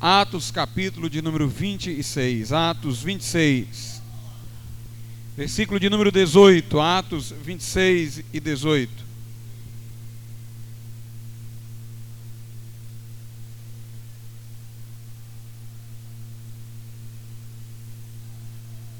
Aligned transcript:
Atos, 0.00 0.50
capítulo 0.50 1.08
de 1.08 1.22
número 1.22 1.48
26. 1.48 2.52
Atos 2.52 3.02
26. 3.02 4.02
Versículo 5.36 5.80
de 5.80 5.88
número 5.88 6.12
18. 6.12 6.78
Atos 6.80 7.32
26 7.44 8.22
e 8.32 8.38
18. 8.38 9.06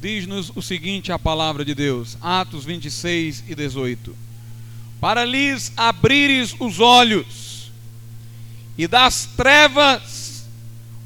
Diz-nos 0.00 0.50
o 0.54 0.62
seguinte 0.62 1.10
a 1.10 1.18
palavra 1.18 1.64
de 1.64 1.74
Deus, 1.74 2.16
Atos 2.22 2.64
26 2.64 3.44
e 3.48 3.54
18: 3.54 4.16
Para 5.00 5.24
lhes 5.24 5.72
abrires 5.76 6.54
os 6.58 6.80
olhos 6.80 7.72
e 8.78 8.86
das 8.86 9.26
trevas 9.36 10.15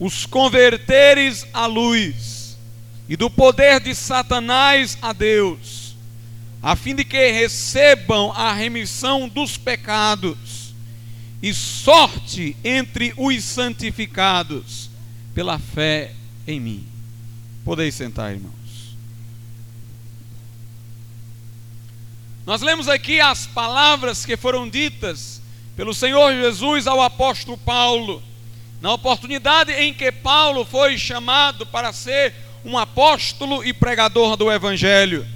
os 0.01 0.25
converteres 0.25 1.47
à 1.53 1.67
luz, 1.67 2.59
e 3.07 3.17
do 3.17 3.31
poder 3.31 3.81
de 3.81 3.95
Satanás 3.95 4.97
a 5.03 5.13
Deus, 5.13 5.95
a 6.63 6.75
fim 6.75 6.95
de 6.95 7.05
que 7.05 7.31
recebam 7.31 8.33
a 8.33 8.53
remissão 8.53 9.29
dos 9.29 9.59
pecados 9.59 10.75
e 11.43 11.53
sorte 11.55 12.57
entre 12.65 13.13
os 13.17 13.45
santificados 13.45 14.91
pela 15.35 15.59
fé 15.59 16.13
em 16.47 16.59
mim. 16.59 16.87
Podeis 17.65 17.95
sentar, 17.95 18.33
irmãos. 18.33 18.55
Nós 22.47 22.63
lemos 22.63 22.89
aqui 22.89 23.21
as 23.21 23.47
palavras 23.47 24.25
que 24.25 24.37
foram 24.37 24.69
ditas 24.69 25.41
pelo 25.77 25.95
Senhor 25.95 26.33
Jesus 26.33 26.87
ao 26.87 27.01
apóstolo 27.01 27.57
Paulo, 27.57 28.23
na 28.81 28.93
oportunidade 28.93 29.73
em 29.73 29.93
que 29.93 30.11
Paulo 30.11 30.65
foi 30.65 30.97
chamado 30.97 31.67
para 31.67 31.93
ser 31.93 32.35
um 32.65 32.79
apóstolo 32.79 33.65
e 33.65 33.73
pregador 33.73 34.37
do 34.37 34.51
Evangelho. 34.51 35.27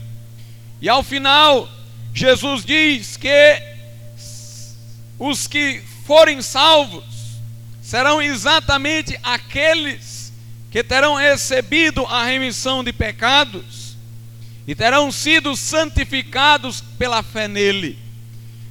E 0.80 0.88
ao 0.88 1.02
final, 1.02 1.68
Jesus 2.14 2.64
diz 2.64 3.16
que 3.16 3.62
os 5.18 5.46
que 5.46 5.82
forem 6.06 6.42
salvos 6.42 7.04
serão 7.82 8.20
exatamente 8.20 9.18
aqueles 9.22 10.32
que 10.70 10.82
terão 10.82 11.14
recebido 11.14 12.04
a 12.06 12.24
remissão 12.24 12.82
de 12.82 12.92
pecados 12.92 13.96
e 14.66 14.74
terão 14.74 15.12
sido 15.12 15.54
santificados 15.56 16.80
pela 16.98 17.22
fé 17.22 17.46
nele. 17.46 17.98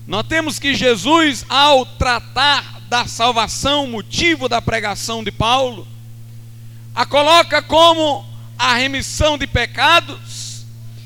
Notemos 0.06 0.60
que 0.60 0.76
Jesus, 0.76 1.46
ao 1.48 1.86
tratar 1.86 2.73
da 2.94 3.08
salvação, 3.08 3.88
motivo 3.88 4.48
da 4.48 4.62
pregação 4.62 5.24
de 5.24 5.32
Paulo, 5.32 5.88
a 6.94 7.08
coloca 7.08 7.60
como 7.60 8.24
a 8.56 8.76
remissão 8.76 9.36
de 9.36 9.48
pecados 9.48 10.64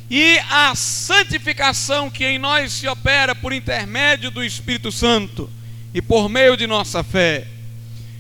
e 0.10 0.38
a 0.50 0.76
santificação 0.76 2.10
que 2.10 2.26
em 2.26 2.38
nós 2.38 2.74
se 2.74 2.90
opera 2.90 3.34
por 3.34 3.54
intermédio 3.54 4.30
do 4.30 4.44
Espírito 4.44 4.92
Santo 4.92 5.50
e 5.94 6.02
por 6.02 6.28
meio 6.28 6.58
de 6.58 6.68
nossa 6.68 7.06
fé. 7.06 7.48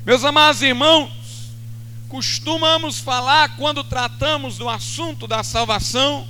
Meus 0.05 0.23
amados 0.23 0.61
irmãos, 0.61 1.11
costumamos 2.07 2.99
falar 2.99 3.57
quando 3.57 3.83
tratamos 3.83 4.57
do 4.57 4.69
assunto 4.69 5.27
da 5.27 5.43
salvação 5.43 6.25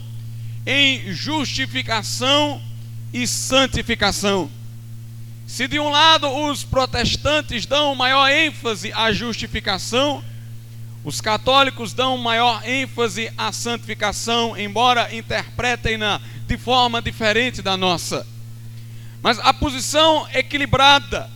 em 0.65 1.13
justificação 1.13 2.59
e 3.13 3.27
santificação. 3.27 4.56
Se 5.47 5.65
de 5.65 5.79
um 5.79 5.87
lado 5.87 6.27
os 6.27 6.65
protestantes 6.65 7.65
dão 7.65 7.95
maior 7.95 8.29
ênfase 8.29 8.91
à 8.91 9.13
justificação, 9.13 10.21
os 11.05 11.21
católicos 11.21 11.93
dão 11.93 12.17
maior 12.17 12.61
ênfase 12.67 13.31
à 13.37 13.53
santificação, 13.53 14.57
embora 14.57 15.15
interpretem-na 15.15 16.19
de 16.45 16.57
forma 16.57 17.01
diferente 17.01 17.61
da 17.61 17.77
nossa. 17.77 18.27
Mas 19.21 19.39
a 19.39 19.53
posição 19.53 20.27
equilibrada 20.33 21.29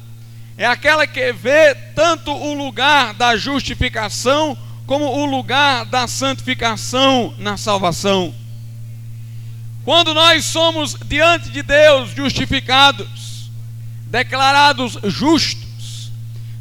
é 0.57 0.66
aquela 0.66 1.07
que 1.07 1.31
vê 1.31 1.73
tanto 1.95 2.33
o 2.33 2.53
lugar 2.53 3.13
da 3.13 3.38
justificação 3.38 4.57
como 4.85 5.05
o 5.05 5.25
lugar 5.25 5.85
da 5.85 6.05
santificação 6.05 7.33
na 7.38 7.55
salvação. 7.55 8.35
Quando 9.85 10.13
nós 10.13 10.43
somos 10.43 10.97
diante 11.05 11.49
de 11.49 11.63
Deus 11.63 12.09
justificados, 12.09 13.30
declarados 14.11 14.97
justos, 15.05 16.11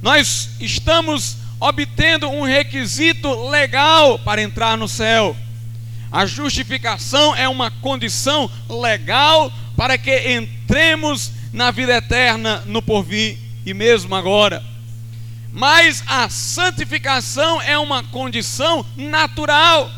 nós 0.01 0.51
estamos 0.61 1.37
obtendo 1.59 2.31
um 2.31 2.43
requisito 2.43 3.51
legal 3.51 4.19
para 4.21 4.41
entrar 4.41 4.79
no 4.79 4.89
céu. 4.89 5.37
A 6.11 6.25
justificação 6.25 7.37
é 7.37 7.49
uma 7.49 7.71
condição 7.71 8.51
legal 8.69 9.53
para 9.77 9.99
que 9.99 10.33
entremos 10.33 11.33
na 11.53 11.71
vida 11.71 11.97
eterna 11.97 12.63
no 12.67 12.81
porvir 12.81 13.37
e 13.67 13.75
mesmo 13.75 14.15
agora. 14.15 14.65
Mas 15.53 16.03
a 16.07 16.29
santificação 16.29 17.61
é 17.61 17.77
uma 17.77 18.03
condição 18.05 18.87
natural 18.97 19.91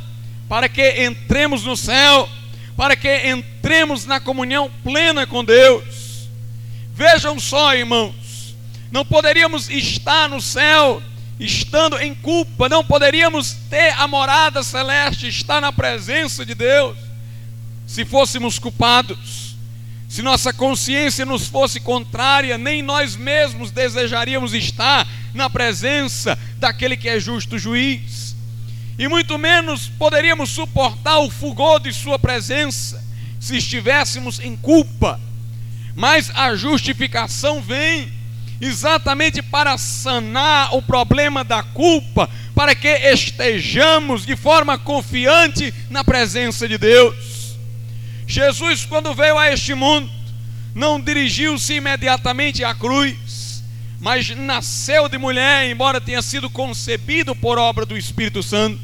para 0.49 0.69
que 0.69 1.05
entremos 1.05 1.65
no 1.65 1.77
céu 1.77 2.29
para 2.77 2.97
que 2.97 3.29
entremos 3.29 4.07
na 4.07 4.21
comunhão 4.21 4.71
plena 4.83 5.27
com 5.27 5.45
Deus. 5.45 6.02
Vejam 7.03 7.41
só, 7.41 7.75
irmãos, 7.75 8.55
não 8.93 9.05
poderíamos 9.05 9.69
estar 9.69 10.29
no 10.29 10.41
céu 10.41 11.03
estando 11.41 11.99
em 11.99 12.15
culpa, 12.15 12.69
não 12.69 12.85
poderíamos 12.85 13.55
ter 13.69 13.93
a 13.99 14.07
morada 14.07 14.63
celeste, 14.63 15.27
estar 15.27 15.61
na 15.61 15.73
presença 15.73 16.47
de 16.47 16.55
Deus, 16.55 16.97
se 17.89 18.05
fôssemos 18.05 18.57
culpados. 18.57 19.57
Se 20.09 20.23
nossa 20.23 20.53
consciência 20.53 21.27
nos 21.27 21.49
fosse 21.49 21.81
contrária, 21.81 22.57
nem 22.57 22.83
nós 22.83 23.17
mesmos 23.17 23.73
desejaríamos 23.73 24.55
estar 24.55 25.05
na 25.35 25.51
presença 25.51 26.39
daquele 26.59 26.97
que 26.97 27.09
é 27.09 27.19
justo 27.19 27.59
juiz 27.59 28.37
e 28.97 29.09
muito 29.09 29.37
menos 29.37 29.89
poderíamos 29.89 30.51
suportar 30.51 31.19
o 31.19 31.29
fulgor 31.29 31.81
de 31.81 31.93
Sua 31.93 32.17
presença 32.17 33.03
se 33.41 33.57
estivéssemos 33.57 34.39
em 34.39 34.55
culpa. 34.55 35.19
Mas 35.95 36.31
a 36.35 36.55
justificação 36.55 37.61
vem 37.61 38.13
exatamente 38.61 39.43
para 39.43 39.77
sanar 39.77 40.75
o 40.75 40.81
problema 40.81 41.43
da 41.43 41.63
culpa, 41.63 42.31
para 42.55 42.75
que 42.75 42.89
estejamos 42.89 44.25
de 44.25 44.37
forma 44.37 44.79
confiante 44.79 45.75
na 45.91 46.05
presença 46.05 46.69
de 46.69 46.79
Deus. 46.79 47.57
Jesus, 48.27 48.85
quando 48.85 49.15
veio 49.15 49.37
a 49.37 49.53
este 49.53 49.75
mundo, 49.75 50.09
não 50.75 51.01
dirigiu-se 51.01 51.75
imediatamente 51.75 52.65
à 52.65 52.75
cruz, 52.75 53.65
mas 54.01 54.31
nasceu 54.31 55.09
de 55.09 55.19
mulher, 55.19 55.69
embora 55.69 56.01
tenha 56.01 56.23
sido 56.23 56.49
concebido 56.49 57.35
por 57.35 57.59
obra 57.59 57.85
do 57.85 57.97
Espírito 57.97 58.43
Santo. 58.43 58.81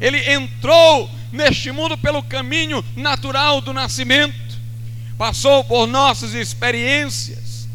Ele 0.00 0.18
entrou 0.32 1.10
neste 1.32 1.70
mundo 1.70 1.96
pelo 1.96 2.22
caminho 2.22 2.84
natural 2.96 3.60
do 3.60 3.72
nascimento, 3.72 4.34
passou 5.18 5.64
por 5.64 5.86
nossas 5.86 6.34
experiências, 6.34 7.68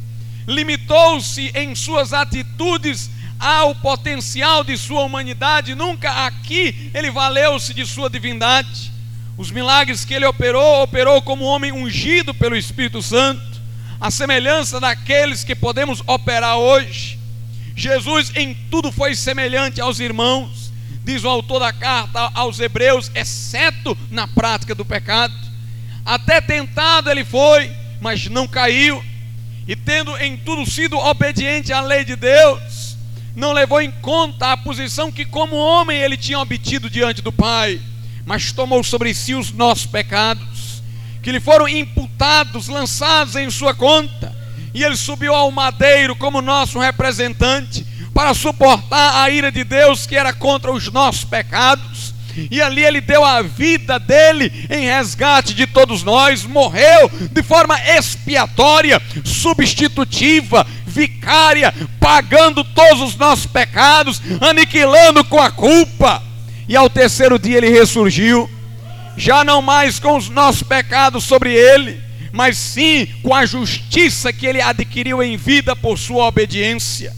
limitou-se 0.47 1.51
em 1.55 1.75
suas 1.75 2.13
atitudes 2.13 3.09
ao 3.39 3.73
potencial 3.75 4.63
de 4.63 4.77
sua 4.77 5.01
humanidade, 5.03 5.75
nunca 5.75 6.25
aqui 6.25 6.91
ele 6.93 7.09
valeu-se 7.09 7.73
de 7.73 7.85
sua 7.85 8.09
divindade. 8.09 8.91
Os 9.37 9.49
milagres 9.49 10.05
que 10.05 10.13
ele 10.13 10.25
operou, 10.25 10.83
operou 10.83 11.21
como 11.21 11.45
homem 11.45 11.71
ungido 11.71 12.33
pelo 12.33 12.55
Espírito 12.55 13.01
Santo, 13.01 13.61
a 13.99 14.11
semelhança 14.11 14.79
daqueles 14.79 15.43
que 15.43 15.55
podemos 15.55 16.03
operar 16.05 16.57
hoje. 16.57 17.17
Jesus 17.75 18.31
em 18.35 18.53
tudo 18.69 18.91
foi 18.91 19.15
semelhante 19.15 19.81
aos 19.81 19.99
irmãos 19.99 20.61
diz 21.03 21.23
o 21.23 21.29
autor 21.29 21.59
da 21.59 21.73
carta 21.73 22.31
aos 22.33 22.59
Hebreus, 22.59 23.11
exceto 23.15 23.97
na 24.09 24.27
prática 24.27 24.75
do 24.75 24.85
pecado. 24.85 25.33
Até 26.05 26.41
tentado 26.41 27.09
ele 27.09 27.23
foi, 27.23 27.71
mas 27.99 28.27
não 28.27 28.47
caiu. 28.47 29.03
E 29.67 29.75
tendo 29.75 30.17
em 30.17 30.37
tudo 30.37 30.69
sido 30.69 30.97
obediente 30.97 31.71
à 31.71 31.81
lei 31.81 32.03
de 32.03 32.15
Deus, 32.15 32.97
não 33.35 33.53
levou 33.53 33.81
em 33.81 33.91
conta 33.91 34.51
a 34.51 34.57
posição 34.57 35.11
que, 35.11 35.25
como 35.25 35.55
homem, 35.55 35.97
ele 35.97 36.17
tinha 36.17 36.39
obtido 36.39 36.89
diante 36.89 37.21
do 37.21 37.31
Pai, 37.31 37.79
mas 38.25 38.51
tomou 38.51 38.83
sobre 38.83 39.13
si 39.13 39.33
os 39.33 39.51
nossos 39.51 39.85
pecados, 39.85 40.83
que 41.21 41.31
lhe 41.31 41.39
foram 41.39 41.67
imputados, 41.67 42.67
lançados 42.67 43.35
em 43.35 43.49
sua 43.49 43.73
conta, 43.73 44.35
e 44.73 44.83
ele 44.83 44.97
subiu 44.97 45.35
ao 45.35 45.51
madeiro 45.51 46.15
como 46.15 46.41
nosso 46.41 46.79
representante 46.79 47.85
para 48.13 48.33
suportar 48.33 49.21
a 49.21 49.29
ira 49.29 49.51
de 49.51 49.63
Deus 49.63 50.05
que 50.05 50.15
era 50.15 50.33
contra 50.33 50.71
os 50.71 50.91
nossos 50.91 51.23
pecados. 51.23 51.90
E 52.49 52.61
ali 52.61 52.83
ele 52.83 53.01
deu 53.01 53.23
a 53.23 53.41
vida 53.41 53.99
dele 53.99 54.51
em 54.69 54.85
resgate 54.85 55.53
de 55.53 55.67
todos 55.67 56.03
nós, 56.03 56.43
morreu 56.43 57.09
de 57.31 57.43
forma 57.43 57.79
expiatória, 57.79 59.01
substitutiva, 59.23 60.65
vicária, 60.85 61.73
pagando 61.99 62.63
todos 62.63 63.01
os 63.01 63.15
nossos 63.15 63.45
pecados, 63.45 64.21
aniquilando 64.41 65.23
com 65.25 65.39
a 65.39 65.51
culpa. 65.51 66.21
E 66.67 66.75
ao 66.75 66.89
terceiro 66.89 67.37
dia 67.37 67.57
ele 67.57 67.69
ressurgiu, 67.69 68.49
já 69.17 69.43
não 69.43 69.61
mais 69.61 69.99
com 69.99 70.17
os 70.17 70.29
nossos 70.29 70.63
pecados 70.63 71.23
sobre 71.23 71.53
ele, 71.53 72.01
mas 72.31 72.57
sim 72.57 73.07
com 73.21 73.35
a 73.35 73.45
justiça 73.45 74.31
que 74.31 74.45
ele 74.45 74.61
adquiriu 74.61 75.21
em 75.21 75.35
vida 75.35 75.75
por 75.75 75.97
sua 75.97 76.25
obediência. 76.25 77.13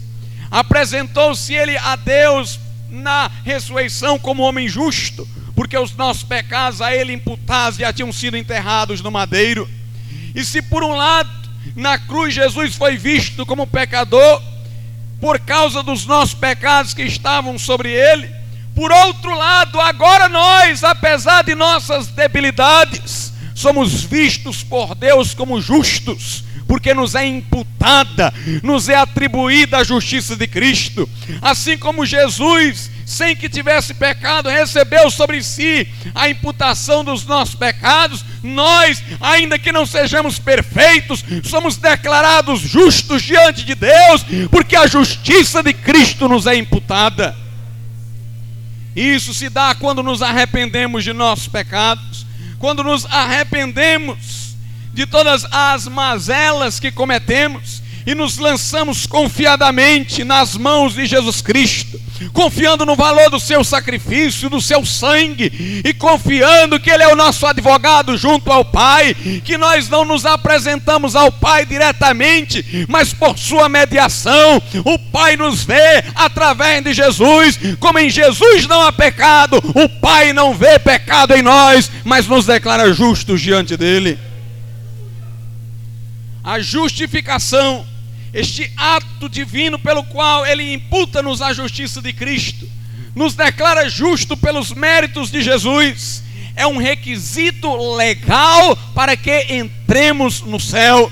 Apresentou-se 0.50 1.52
ele 1.52 1.76
a 1.78 1.96
Deus 1.96 2.60
na 2.94 3.30
ressurreição 3.44 4.18
como 4.18 4.42
homem 4.42 4.68
justo, 4.68 5.28
porque 5.54 5.76
os 5.76 5.94
nossos 5.96 6.22
pecados 6.22 6.80
a 6.80 6.94
ele 6.94 7.12
imputados 7.12 7.78
já 7.78 7.92
tinham 7.92 8.12
sido 8.12 8.36
enterrados 8.36 9.00
no 9.00 9.10
madeiro. 9.10 9.68
E 10.34 10.44
se 10.44 10.62
por 10.62 10.82
um 10.82 10.94
lado, 10.94 11.30
na 11.76 11.98
cruz 11.98 12.34
Jesus 12.34 12.74
foi 12.74 12.96
visto 12.96 13.44
como 13.44 13.66
pecador, 13.66 14.42
por 15.20 15.38
causa 15.40 15.82
dos 15.82 16.06
nossos 16.06 16.34
pecados 16.34 16.92
que 16.92 17.02
estavam 17.02 17.58
sobre 17.58 17.90
ele, 17.90 18.30
por 18.74 18.90
outro 18.90 19.34
lado, 19.34 19.80
agora 19.80 20.28
nós, 20.28 20.82
apesar 20.82 21.44
de 21.44 21.54
nossas 21.54 22.08
debilidades, 22.08 23.32
somos 23.54 24.02
vistos 24.02 24.64
por 24.64 24.96
Deus 24.96 25.32
como 25.32 25.60
justos, 25.60 26.42
porque 26.66 26.94
nos 26.94 27.14
é 27.14 27.26
imputada, 27.26 28.32
nos 28.62 28.88
é 28.88 28.96
atribuída 28.96 29.78
a 29.78 29.84
justiça 29.84 30.36
de 30.36 30.46
Cristo. 30.46 31.08
Assim 31.42 31.76
como 31.76 32.06
Jesus 32.06 32.90
sem 33.04 33.36
que 33.36 33.48
tivesse 33.48 33.94
pecado, 33.94 34.48
recebeu 34.48 35.10
sobre 35.10 35.42
si 35.42 35.86
a 36.14 36.28
imputação 36.28 37.04
dos 37.04 37.24
nossos 37.26 37.54
pecados, 37.54 38.24
nós, 38.42 39.02
ainda 39.20 39.58
que 39.58 39.72
não 39.72 39.86
sejamos 39.86 40.38
perfeitos, 40.38 41.24
somos 41.44 41.76
declarados 41.76 42.60
justos 42.60 43.22
diante 43.22 43.64
de 43.64 43.74
Deus, 43.74 44.24
porque 44.50 44.76
a 44.76 44.86
justiça 44.86 45.62
de 45.62 45.72
Cristo 45.72 46.28
nos 46.28 46.46
é 46.46 46.56
imputada. 46.56 47.36
Isso 48.96 49.34
se 49.34 49.48
dá 49.48 49.74
quando 49.74 50.02
nos 50.02 50.22
arrependemos 50.22 51.04
de 51.04 51.12
nossos 51.12 51.48
pecados, 51.48 52.24
quando 52.58 52.82
nos 52.82 53.04
arrependemos 53.06 54.43
de 54.94 55.04
todas 55.06 55.44
as 55.50 55.86
mazelas 55.86 56.80
que 56.80 56.90
cometemos 56.90 57.82
e 58.06 58.14
nos 58.14 58.38
lançamos 58.38 59.06
confiadamente 59.06 60.24
nas 60.24 60.56
mãos 60.56 60.94
de 60.94 61.04
Jesus 61.04 61.42
Cristo 61.42 62.04
confiando 62.32 62.86
no 62.86 62.94
valor 62.94 63.30
do 63.30 63.40
seu 63.40 63.64
sacrifício, 63.64 64.48
do 64.48 64.60
seu 64.60 64.84
sangue, 64.84 65.82
e 65.84 65.92
confiando 65.94 66.78
que 66.78 66.90
Ele 66.90 67.02
é 67.02 67.08
o 67.08 67.16
nosso 67.16 67.46
advogado 67.46 68.16
junto 68.16 68.52
ao 68.52 68.64
Pai, 68.64 69.14
que 69.44 69.58
nós 69.58 69.88
não 69.88 70.04
nos 70.04 70.24
apresentamos 70.24 71.16
ao 71.16 71.32
Pai 71.32 71.66
diretamente, 71.66 72.86
mas 72.88 73.12
por 73.12 73.38
Sua 73.38 73.68
mediação, 73.68 74.62
o 74.84 74.98
Pai 74.98 75.36
nos 75.36 75.64
vê 75.64 76.04
através 76.14 76.82
de 76.82 76.94
Jesus, 76.94 77.58
como 77.80 77.98
em 77.98 78.10
Jesus 78.10 78.66
não 78.66 78.82
há 78.82 78.92
pecado, 78.92 79.56
o 79.74 79.88
Pai 79.88 80.32
não 80.32 80.54
vê 80.54 80.78
pecado 80.78 81.34
em 81.34 81.42
nós, 81.42 81.90
mas 82.04 82.26
nos 82.26 82.46
declara 82.46 82.92
justos 82.92 83.40
diante 83.40 83.76
dEle. 83.76 84.18
A 86.44 86.60
justificação 86.60 87.86
este 88.34 88.70
ato 88.76 89.28
divino 89.28 89.78
pelo 89.78 90.02
qual 90.02 90.44
ele 90.44 90.74
imputa-nos 90.74 91.40
a 91.40 91.52
justiça 91.52 92.02
de 92.02 92.12
Cristo, 92.12 92.68
nos 93.14 93.34
declara 93.34 93.88
justo 93.88 94.36
pelos 94.36 94.72
méritos 94.72 95.30
de 95.30 95.40
Jesus, 95.40 96.24
é 96.56 96.66
um 96.66 96.78
requisito 96.78 97.74
legal 97.94 98.76
para 98.92 99.16
que 99.16 99.54
entremos 99.54 100.40
no 100.40 100.58
céu, 100.58 101.10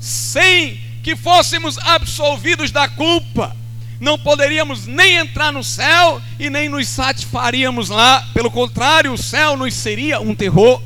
sem 0.00 0.80
que 1.02 1.16
fôssemos 1.16 1.76
absolvidos 1.78 2.70
da 2.70 2.88
culpa. 2.88 3.56
Não 3.98 4.18
poderíamos 4.18 4.86
nem 4.86 5.16
entrar 5.16 5.52
no 5.52 5.64
céu 5.64 6.20
e 6.38 6.50
nem 6.50 6.68
nos 6.68 6.86
satisfaríamos 6.88 7.88
lá. 7.88 8.28
Pelo 8.34 8.50
contrário, 8.50 9.12
o 9.12 9.18
céu 9.18 9.56
nos 9.56 9.72
seria 9.74 10.20
um 10.20 10.34
terror. 10.34 10.82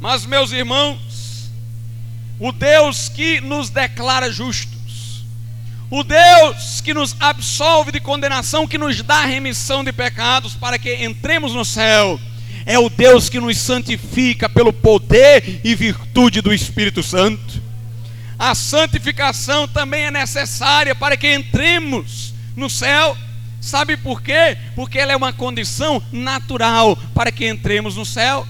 Mas, 0.00 0.26
meus 0.26 0.50
irmãos, 0.50 0.98
o 2.40 2.50
Deus 2.52 3.10
que 3.10 3.38
nos 3.42 3.68
declara 3.68 4.32
justos, 4.32 5.26
o 5.90 6.02
Deus 6.02 6.80
que 6.80 6.94
nos 6.94 7.14
absolve 7.20 7.92
de 7.92 8.00
condenação, 8.00 8.66
que 8.66 8.78
nos 8.78 9.02
dá 9.02 9.26
remissão 9.26 9.84
de 9.84 9.92
pecados 9.92 10.54
para 10.54 10.78
que 10.78 11.04
entremos 11.04 11.52
no 11.52 11.66
céu, 11.66 12.18
é 12.64 12.78
o 12.78 12.88
Deus 12.88 13.28
que 13.28 13.38
nos 13.38 13.58
santifica 13.58 14.48
pelo 14.48 14.72
poder 14.72 15.60
e 15.62 15.74
virtude 15.74 16.40
do 16.40 16.52
Espírito 16.52 17.02
Santo. 17.02 17.60
A 18.38 18.54
santificação 18.54 19.68
também 19.68 20.04
é 20.04 20.10
necessária 20.10 20.94
para 20.94 21.18
que 21.18 21.30
entremos 21.30 22.32
no 22.56 22.70
céu. 22.70 23.16
Sabe 23.60 23.98
por 23.98 24.22
quê? 24.22 24.56
Porque 24.74 24.98
ela 24.98 25.12
é 25.12 25.16
uma 25.16 25.32
condição 25.32 26.02
natural 26.10 26.96
para 27.14 27.30
que 27.30 27.46
entremos 27.46 27.96
no 27.96 28.06
céu. 28.06 28.48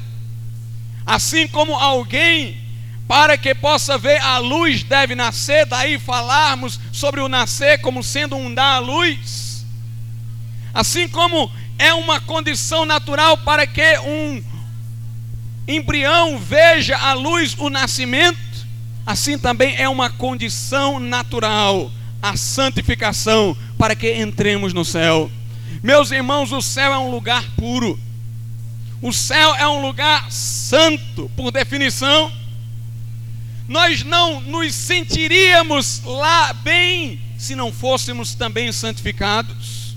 Assim 1.05 1.49
como 1.49 1.75
alguém 1.75 2.60
para 3.11 3.37
que 3.37 3.53
possa 3.57 3.99
ver 3.99 4.23
a 4.23 4.39
luz 4.39 4.85
deve 4.85 5.17
nascer, 5.17 5.67
daí 5.67 5.99
falarmos 5.99 6.79
sobre 6.93 7.21
o 7.21 7.29
nascer 7.29 7.81
como 7.81 8.05
sendo 8.05 8.37
um 8.37 8.55
dar 8.55 8.77
à 8.77 8.79
luz. 8.79 9.67
Assim 10.73 11.09
como 11.09 11.51
é 11.77 11.93
uma 11.93 12.21
condição 12.21 12.85
natural 12.85 13.37
para 13.39 13.67
que 13.67 13.99
um 13.99 14.41
embrião 15.67 16.39
veja 16.39 16.97
a 16.99 17.13
luz 17.13 17.57
o 17.59 17.69
nascimento, 17.69 18.39
assim 19.05 19.37
também 19.37 19.75
é 19.77 19.89
uma 19.89 20.09
condição 20.09 21.01
natural 21.01 21.91
a 22.23 22.37
santificação 22.37 23.57
para 23.77 23.97
que 23.97 24.21
entremos 24.21 24.73
no 24.73 24.85
céu. 24.85 25.29
Meus 25.83 26.13
irmãos, 26.13 26.53
o 26.53 26.63
céu 26.63 26.93
é 26.93 26.99
um 26.99 27.11
lugar 27.11 27.43
puro. 27.57 27.99
O 29.03 29.13
céu 29.13 29.53
é 29.57 29.67
um 29.67 29.83
lugar 29.83 30.31
santo, 30.31 31.29
por 31.35 31.51
definição 31.51 32.39
nós 33.71 34.03
não 34.03 34.41
nos 34.41 34.75
sentiríamos 34.75 36.03
lá 36.05 36.53
bem 36.55 37.21
se 37.39 37.55
não 37.55 37.73
fôssemos 37.73 38.35
também 38.35 38.73
santificados. 38.73 39.95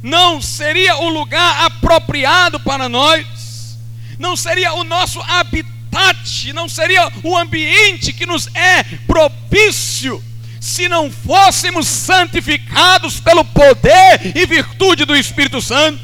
Não 0.00 0.40
seria 0.40 0.96
o 0.98 1.08
lugar 1.08 1.64
apropriado 1.64 2.60
para 2.60 2.88
nós, 2.88 3.76
não 4.16 4.36
seria 4.36 4.74
o 4.74 4.84
nosso 4.84 5.20
habitat, 5.22 6.52
não 6.52 6.68
seria 6.68 7.10
o 7.24 7.36
ambiente 7.36 8.12
que 8.12 8.24
nos 8.24 8.46
é 8.54 8.84
propício 9.08 10.22
se 10.60 10.88
não 10.88 11.10
fôssemos 11.10 11.88
santificados 11.88 13.18
pelo 13.18 13.44
poder 13.44 14.36
e 14.36 14.46
virtude 14.46 15.04
do 15.04 15.16
Espírito 15.16 15.60
Santo. 15.60 15.98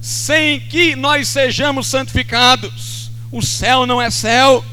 Sem 0.00 0.60
que 0.60 0.94
nós 0.94 1.26
sejamos 1.26 1.88
santificados, 1.88 3.10
o 3.32 3.42
céu 3.42 3.86
não 3.86 4.00
é 4.00 4.08
céu 4.08 4.64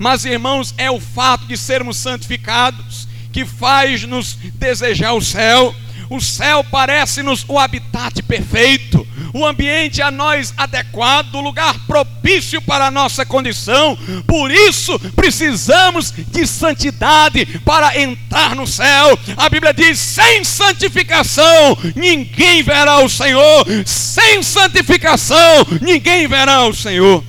mas, 0.00 0.24
irmãos, 0.24 0.74
é 0.78 0.90
o 0.90 0.98
fato 0.98 1.44
de 1.44 1.58
sermos 1.58 1.98
santificados 1.98 3.06
que 3.30 3.44
faz-nos 3.44 4.32
desejar 4.54 5.12
o 5.12 5.20
céu. 5.20 5.74
O 6.08 6.18
céu 6.22 6.64
parece-nos 6.64 7.44
o 7.46 7.58
habitat 7.58 8.22
perfeito, 8.22 9.06
o 9.34 9.46
ambiente 9.46 10.00
a 10.00 10.10
nós 10.10 10.54
adequado, 10.56 11.34
o 11.34 11.42
lugar 11.42 11.78
propício 11.86 12.62
para 12.62 12.86
a 12.86 12.90
nossa 12.90 13.26
condição. 13.26 13.96
Por 14.26 14.50
isso, 14.50 14.98
precisamos 15.14 16.10
de 16.10 16.46
santidade 16.46 17.44
para 17.62 18.00
entrar 18.00 18.56
no 18.56 18.66
céu. 18.66 19.18
A 19.36 19.50
Bíblia 19.50 19.74
diz: 19.74 19.98
sem 19.98 20.42
santificação 20.44 21.76
ninguém 21.94 22.62
verá 22.62 23.04
o 23.04 23.08
Senhor, 23.10 23.66
sem 23.84 24.42
santificação 24.42 25.66
ninguém 25.82 26.26
verá 26.26 26.64
o 26.66 26.74
Senhor 26.74 27.22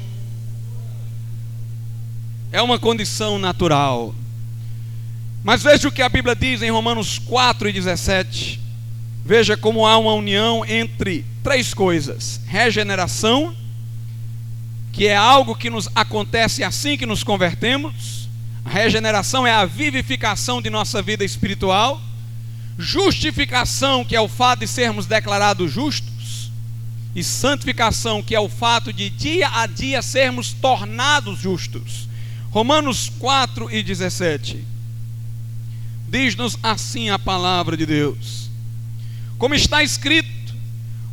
é 2.52 2.62
uma 2.62 2.78
condição 2.78 3.40
natural. 3.40 4.14
Mas 5.44 5.64
veja 5.64 5.88
o 5.88 5.92
que 5.92 6.02
a 6.02 6.10
Bíblia 6.10 6.36
diz 6.36 6.62
em 6.62 6.70
Romanos 6.70 7.18
4 7.18 7.70
e 7.70 7.74
17. 7.74 8.60
Veja 9.26 9.56
como 9.56 9.86
há 9.86 9.98
uma 9.98 10.14
união 10.14 10.66
entre 10.66 11.26
três 11.44 11.74
coisas: 11.74 12.42
regeneração, 12.46 13.56
que 14.92 15.08
é 15.08 15.16
algo 15.16 15.56
que 15.56 15.70
nos 15.70 15.88
acontece 15.96 16.64
assim 16.64 16.98
que 16.98 17.06
nos 17.06 17.24
convertemos. 17.24 18.30
A 18.64 18.70
regeneração 18.70 19.48
é 19.48 19.52
a 19.52 19.66
vivificação 19.66 20.62
de 20.62 20.70
nossa 20.70 21.02
vida 21.02 21.24
espiritual. 21.24 22.00
Justificação, 22.78 24.04
que 24.04 24.16
é 24.16 24.22
o 24.22 24.28
fato 24.28 24.60
de 24.60 24.68
sermos 24.68 25.06
declarados 25.06 25.72
justos. 25.72 26.52
E 27.16 27.24
santificação, 27.24 28.22
que 28.22 28.36
é 28.36 28.40
o 28.40 28.48
fato 28.48 28.94
de 28.94 29.10
dia 29.10 29.50
a 29.54 29.66
dia 29.66 30.02
sermos 30.02 30.54
tornados 30.54 31.40
justos. 31.40 32.11
Romanos 32.52 33.10
4 33.18 33.72
e 33.72 33.82
17. 33.82 34.66
Diz-nos 36.10 36.58
assim 36.62 37.10
a 37.10 37.18
palavra 37.18 37.78
de 37.78 37.86
Deus: 37.86 38.50
Como 39.38 39.56
está 39.56 39.82
escrito, 39.82 40.30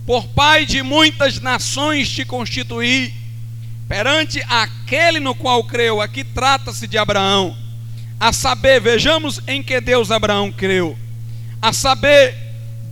por 0.05 0.27
pai 0.27 0.67
de 0.67 0.83
muitas 0.83 1.41
nações 1.41 2.11
te 2.11 2.25
constituí, 2.25 3.15
perante 3.87 4.43
aquele 4.49 5.21
no 5.21 5.33
qual 5.33 5.63
creu, 5.63 6.01
aqui 6.01 6.25
trata-se 6.25 6.89
de 6.89 6.99
Abraão. 6.99 7.57
A 8.19 8.33
saber, 8.33 8.81
vejamos 8.81 9.41
em 9.47 9.63
que 9.63 9.81
Deus 9.81 10.11
Abraão 10.11 10.51
creu. 10.51 10.99
A 11.63 11.73
saber, 11.73 12.35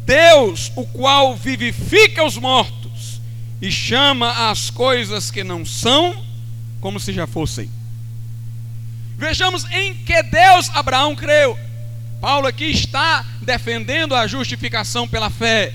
Deus, 0.04 0.70
o 0.76 0.86
qual 0.86 1.34
vivifica 1.34 2.24
os 2.24 2.38
mortos 2.38 3.20
e 3.60 3.72
chama 3.72 4.50
as 4.50 4.70
coisas 4.70 5.32
que 5.32 5.42
não 5.42 5.66
são 5.66 6.24
como 6.80 7.00
se 7.00 7.12
já 7.12 7.26
fossem. 7.26 7.68
Vejamos 9.16 9.64
em 9.72 9.94
que 9.94 10.22
Deus 10.22 10.70
Abraão 10.74 11.16
creu. 11.16 11.58
Paulo 12.20 12.46
aqui 12.46 12.66
está 12.66 13.24
defendendo 13.42 14.14
a 14.14 14.26
justificação 14.26 15.08
pela 15.08 15.30
fé. 15.30 15.72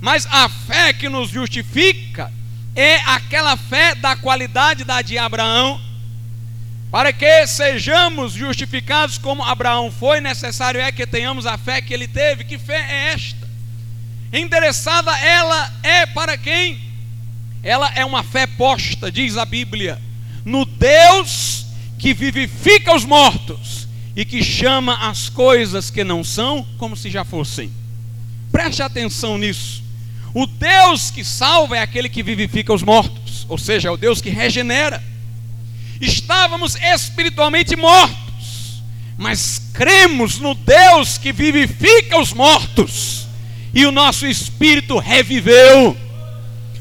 Mas 0.00 0.26
a 0.30 0.48
fé 0.48 0.92
que 0.92 1.08
nos 1.08 1.30
justifica 1.30 2.32
é 2.74 2.96
aquela 3.06 3.56
fé 3.56 3.94
da 3.94 4.14
qualidade 4.16 4.84
da 4.84 5.02
de 5.02 5.18
Abraão. 5.18 5.80
Para 6.90 7.12
que 7.12 7.46
sejamos 7.46 8.32
justificados 8.32 9.18
como 9.18 9.44
Abraão 9.44 9.90
foi, 9.90 10.20
necessário 10.20 10.80
é 10.80 10.90
que 10.90 11.06
tenhamos 11.06 11.46
a 11.46 11.56
fé 11.58 11.80
que 11.80 11.94
ele 11.94 12.08
teve. 12.08 12.44
Que 12.44 12.58
fé 12.58 12.84
é 12.88 13.12
esta? 13.12 13.48
Endereçada 14.32 15.16
ela 15.18 15.72
é 15.82 16.06
para 16.06 16.38
quem? 16.38 16.80
Ela 17.62 17.92
é 17.94 18.04
uma 18.04 18.22
fé 18.22 18.46
posta, 18.46 19.10
diz 19.10 19.36
a 19.36 19.44
Bíblia, 19.44 20.00
no 20.44 20.64
Deus 20.64 21.59
que 22.00 22.14
vivifica 22.14 22.96
os 22.96 23.04
mortos 23.04 23.86
e 24.16 24.24
que 24.24 24.42
chama 24.42 24.94
as 25.08 25.28
coisas 25.28 25.90
que 25.90 26.02
não 26.02 26.24
são 26.24 26.66
como 26.78 26.96
se 26.96 27.10
já 27.10 27.24
fossem. 27.24 27.70
Preste 28.50 28.82
atenção 28.82 29.36
nisso. 29.36 29.82
O 30.34 30.46
Deus 30.46 31.10
que 31.10 31.22
salva 31.22 31.76
é 31.76 31.82
aquele 31.82 32.08
que 32.08 32.22
vivifica 32.22 32.72
os 32.72 32.82
mortos, 32.82 33.44
ou 33.48 33.58
seja, 33.58 33.88
é 33.88 33.90
o 33.90 33.98
Deus 33.98 34.20
que 34.22 34.30
regenera. 34.30 35.02
Estávamos 36.00 36.74
espiritualmente 36.76 37.76
mortos, 37.76 38.82
mas 39.18 39.60
cremos 39.74 40.38
no 40.38 40.54
Deus 40.54 41.18
que 41.18 41.32
vivifica 41.32 42.18
os 42.18 42.32
mortos, 42.32 43.26
e 43.74 43.84
o 43.84 43.92
nosso 43.92 44.26
espírito 44.26 44.98
reviveu. 44.98 45.96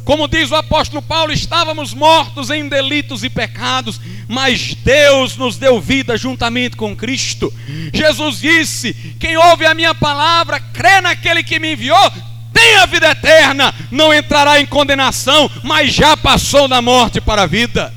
Como 0.09 0.27
diz 0.27 0.49
o 0.49 0.55
apóstolo 0.55 1.03
Paulo, 1.03 1.31
estávamos 1.31 1.93
mortos 1.93 2.49
em 2.49 2.67
delitos 2.67 3.23
e 3.23 3.29
pecados, 3.29 4.01
mas 4.27 4.73
Deus 4.73 5.37
nos 5.37 5.55
deu 5.55 5.79
vida 5.79 6.17
juntamente 6.17 6.75
com 6.75 6.95
Cristo. 6.95 7.53
Jesus 7.93 8.39
disse: 8.39 8.91
Quem 9.19 9.37
ouve 9.37 9.67
a 9.67 9.75
minha 9.75 9.93
palavra, 9.93 10.59
crê 10.59 10.99
naquele 10.99 11.43
que 11.43 11.59
me 11.59 11.73
enviou, 11.73 12.11
tem 12.51 12.77
a 12.77 12.87
vida 12.87 13.11
eterna, 13.11 13.71
não 13.91 14.11
entrará 14.11 14.59
em 14.59 14.65
condenação, 14.65 15.47
mas 15.63 15.93
já 15.93 16.17
passou 16.17 16.67
da 16.67 16.81
morte 16.81 17.21
para 17.21 17.43
a 17.43 17.45
vida. 17.45 17.93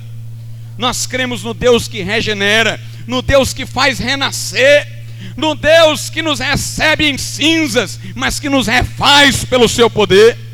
Nós 0.76 1.06
cremos 1.06 1.42
no 1.42 1.54
Deus 1.54 1.88
que 1.88 2.02
regenera, 2.02 2.78
no 3.06 3.22
Deus 3.22 3.54
que 3.54 3.64
faz 3.64 3.98
renascer, 3.98 4.86
no 5.34 5.54
Deus 5.54 6.10
que 6.10 6.20
nos 6.20 6.40
recebe 6.40 7.08
em 7.08 7.16
cinzas, 7.16 7.98
mas 8.14 8.38
que 8.38 8.50
nos 8.50 8.66
refaz 8.66 9.46
pelo 9.46 9.66
seu 9.66 9.88
poder. 9.88 10.51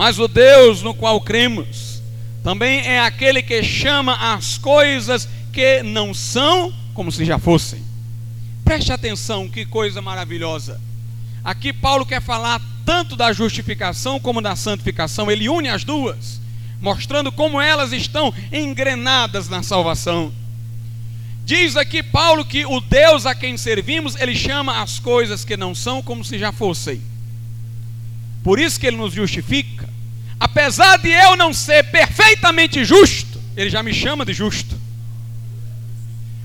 Mas 0.00 0.18
o 0.18 0.26
Deus 0.26 0.80
no 0.80 0.94
qual 0.94 1.20
cremos 1.20 2.00
também 2.42 2.80
é 2.86 3.00
aquele 3.00 3.42
que 3.42 3.62
chama 3.62 4.34
as 4.34 4.56
coisas 4.56 5.28
que 5.52 5.82
não 5.82 6.14
são 6.14 6.72
como 6.94 7.12
se 7.12 7.22
já 7.22 7.38
fossem. 7.38 7.82
Preste 8.64 8.90
atenção, 8.90 9.46
que 9.46 9.66
coisa 9.66 10.00
maravilhosa. 10.00 10.80
Aqui 11.44 11.70
Paulo 11.70 12.06
quer 12.06 12.22
falar 12.22 12.62
tanto 12.86 13.14
da 13.14 13.30
justificação 13.30 14.18
como 14.18 14.40
da 14.40 14.56
santificação, 14.56 15.30
ele 15.30 15.50
une 15.50 15.68
as 15.68 15.84
duas, 15.84 16.40
mostrando 16.80 17.30
como 17.30 17.60
elas 17.60 17.92
estão 17.92 18.32
engrenadas 18.50 19.50
na 19.50 19.62
salvação. 19.62 20.32
Diz 21.44 21.76
aqui 21.76 22.02
Paulo 22.02 22.42
que 22.42 22.64
o 22.64 22.80
Deus 22.80 23.26
a 23.26 23.34
quem 23.34 23.58
servimos, 23.58 24.16
ele 24.16 24.34
chama 24.34 24.80
as 24.80 24.98
coisas 24.98 25.44
que 25.44 25.58
não 25.58 25.74
são 25.74 26.02
como 26.02 26.24
se 26.24 26.38
já 26.38 26.50
fossem. 26.52 27.02
Por 28.42 28.58
isso 28.58 28.80
que 28.80 28.86
ele 28.86 28.96
nos 28.96 29.12
justifica. 29.12 29.89
Apesar 30.40 30.96
de 30.96 31.10
eu 31.10 31.36
não 31.36 31.52
ser 31.52 31.84
perfeitamente 31.84 32.82
justo, 32.82 33.38
ele 33.54 33.68
já 33.68 33.82
me 33.82 33.92
chama 33.92 34.24
de 34.24 34.32
justo. 34.32 34.80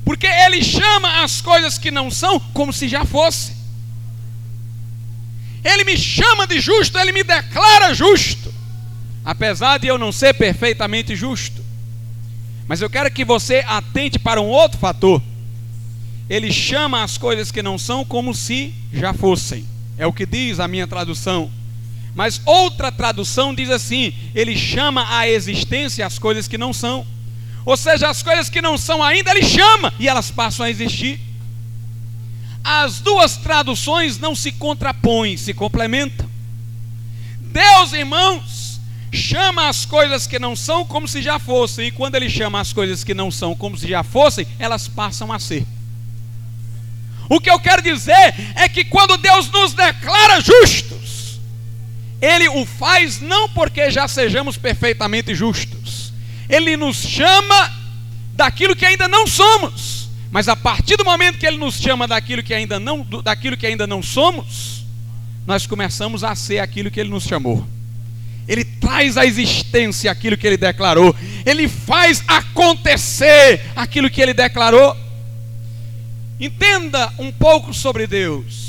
Porque 0.04 0.28
ele 0.28 0.62
chama 0.62 1.24
as 1.24 1.40
coisas 1.40 1.78
que 1.78 1.90
não 1.90 2.12
são 2.12 2.38
como 2.40 2.74
se 2.74 2.90
já 2.90 3.06
fosse. 3.06 3.56
Ele 5.64 5.86
me 5.86 5.98
chama 5.98 6.46
de 6.46 6.60
justo, 6.60 7.00
ele 7.00 7.14
me 7.14 7.24
declara 7.24 7.94
justo. 7.94 8.54
Apesar 9.24 9.80
de 9.80 9.88
eu 9.88 9.98
não 9.98 10.12
ser 10.12 10.34
perfeitamente 10.34 11.16
justo. 11.16 11.64
Mas 12.68 12.82
eu 12.82 12.90
quero 12.90 13.10
que 13.10 13.24
você 13.24 13.64
atente 13.66 14.20
para 14.20 14.42
um 14.42 14.48
outro 14.48 14.78
fator. 14.78 15.22
Ele 16.30 16.52
chama 16.52 17.02
as 17.02 17.18
coisas 17.18 17.52
que 17.52 17.64
não 17.64 17.78
são 17.78 18.04
como 18.04 18.34
se 18.34 18.74
já 18.92 19.14
fossem. 19.14 19.66
É 19.98 20.06
o 20.06 20.14
que 20.14 20.26
diz 20.26 20.60
a 20.60 20.68
minha 20.68 20.86
tradução. 20.86 21.50
Mas 22.16 22.42
outra 22.46 22.92
tradução 22.94 23.54
diz 23.54 23.70
assim: 23.70 24.14
ele 24.34 24.58
chama 24.58 25.06
à 25.10 25.28
existência 25.28 26.06
as 26.06 26.18
coisas 26.18 26.48
que 26.48 26.58
não 26.58 26.72
são. 26.72 27.06
Ou 27.66 27.76
seja, 27.76 28.10
as 28.10 28.24
coisas 28.24 28.50
que 28.50 28.62
não 28.62 28.78
são 28.78 29.04
ainda, 29.04 29.32
ele 29.32 29.44
chama 29.44 29.94
e 30.00 30.08
elas 30.08 30.32
passam 30.32 30.66
a 30.66 30.70
existir. 30.70 31.20
As 32.64 33.00
duas 33.00 33.38
traduções 33.38 34.18
não 34.18 34.34
se 34.34 34.52
contrapõem, 34.52 35.36
se 35.36 35.54
complementam. 35.54 36.28
Deus, 37.40 37.94
irmãos, 37.94 38.80
chama 39.12 39.68
as 39.68 39.86
coisas 39.86 40.26
que 40.26 40.40
não 40.40 40.56
são 40.56 40.86
como 40.86 41.08
se 41.08 41.22
já 41.22 41.38
fossem, 41.38 41.88
e 41.88 41.92
quando 41.92 42.16
ele 42.16 42.30
chama 42.30 42.60
as 42.60 42.74
coisas 42.74 43.04
que 43.04 43.14
não 43.14 43.30
são 43.30 43.56
como 43.56 43.78
se 43.78 43.88
já 43.88 44.04
fossem, 44.04 44.48
elas 44.58 44.88
passam 44.88 45.32
a 45.32 45.40
ser. 45.40 45.66
O 47.30 47.40
que 47.40 47.50
eu 47.50 47.60
quero 47.60 47.82
dizer 47.82 48.36
é 48.56 48.70
que 48.70 48.86
quando 48.86 49.18
Deus 49.18 49.50
nos 49.52 49.74
declara 49.74 50.40
justos, 50.42 50.95
ele 52.22 52.48
o 52.50 52.66
faz 52.66 53.20
não 53.20 53.50
porque 53.50 53.92
já 53.92 54.08
sejamos 54.08 54.58
perfeitamente 54.58 55.36
justos. 55.36 56.14
Ele 56.50 56.78
nos 56.78 56.98
chama 56.98 57.74
daquilo 58.34 58.76
que 58.76 58.86
ainda 58.86 59.08
não 59.08 59.28
somos. 59.28 60.10
Mas 60.32 60.48
a 60.48 60.56
partir 60.56 60.98
do 60.98 61.06
momento 61.06 61.38
que 61.38 61.46
ele 61.46 61.58
nos 61.58 61.80
chama 61.80 62.08
daquilo 62.08 62.44
que 62.44 62.54
ainda 62.54 62.80
não, 62.80 63.04
daquilo 63.24 63.56
que 63.56 63.66
ainda 63.66 63.88
não 63.88 64.02
somos, 64.04 64.86
nós 65.46 65.66
começamos 65.66 66.24
a 66.24 66.36
ser 66.36 66.60
aquilo 66.60 66.92
que 66.92 67.00
ele 67.00 67.10
nos 67.10 67.24
chamou. 67.24 67.66
Ele 68.48 68.64
traz 68.64 69.18
à 69.18 69.26
existência 69.26 70.12
aquilo 70.12 70.38
que 70.38 70.46
ele 70.46 70.58
declarou. 70.58 71.16
Ele 71.46 71.68
faz 71.68 72.24
acontecer 72.28 73.62
aquilo 73.76 74.10
que 74.10 74.22
ele 74.22 74.34
declarou. 74.34 74.96
Entenda 76.40 77.12
um 77.18 77.32
pouco 77.32 77.74
sobre 77.74 78.06
Deus. 78.06 78.65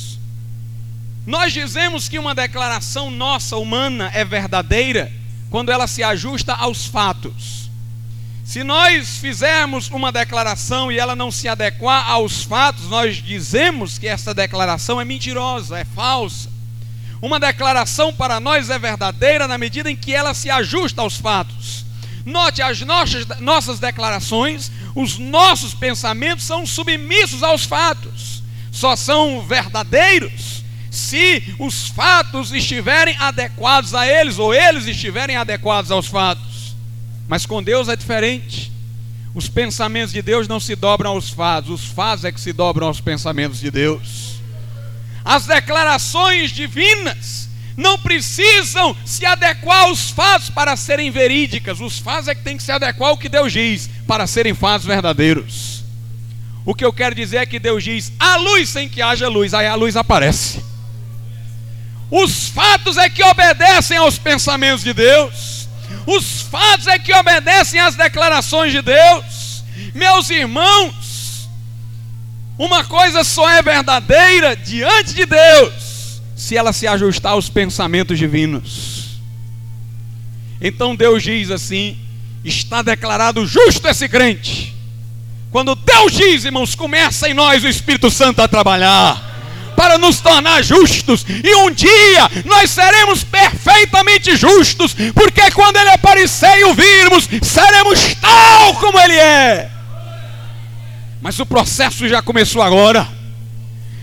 Nós 1.26 1.52
dizemos 1.52 2.08
que 2.08 2.20
uma 2.20 2.36
declaração 2.36 3.10
nossa, 3.10 3.56
humana, 3.56 4.12
é 4.14 4.24
verdadeira 4.24 5.12
quando 5.50 5.72
ela 5.72 5.88
se 5.88 6.00
ajusta 6.00 6.54
aos 6.54 6.86
fatos. 6.86 7.68
Se 8.44 8.62
nós 8.62 9.16
fizermos 9.16 9.90
uma 9.90 10.12
declaração 10.12 10.90
e 10.92 11.00
ela 11.00 11.16
não 11.16 11.32
se 11.32 11.48
adequar 11.48 12.08
aos 12.08 12.44
fatos, 12.44 12.84
nós 12.88 13.16
dizemos 13.16 13.98
que 13.98 14.06
essa 14.06 14.32
declaração 14.32 15.00
é 15.00 15.04
mentirosa, 15.04 15.76
é 15.76 15.84
falsa. 15.84 16.48
Uma 17.20 17.40
declaração 17.40 18.14
para 18.14 18.38
nós 18.38 18.70
é 18.70 18.78
verdadeira 18.78 19.48
na 19.48 19.58
medida 19.58 19.90
em 19.90 19.96
que 19.96 20.14
ela 20.14 20.32
se 20.32 20.48
ajusta 20.48 21.02
aos 21.02 21.16
fatos. 21.16 21.84
Note, 22.24 22.62
as 22.62 22.80
nossas, 22.82 23.26
nossas 23.40 23.80
declarações, 23.80 24.70
os 24.94 25.18
nossos 25.18 25.74
pensamentos 25.74 26.44
são 26.44 26.64
submissos 26.64 27.42
aos 27.42 27.64
fatos, 27.64 28.44
só 28.70 28.94
são 28.94 29.42
verdadeiros 29.42 30.55
se 30.96 31.54
os 31.58 31.88
fatos 31.88 32.52
estiverem 32.52 33.16
adequados 33.18 33.94
a 33.94 34.06
eles, 34.06 34.38
ou 34.38 34.54
eles 34.54 34.86
estiverem 34.86 35.36
adequados 35.36 35.90
aos 35.90 36.06
fatos. 36.06 36.74
Mas 37.28 37.44
com 37.44 37.62
Deus 37.62 37.88
é 37.88 37.96
diferente. 37.96 38.72
Os 39.34 39.48
pensamentos 39.48 40.12
de 40.12 40.22
Deus 40.22 40.48
não 40.48 40.58
se 40.58 40.74
dobram 40.74 41.10
aos 41.10 41.28
fatos, 41.28 41.70
os 41.70 41.84
fatos 41.84 42.24
é 42.24 42.32
que 42.32 42.40
se 42.40 42.52
dobram 42.52 42.86
aos 42.86 43.00
pensamentos 43.00 43.60
de 43.60 43.70
Deus. 43.70 44.36
As 45.22 45.44
declarações 45.44 46.50
divinas 46.50 47.48
não 47.76 47.98
precisam 47.98 48.96
se 49.04 49.26
adequar 49.26 49.82
aos 49.82 50.08
fatos 50.10 50.48
para 50.48 50.74
serem 50.76 51.10
verídicas, 51.10 51.80
os 51.80 51.98
fatos 51.98 52.28
é 52.28 52.34
que 52.34 52.42
tem 52.42 52.56
que 52.56 52.62
se 52.62 52.72
adequar 52.72 53.10
ao 53.10 53.18
que 53.18 53.28
Deus 53.28 53.52
diz 53.52 53.90
para 54.06 54.26
serem 54.26 54.54
fatos 54.54 54.86
verdadeiros. 54.86 55.84
O 56.64 56.74
que 56.74 56.84
eu 56.84 56.92
quero 56.92 57.14
dizer 57.14 57.36
é 57.36 57.46
que 57.46 57.58
Deus 57.58 57.84
diz: 57.84 58.12
a 58.18 58.36
luz 58.36 58.70
sem 58.70 58.88
que 58.88 59.02
haja 59.02 59.28
luz, 59.28 59.52
aí 59.52 59.66
a 59.66 59.74
luz 59.74 59.96
aparece. 59.96 60.75
Os 62.10 62.48
fatos 62.48 62.96
é 62.96 63.08
que 63.08 63.22
obedecem 63.22 63.96
aos 63.96 64.18
pensamentos 64.18 64.84
de 64.84 64.92
Deus. 64.92 65.68
Os 66.06 66.42
fatos 66.42 66.86
é 66.86 66.98
que 66.98 67.12
obedecem 67.12 67.80
às 67.80 67.96
declarações 67.96 68.72
de 68.72 68.80
Deus. 68.80 69.64
Meus 69.94 70.30
irmãos, 70.30 71.48
uma 72.58 72.84
coisa 72.84 73.24
só 73.24 73.48
é 73.50 73.62
verdadeira 73.62 74.56
diante 74.56 75.14
de 75.14 75.26
Deus 75.26 76.20
se 76.36 76.56
ela 76.56 76.72
se 76.72 76.86
ajustar 76.86 77.32
aos 77.32 77.48
pensamentos 77.48 78.18
divinos. 78.18 79.18
Então 80.60 80.94
Deus 80.94 81.22
diz 81.22 81.50
assim: 81.50 81.98
está 82.44 82.82
declarado 82.82 83.46
justo 83.46 83.86
esse 83.88 84.08
crente 84.08 84.74
Quando 85.50 85.74
Deus 85.74 86.12
diz, 86.12 86.44
irmãos, 86.44 86.74
começa 86.74 87.28
em 87.28 87.34
nós 87.34 87.64
o 87.64 87.68
Espírito 87.68 88.10
Santo 88.10 88.40
a 88.40 88.48
trabalhar 88.48 89.25
para 89.86 89.98
nos 89.98 90.20
tornar 90.20 90.64
justos, 90.64 91.24
e 91.44 91.54
um 91.54 91.70
dia 91.70 92.28
nós 92.44 92.72
seremos 92.72 93.22
perfeitamente 93.22 94.36
justos, 94.36 94.92
porque 95.14 95.48
quando 95.52 95.76
Ele 95.76 95.90
aparecer 95.90 96.58
e 96.58 96.64
o 96.64 96.74
virmos, 96.74 97.28
seremos 97.40 98.00
tal 98.20 98.74
como 98.74 98.98
Ele 98.98 99.14
é. 99.14 99.70
Mas 101.22 101.38
o 101.38 101.46
processo 101.46 102.08
já 102.08 102.20
começou 102.20 102.62
agora. 102.62 103.06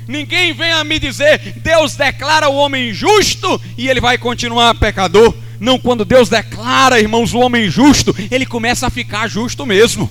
Ninguém 0.07 0.53
venha 0.53 0.81
me 0.85 0.97
dizer, 0.99 1.53
Deus 1.57 1.97
declara 1.97 2.47
o 2.47 2.55
homem 2.55 2.93
justo 2.93 3.61
e 3.77 3.89
ele 3.89 3.99
vai 3.99 4.17
continuar 4.17 4.75
pecador. 4.75 5.35
Não, 5.59 5.77
quando 5.77 6.05
Deus 6.05 6.29
declara, 6.29 6.99
irmãos, 6.99 7.33
o 7.33 7.39
homem 7.39 7.69
justo, 7.69 8.15
ele 8.31 8.45
começa 8.45 8.87
a 8.87 8.89
ficar 8.89 9.27
justo 9.27 9.65
mesmo. 9.65 10.09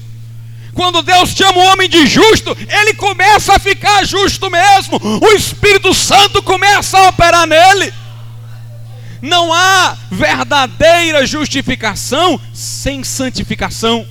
Quando 0.74 1.02
Deus 1.02 1.30
chama 1.30 1.58
o 1.58 1.66
homem 1.72 1.88
de 1.88 2.06
justo, 2.06 2.56
ele 2.68 2.94
começa 2.94 3.54
a 3.54 3.58
ficar 3.58 4.04
justo 4.04 4.50
mesmo. 4.50 4.98
O 5.20 5.28
Espírito 5.32 5.92
Santo 5.92 6.42
começa 6.42 6.98
a 6.98 7.08
operar 7.08 7.46
nele. 7.46 7.92
Não 9.20 9.52
há 9.52 9.96
verdadeira 10.10 11.26
justificação 11.26 12.40
sem 12.52 13.04
santificação. 13.04 14.06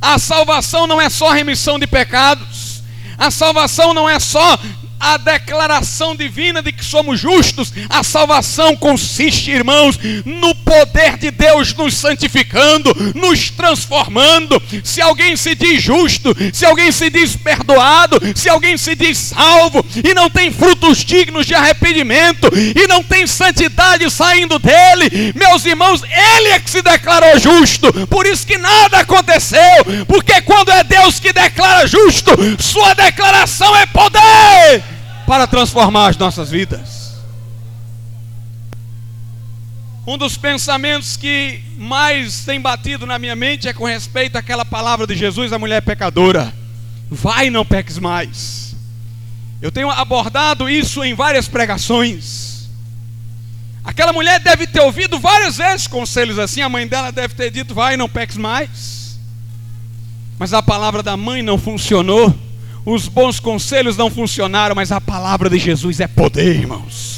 A 0.00 0.18
salvação 0.18 0.86
não 0.86 1.00
é 1.00 1.08
só 1.08 1.30
remissão 1.30 1.78
de 1.78 1.86
pecados. 1.86 2.82
A 3.16 3.30
salvação 3.30 3.94
não 3.94 4.08
é 4.08 4.20
só 4.20 4.58
a 5.04 5.18
declaração 5.18 6.16
divina 6.16 6.62
de 6.62 6.72
que 6.72 6.82
somos 6.82 7.20
justos, 7.20 7.70
a 7.90 8.02
salvação 8.02 8.74
consiste, 8.74 9.50
irmãos, 9.50 9.98
no 10.24 10.54
poder 10.54 11.18
de 11.18 11.30
Deus 11.30 11.74
nos 11.74 11.94
santificando, 11.94 12.90
nos 13.14 13.50
transformando. 13.50 14.60
Se 14.82 15.02
alguém 15.02 15.36
se 15.36 15.54
diz 15.54 15.82
justo, 15.82 16.34
se 16.54 16.64
alguém 16.64 16.90
se 16.90 17.10
diz 17.10 17.36
perdoado, 17.36 18.18
se 18.34 18.48
alguém 18.48 18.78
se 18.78 18.94
diz 18.94 19.18
salvo 19.18 19.84
e 20.02 20.14
não 20.14 20.30
tem 20.30 20.50
frutos 20.50 21.04
dignos 21.04 21.44
de 21.44 21.54
arrependimento 21.54 22.50
e 22.54 22.86
não 22.86 23.02
tem 23.02 23.26
santidade 23.26 24.10
saindo 24.10 24.58
dele, 24.58 25.34
meus 25.34 25.66
irmãos, 25.66 26.02
ele 26.02 26.48
é 26.48 26.58
que 26.58 26.70
se 26.70 26.80
declarou 26.80 27.38
justo. 27.38 27.92
Por 28.06 28.24
isso 28.24 28.46
que 28.46 28.56
nada 28.56 29.00
aconteceu, 29.00 29.84
porque 30.08 30.40
quando 30.40 30.72
é 30.72 30.82
Deus 30.82 31.20
que 31.20 31.30
declara 31.30 31.86
justo, 31.86 32.30
sua 32.58 32.94
declaração 32.94 33.76
é 33.76 33.84
poder 33.84 34.93
para 35.26 35.46
transformar 35.46 36.08
as 36.08 36.16
nossas 36.16 36.50
vidas. 36.50 37.14
Um 40.06 40.18
dos 40.18 40.36
pensamentos 40.36 41.16
que 41.16 41.62
mais 41.78 42.44
tem 42.44 42.60
batido 42.60 43.06
na 43.06 43.18
minha 43.18 43.34
mente 43.34 43.68
é 43.68 43.72
com 43.72 43.86
respeito 43.86 44.36
àquela 44.36 44.64
palavra 44.64 45.06
de 45.06 45.16
Jesus 45.16 45.50
à 45.50 45.58
mulher 45.58 45.80
pecadora: 45.80 46.52
Vai, 47.10 47.48
não 47.48 47.64
peques 47.64 47.98
mais. 47.98 48.76
Eu 49.62 49.72
tenho 49.72 49.90
abordado 49.90 50.68
isso 50.68 51.02
em 51.02 51.14
várias 51.14 51.48
pregações. 51.48 52.68
Aquela 53.82 54.12
mulher 54.12 54.40
deve 54.40 54.66
ter 54.66 54.80
ouvido 54.80 55.18
várias 55.18 55.56
vezes 55.56 55.86
conselhos 55.86 56.38
assim, 56.38 56.60
a 56.60 56.68
mãe 56.68 56.86
dela 56.86 57.10
deve 57.10 57.34
ter 57.34 57.50
dito: 57.50 57.74
Vai, 57.74 57.96
não 57.96 58.08
peques 58.08 58.36
mais. 58.36 59.18
Mas 60.38 60.52
a 60.52 60.62
palavra 60.62 61.02
da 61.02 61.16
mãe 61.16 61.42
não 61.42 61.56
funcionou. 61.56 62.43
Os 62.84 63.08
bons 63.08 63.40
conselhos 63.40 63.96
não 63.96 64.10
funcionaram, 64.10 64.74
mas 64.74 64.92
a 64.92 65.00
palavra 65.00 65.48
de 65.48 65.58
Jesus 65.58 66.00
é 66.00 66.06
poder, 66.06 66.56
irmãos. 66.56 67.13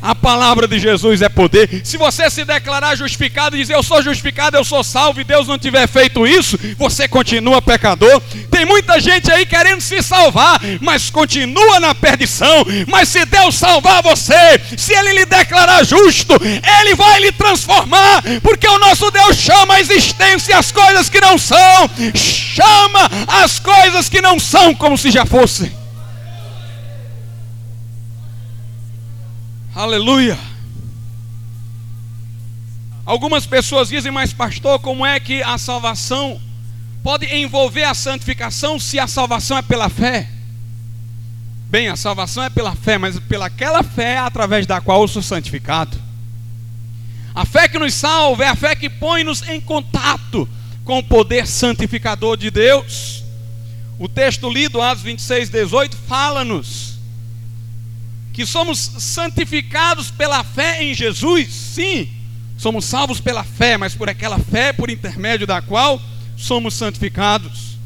A 0.00 0.14
palavra 0.14 0.66
de 0.68 0.78
Jesus 0.78 1.22
é 1.22 1.28
poder. 1.28 1.82
Se 1.84 1.96
você 1.96 2.28
se 2.30 2.44
declarar 2.44 2.96
justificado 2.96 3.56
e 3.56 3.60
dizer 3.60 3.74
eu 3.74 3.82
sou 3.82 4.02
justificado, 4.02 4.56
eu 4.56 4.64
sou 4.64 4.84
salvo 4.84 5.20
e 5.20 5.24
Deus 5.24 5.46
não 5.48 5.58
tiver 5.58 5.86
feito 5.88 6.26
isso, 6.26 6.58
você 6.76 7.08
continua 7.08 7.62
pecador. 7.62 8.20
Tem 8.50 8.64
muita 8.64 9.00
gente 9.00 9.30
aí 9.30 9.46
querendo 9.46 9.80
se 9.80 10.02
salvar, 10.02 10.60
mas 10.80 11.10
continua 11.10 11.80
na 11.80 11.94
perdição. 11.94 12.64
Mas 12.86 13.08
se 13.08 13.24
Deus 13.24 13.54
salvar 13.54 14.02
você, 14.02 14.60
se 14.76 14.92
Ele 14.92 15.12
lhe 15.12 15.26
declarar 15.26 15.84
justo, 15.84 16.34
Ele 16.80 16.94
vai 16.94 17.20
lhe 17.20 17.32
transformar, 17.32 18.22
porque 18.42 18.68
o 18.68 18.78
nosso 18.78 19.10
Deus 19.10 19.36
chama 19.36 19.74
a 19.74 19.80
existência 19.80 20.58
as 20.58 20.72
coisas 20.72 21.08
que 21.08 21.20
não 21.20 21.38
são, 21.38 21.90
chama 22.14 23.10
as 23.26 23.58
coisas 23.58 24.08
que 24.08 24.20
não 24.20 24.38
são 24.38 24.74
como 24.74 24.98
se 24.98 25.10
já 25.10 25.24
fossem. 25.24 25.77
Aleluia. 29.78 30.36
Algumas 33.06 33.46
pessoas 33.46 33.90
dizem, 33.90 34.10
mas 34.10 34.32
pastor, 34.32 34.80
como 34.80 35.06
é 35.06 35.20
que 35.20 35.40
a 35.40 35.56
salvação 35.56 36.40
pode 37.00 37.26
envolver 37.26 37.84
a 37.84 37.94
santificação 37.94 38.80
se 38.80 38.98
a 38.98 39.06
salvação 39.06 39.56
é 39.56 39.62
pela 39.62 39.88
fé? 39.88 40.28
Bem, 41.70 41.86
a 41.86 41.94
salvação 41.94 42.42
é 42.42 42.50
pela 42.50 42.74
fé, 42.74 42.98
mas 42.98 43.20
pelaquela 43.20 43.84
fé 43.84 44.18
através 44.18 44.66
da 44.66 44.80
qual 44.80 45.02
eu 45.02 45.06
sou 45.06 45.22
santificado. 45.22 45.96
A 47.32 47.44
fé 47.44 47.68
que 47.68 47.78
nos 47.78 47.94
salva 47.94 48.46
é 48.46 48.48
a 48.48 48.56
fé 48.56 48.74
que 48.74 48.90
põe-nos 48.90 49.48
em 49.48 49.60
contato 49.60 50.48
com 50.84 50.98
o 50.98 51.04
poder 51.04 51.46
santificador 51.46 52.36
de 52.36 52.50
Deus. 52.50 53.22
O 53.96 54.08
texto 54.08 54.50
lido, 54.50 54.82
Atos 54.82 55.04
26, 55.04 55.48
18, 55.50 55.96
fala-nos 55.96 56.97
que 58.38 58.46
somos 58.46 58.78
santificados 58.78 60.12
pela 60.12 60.44
fé 60.44 60.84
em 60.84 60.94
Jesus, 60.94 61.52
sim, 61.52 62.08
somos 62.56 62.84
salvos 62.84 63.20
pela 63.20 63.42
fé, 63.42 63.76
mas 63.76 63.96
por 63.96 64.08
aquela 64.08 64.38
fé 64.38 64.72
por 64.72 64.88
intermédio 64.88 65.44
da 65.44 65.60
qual 65.60 66.00
somos 66.36 66.74
santificados. 66.74 67.76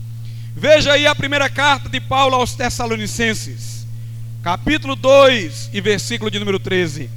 Veja 0.54 0.92
aí 0.92 1.06
a 1.06 1.14
primeira 1.14 1.48
carta 1.48 1.88
de 1.88 1.98
Paulo 1.98 2.36
aos 2.36 2.54
Tessalonicenses, 2.54 3.86
capítulo 4.42 4.94
2 4.94 5.70
e 5.72 5.80
versículo 5.80 6.30
de 6.30 6.38
número 6.38 6.58
13. 6.58 7.08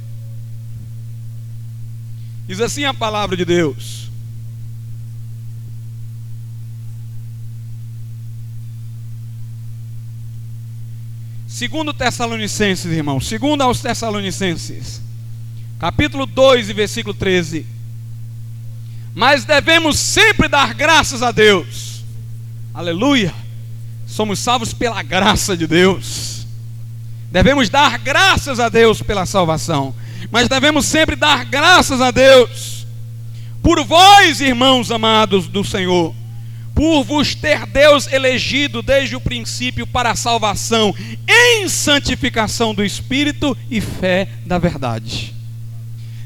Diz 2.48 2.58
assim 2.62 2.86
a 2.86 2.94
palavra 2.94 3.36
de 3.36 3.44
Deus: 3.44 3.95
Segundo 11.56 11.94
Tessalonicenses, 11.94 12.92
irmão. 12.92 13.18
Segundo 13.18 13.62
aos 13.62 13.80
Tessalonicenses. 13.80 15.00
Capítulo 15.78 16.26
2 16.26 16.68
e 16.68 16.74
versículo 16.74 17.14
13. 17.14 17.64
Mas 19.14 19.46
devemos 19.46 19.98
sempre 19.98 20.48
dar 20.48 20.74
graças 20.74 21.22
a 21.22 21.30
Deus. 21.30 22.04
Aleluia. 22.74 23.34
Somos 24.06 24.38
salvos 24.38 24.74
pela 24.74 25.02
graça 25.02 25.56
de 25.56 25.66
Deus. 25.66 26.46
Devemos 27.32 27.70
dar 27.70 27.96
graças 28.00 28.60
a 28.60 28.68
Deus 28.68 29.00
pela 29.00 29.24
salvação. 29.24 29.94
Mas 30.30 30.48
devemos 30.48 30.84
sempre 30.84 31.16
dar 31.16 31.46
graças 31.46 32.02
a 32.02 32.10
Deus. 32.10 32.86
Por 33.62 33.82
vós, 33.82 34.42
irmãos 34.42 34.90
amados 34.90 35.48
do 35.48 35.64
Senhor 35.64 36.14
por 36.76 37.02
vos 37.04 37.34
ter 37.34 37.64
Deus 37.64 38.06
elegido 38.12 38.82
desde 38.82 39.16
o 39.16 39.20
princípio 39.20 39.86
para 39.86 40.10
a 40.10 40.14
salvação, 40.14 40.94
em 41.26 41.66
santificação 41.70 42.74
do 42.74 42.84
Espírito 42.84 43.56
e 43.70 43.80
fé 43.80 44.28
da 44.44 44.58
verdade. 44.58 45.34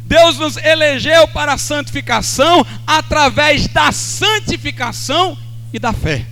Deus 0.05 0.39
nos 0.39 0.57
elegeu 0.57 1.29
para 1.29 1.53
a 1.53 1.59
santificação 1.59 2.67
através 2.85 3.69
da 3.69 3.93
santificação 3.93 5.39
e 5.73 5.79
da 5.79 5.93
fé. 5.93 6.27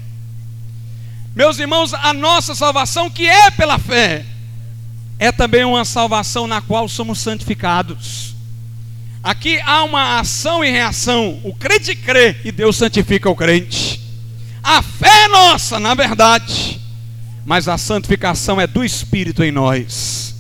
Meus 1.33 1.61
irmãos, 1.61 1.95
a 1.95 2.13
nossa 2.13 2.57
salvação, 2.57 3.09
que 3.09 3.25
é 3.25 3.53
pela 3.53 3.79
fé, 3.79 4.25
é 5.17 5.31
também 5.31 5.65
uma 5.65 5.85
salvação 5.85 6.49
na 6.49 6.61
qual 6.61 6.89
somos 6.89 7.21
santificados. 7.21 8.35
Aqui 9.23 9.61
há 9.61 9.85
uma 9.85 10.19
ação 10.19 10.65
e 10.65 10.71
reação. 10.73 11.41
O 11.45 11.55
crente 11.55 11.95
crê 11.95 12.35
e 12.45 12.51
Deus 12.51 12.75
santifica 12.75 13.31
o 13.31 13.37
crente. 13.37 14.08
A 14.69 14.83
fé 14.83 15.25
é 15.25 15.29
nossa, 15.29 15.81
na 15.81 15.95
verdade, 15.95 16.79
mas 17.47 17.69
a 17.69 17.79
santificação 17.79 18.61
é 18.61 18.67
do 18.67 18.85
Espírito 18.85 19.43
em 19.43 19.51
nós. 19.51 20.35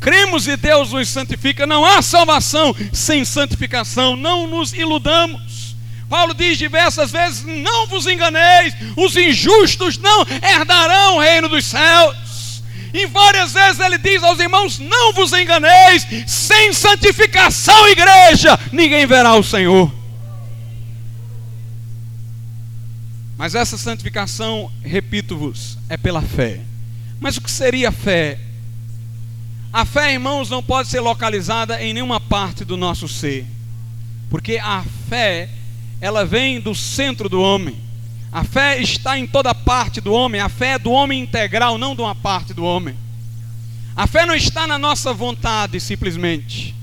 Cremos 0.00 0.46
e 0.46 0.56
Deus 0.56 0.92
nos 0.92 1.08
santifica. 1.08 1.66
Não 1.66 1.84
há 1.84 2.00
salvação 2.00 2.72
sem 2.92 3.24
santificação. 3.24 4.14
Não 4.14 4.46
nos 4.46 4.72
iludamos. 4.72 5.74
Paulo 6.08 6.32
diz 6.32 6.58
diversas 6.58 7.10
vezes: 7.10 7.44
Não 7.44 7.88
vos 7.88 8.06
enganeis, 8.06 8.72
os 8.96 9.16
injustos 9.16 9.98
não 9.98 10.24
herdarão 10.40 11.16
o 11.16 11.20
reino 11.20 11.48
dos 11.48 11.64
céus. 11.64 12.62
E 12.94 13.04
várias 13.06 13.52
vezes 13.52 13.80
ele 13.80 13.98
diz 13.98 14.22
aos 14.22 14.38
irmãos: 14.38 14.78
Não 14.78 15.12
vos 15.12 15.32
enganeis, 15.32 16.06
sem 16.28 16.72
santificação, 16.72 17.88
igreja, 17.88 18.56
ninguém 18.70 19.06
verá 19.06 19.34
o 19.34 19.42
Senhor. 19.42 20.01
Mas 23.42 23.56
essa 23.56 23.76
santificação, 23.76 24.70
repito-vos, 24.84 25.76
é 25.88 25.96
pela 25.96 26.22
fé. 26.22 26.60
Mas 27.18 27.36
o 27.36 27.40
que 27.40 27.50
seria 27.50 27.90
fé? 27.90 28.38
A 29.72 29.84
fé, 29.84 30.12
irmãos, 30.12 30.48
não 30.48 30.62
pode 30.62 30.88
ser 30.88 31.00
localizada 31.00 31.82
em 31.82 31.92
nenhuma 31.92 32.20
parte 32.20 32.64
do 32.64 32.76
nosso 32.76 33.08
ser. 33.08 33.44
Porque 34.30 34.58
a 34.58 34.84
fé, 35.08 35.48
ela 36.00 36.24
vem 36.24 36.60
do 36.60 36.72
centro 36.72 37.28
do 37.28 37.42
homem. 37.42 37.74
A 38.30 38.44
fé 38.44 38.80
está 38.80 39.18
em 39.18 39.26
toda 39.26 39.52
parte 39.52 40.00
do 40.00 40.12
homem, 40.12 40.40
a 40.40 40.48
fé 40.48 40.74
é 40.74 40.78
do 40.78 40.92
homem 40.92 41.20
integral, 41.20 41.76
não 41.76 41.96
de 41.96 42.00
uma 42.00 42.14
parte 42.14 42.54
do 42.54 42.62
homem. 42.62 42.94
A 43.96 44.06
fé 44.06 44.24
não 44.24 44.36
está 44.36 44.68
na 44.68 44.78
nossa 44.78 45.12
vontade, 45.12 45.80
simplesmente. 45.80 46.76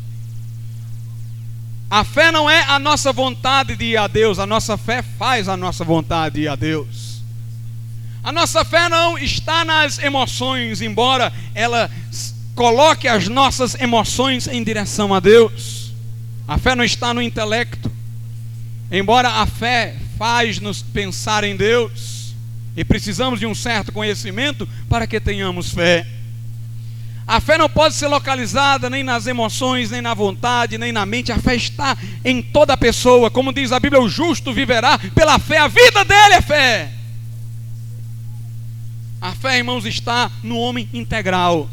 A 1.89 2.03
fé 2.03 2.31
não 2.31 2.47
é 2.47 2.61
a 2.63 2.77
nossa 2.77 3.11
vontade 3.11 3.75
de 3.75 3.85
ir 3.85 3.97
a 3.97 4.05
Deus, 4.07 4.37
a 4.37 4.45
nossa 4.45 4.77
fé 4.77 5.01
faz 5.01 5.49
a 5.49 5.57
nossa 5.57 5.83
vontade 5.83 6.35
de 6.35 6.41
ir 6.41 6.47
a 6.47 6.55
Deus. 6.55 7.23
A 8.23 8.31
nossa 8.31 8.63
fé 8.63 8.87
não 8.87 9.17
está 9.17 9.65
nas 9.65 9.97
emoções, 9.97 10.81
embora 10.81 11.33
ela 11.55 11.89
coloque 12.53 13.07
as 13.07 13.27
nossas 13.27 13.73
emoções 13.73 14.45
em 14.47 14.63
direção 14.63 15.15
a 15.15 15.19
Deus. 15.19 15.91
A 16.47 16.59
fé 16.59 16.75
não 16.75 16.83
está 16.83 17.11
no 17.11 17.23
intelecto, 17.23 17.91
embora 18.91 19.29
a 19.29 19.47
fé 19.47 19.95
faz-nos 20.17 20.83
pensar 20.83 21.43
em 21.43 21.55
Deus, 21.55 22.35
e 22.77 22.83
precisamos 22.83 23.39
de 23.39 23.47
um 23.47 23.55
certo 23.55 23.91
conhecimento 23.91 24.69
para 24.87 25.07
que 25.07 25.19
tenhamos 25.19 25.73
fé. 25.73 26.05
A 27.29 27.39
fé 27.39 27.59
não 27.59 27.69
pode 27.69 27.93
ser 27.93 28.07
localizada 28.07 28.89
nem 28.89 29.03
nas 29.03 29.27
emoções, 29.27 29.91
nem 29.91 30.01
na 30.01 30.15
vontade, 30.15 30.79
nem 30.79 30.91
na 30.91 31.05
mente. 31.05 31.31
A 31.31 31.37
fé 31.37 31.55
está 31.55 31.95
em 32.25 32.41
toda 32.41 32.75
pessoa. 32.75 33.29
Como 33.29 33.53
diz 33.53 33.71
a 33.71 33.79
Bíblia, 33.79 34.01
o 34.01 34.09
justo 34.09 34.51
viverá 34.51 34.97
pela 35.13 35.37
fé. 35.37 35.59
A 35.59 35.67
vida 35.67 36.03
dele 36.03 36.33
é 36.33 36.41
fé. 36.41 36.91
A 39.21 39.31
fé, 39.33 39.59
irmãos, 39.59 39.85
está 39.85 40.31
no 40.41 40.57
homem 40.57 40.89
integral. 40.91 41.69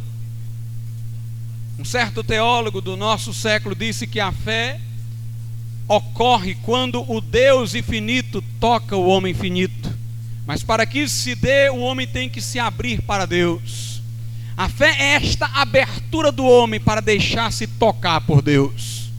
Um 1.78 1.86
certo 1.86 2.22
teólogo 2.22 2.82
do 2.82 2.94
nosso 2.94 3.32
século 3.32 3.74
disse 3.74 4.06
que 4.06 4.20
a 4.20 4.32
fé 4.32 4.78
ocorre 5.88 6.54
quando 6.56 7.02
o 7.10 7.18
Deus 7.18 7.74
infinito 7.74 8.44
toca 8.60 8.94
o 8.94 9.08
homem 9.08 9.32
finito. 9.32 9.90
Mas 10.46 10.62
para 10.62 10.84
que 10.84 10.98
isso 10.98 11.16
se 11.16 11.34
dê, 11.34 11.70
o 11.70 11.78
homem 11.78 12.06
tem 12.06 12.28
que 12.28 12.42
se 12.42 12.58
abrir 12.58 13.00
para 13.00 13.24
Deus. 13.24 13.95
A 14.56 14.68
fé 14.70 14.96
é 14.98 15.14
esta 15.16 15.46
abertura 15.54 16.32
do 16.32 16.44
homem 16.46 16.80
para 16.80 17.02
deixar-se 17.02 17.66
tocar 17.66 18.22
por 18.22 18.40
Deus. 18.40 19.10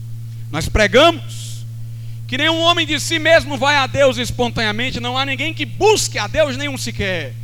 Nós 0.50 0.68
pregamos 0.68 1.64
que 2.26 2.36
nenhum 2.36 2.58
homem 2.58 2.84
de 2.84 2.98
si 2.98 3.18
mesmo 3.18 3.56
vai 3.56 3.76
a 3.76 3.86
Deus 3.86 4.18
espontaneamente, 4.18 4.98
não 4.98 5.16
há 5.16 5.24
ninguém 5.24 5.54
que 5.54 5.64
busque 5.64 6.18
a 6.18 6.26
Deus 6.26 6.56
nenhum 6.56 6.76
sequer. 6.76 7.34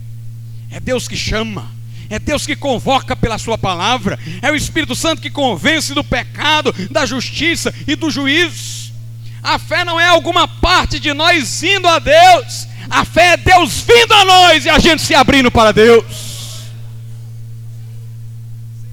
É 0.70 0.80
Deus 0.80 1.06
que 1.06 1.16
chama, 1.16 1.70
é 2.10 2.18
Deus 2.18 2.44
que 2.44 2.56
convoca 2.56 3.14
pela 3.14 3.38
Sua 3.38 3.56
palavra, 3.56 4.18
é 4.42 4.50
o 4.50 4.56
Espírito 4.56 4.96
Santo 4.96 5.22
que 5.22 5.30
convence 5.30 5.94
do 5.94 6.02
pecado, 6.02 6.74
da 6.90 7.06
justiça 7.06 7.72
e 7.86 7.94
do 7.94 8.10
juízo. 8.10 8.92
A 9.40 9.58
fé 9.58 9.84
não 9.84 10.00
é 10.00 10.08
alguma 10.08 10.48
parte 10.48 10.98
de 10.98 11.12
nós 11.14 11.62
indo 11.62 11.86
a 11.86 12.00
Deus, 12.00 12.66
a 12.90 13.04
fé 13.04 13.34
é 13.34 13.36
Deus 13.36 13.80
vindo 13.86 14.12
a 14.12 14.24
nós 14.24 14.64
e 14.64 14.70
a 14.70 14.80
gente 14.80 15.00
se 15.00 15.14
abrindo 15.14 15.50
para 15.50 15.72
Deus. 15.72 16.23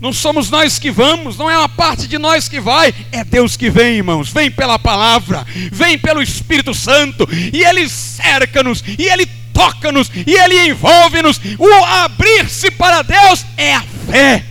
Não 0.01 0.11
somos 0.11 0.49
nós 0.49 0.79
que 0.79 0.89
vamos, 0.89 1.37
não 1.37 1.47
é 1.47 1.55
uma 1.55 1.69
parte 1.69 2.07
de 2.07 2.17
nós 2.17 2.49
que 2.49 2.59
vai, 2.59 2.91
é 3.11 3.23
Deus 3.23 3.55
que 3.55 3.69
vem, 3.69 3.97
irmãos. 3.97 4.29
Vem 4.29 4.49
pela 4.49 4.79
palavra, 4.79 5.45
vem 5.71 5.95
pelo 5.95 6.23
Espírito 6.23 6.73
Santo, 6.73 7.29
e 7.31 7.63
Ele 7.63 7.87
cerca-nos, 7.87 8.83
e 8.97 9.05
Ele 9.05 9.27
toca-nos, 9.53 10.09
e 10.25 10.33
Ele 10.33 10.69
envolve-nos. 10.71 11.39
O 11.59 11.85
abrir-se 11.85 12.71
para 12.71 13.03
Deus 13.03 13.45
é 13.55 13.75
a 13.75 13.83
fé. 14.07 14.43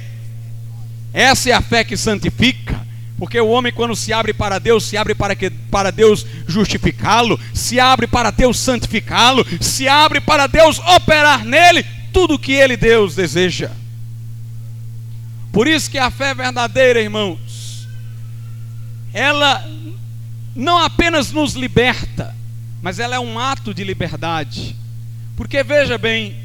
Essa 1.13 1.51
é 1.51 1.53
a 1.53 1.61
fé 1.61 1.83
que 1.83 1.97
santifica. 1.97 2.89
Porque 3.19 3.41
o 3.41 3.49
homem, 3.49 3.73
quando 3.73 3.97
se 3.97 4.13
abre 4.13 4.33
para 4.33 4.61
Deus, 4.61 4.85
se 4.85 4.97
abre 4.97 5.17
para, 5.17 5.35
que, 5.35 5.51
para 5.51 5.91
Deus 5.91 6.25
justificá-lo, 6.47 7.39
se 7.53 7.81
abre 7.81 8.07
para 8.07 8.31
Deus 8.31 8.57
santificá-lo, 8.57 9.45
se 9.61 9.89
abre 9.89 10.21
para 10.21 10.47
Deus 10.47 10.79
operar 10.79 11.45
nele 11.45 11.85
tudo 12.13 12.35
o 12.35 12.39
que 12.39 12.53
ele, 12.53 12.77
Deus, 12.77 13.17
deseja. 13.17 13.73
Por 15.53 15.67
isso 15.67 15.91
que 15.91 15.99
a 15.99 16.11
fé 16.11 16.35
verdadeira, 16.35 17.01
irmãos, 17.01 17.89
ela 19.13 19.69
não 20.55 20.79
apenas 20.79 21.33
nos 21.33 21.55
liberta, 21.55 22.35
mas 22.83 22.99
ela 22.99 23.17
é 23.17 23.21
um 23.21 23.39
ato 23.39 23.75
de 23.75 23.83
liberdade. 23.83 24.77
Porque 25.37 25.63
veja 25.63 25.99
bem, 25.99 26.37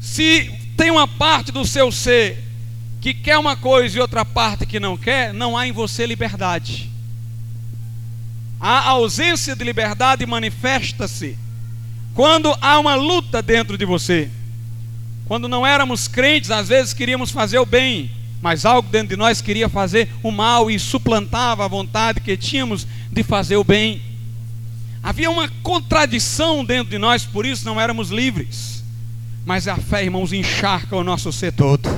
se 0.00 0.52
tem 0.76 0.90
uma 0.90 1.08
parte 1.08 1.50
do 1.50 1.64
seu 1.64 1.90
ser 1.90 2.42
que 3.00 3.12
quer 3.12 3.36
uma 3.38 3.56
coisa 3.56 3.98
e 3.98 4.00
outra 4.00 4.24
parte 4.24 4.64
que 4.64 4.78
não 4.78 4.96
quer, 4.96 5.32
não 5.32 5.56
há 5.56 5.66
em 5.66 5.72
você 5.72 6.06
liberdade. 6.06 6.88
A 8.60 8.90
ausência 8.90 9.56
de 9.56 9.64
liberdade 9.64 10.24
manifesta-se 10.24 11.36
quando 12.14 12.56
há 12.60 12.78
uma 12.78 12.94
luta 12.94 13.42
dentro 13.42 13.76
de 13.76 13.84
você. 13.84 14.30
Quando 15.26 15.48
não 15.48 15.66
éramos 15.66 16.08
crentes, 16.08 16.50
às 16.50 16.68
vezes 16.68 16.92
queríamos 16.92 17.30
fazer 17.30 17.58
o 17.58 17.66
bem, 17.66 18.10
mas 18.40 18.64
algo 18.64 18.88
dentro 18.88 19.08
de 19.08 19.16
nós 19.16 19.40
queria 19.40 19.68
fazer 19.68 20.08
o 20.22 20.30
mal 20.30 20.70
e 20.70 20.78
suplantava 20.78 21.64
a 21.64 21.68
vontade 21.68 22.20
que 22.20 22.36
tínhamos 22.36 22.86
de 23.10 23.22
fazer 23.22 23.56
o 23.56 23.64
bem. 23.64 24.02
Havia 25.02 25.30
uma 25.30 25.48
contradição 25.62 26.64
dentro 26.64 26.90
de 26.90 26.98
nós, 26.98 27.24
por 27.24 27.46
isso 27.46 27.64
não 27.64 27.80
éramos 27.80 28.10
livres. 28.10 28.82
Mas 29.44 29.66
a 29.66 29.76
fé, 29.76 30.04
irmãos, 30.04 30.32
encharca 30.32 30.96
o 30.96 31.02
nosso 31.02 31.32
ser 31.32 31.52
todo. 31.52 31.88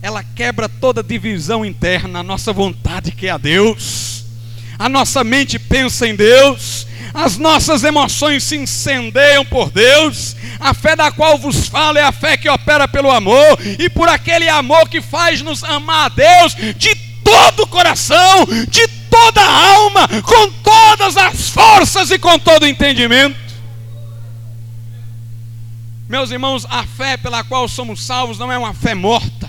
Ela 0.00 0.22
quebra 0.22 0.68
toda 0.68 1.02
divisão 1.02 1.64
interna, 1.64 2.20
a 2.20 2.22
nossa 2.22 2.52
vontade 2.52 3.12
que 3.12 3.26
é 3.26 3.30
a 3.30 3.38
Deus. 3.38 4.24
A 4.78 4.88
nossa 4.88 5.22
mente 5.22 5.58
pensa 5.58 6.08
em 6.08 6.16
Deus, 6.16 6.81
as 7.14 7.36
nossas 7.36 7.84
emoções 7.84 8.42
se 8.44 8.56
incendeiam 8.56 9.44
por 9.44 9.70
Deus. 9.70 10.36
A 10.58 10.72
fé 10.72 10.96
da 10.96 11.10
qual 11.10 11.38
vos 11.38 11.68
falo 11.68 11.98
é 11.98 12.02
a 12.02 12.12
fé 12.12 12.36
que 12.36 12.48
opera 12.48 12.88
pelo 12.88 13.10
amor 13.10 13.58
e 13.78 13.88
por 13.88 14.08
aquele 14.08 14.48
amor 14.48 14.88
que 14.88 15.00
faz-nos 15.00 15.62
amar 15.64 16.06
a 16.06 16.08
Deus 16.08 16.54
de 16.76 16.94
todo 17.22 17.64
o 17.64 17.66
coração, 17.66 18.46
de 18.68 18.86
toda 19.10 19.40
a 19.40 19.74
alma, 19.74 20.08
com 20.22 20.50
todas 20.62 21.16
as 21.16 21.48
forças 21.48 22.10
e 22.10 22.18
com 22.18 22.38
todo 22.38 22.64
o 22.64 22.68
entendimento. 22.68 23.36
Meus 26.08 26.30
irmãos, 26.30 26.66
a 26.68 26.84
fé 26.84 27.16
pela 27.16 27.42
qual 27.42 27.66
somos 27.68 28.04
salvos 28.04 28.38
não 28.38 28.52
é 28.52 28.58
uma 28.58 28.74
fé 28.74 28.94
morta. 28.94 29.48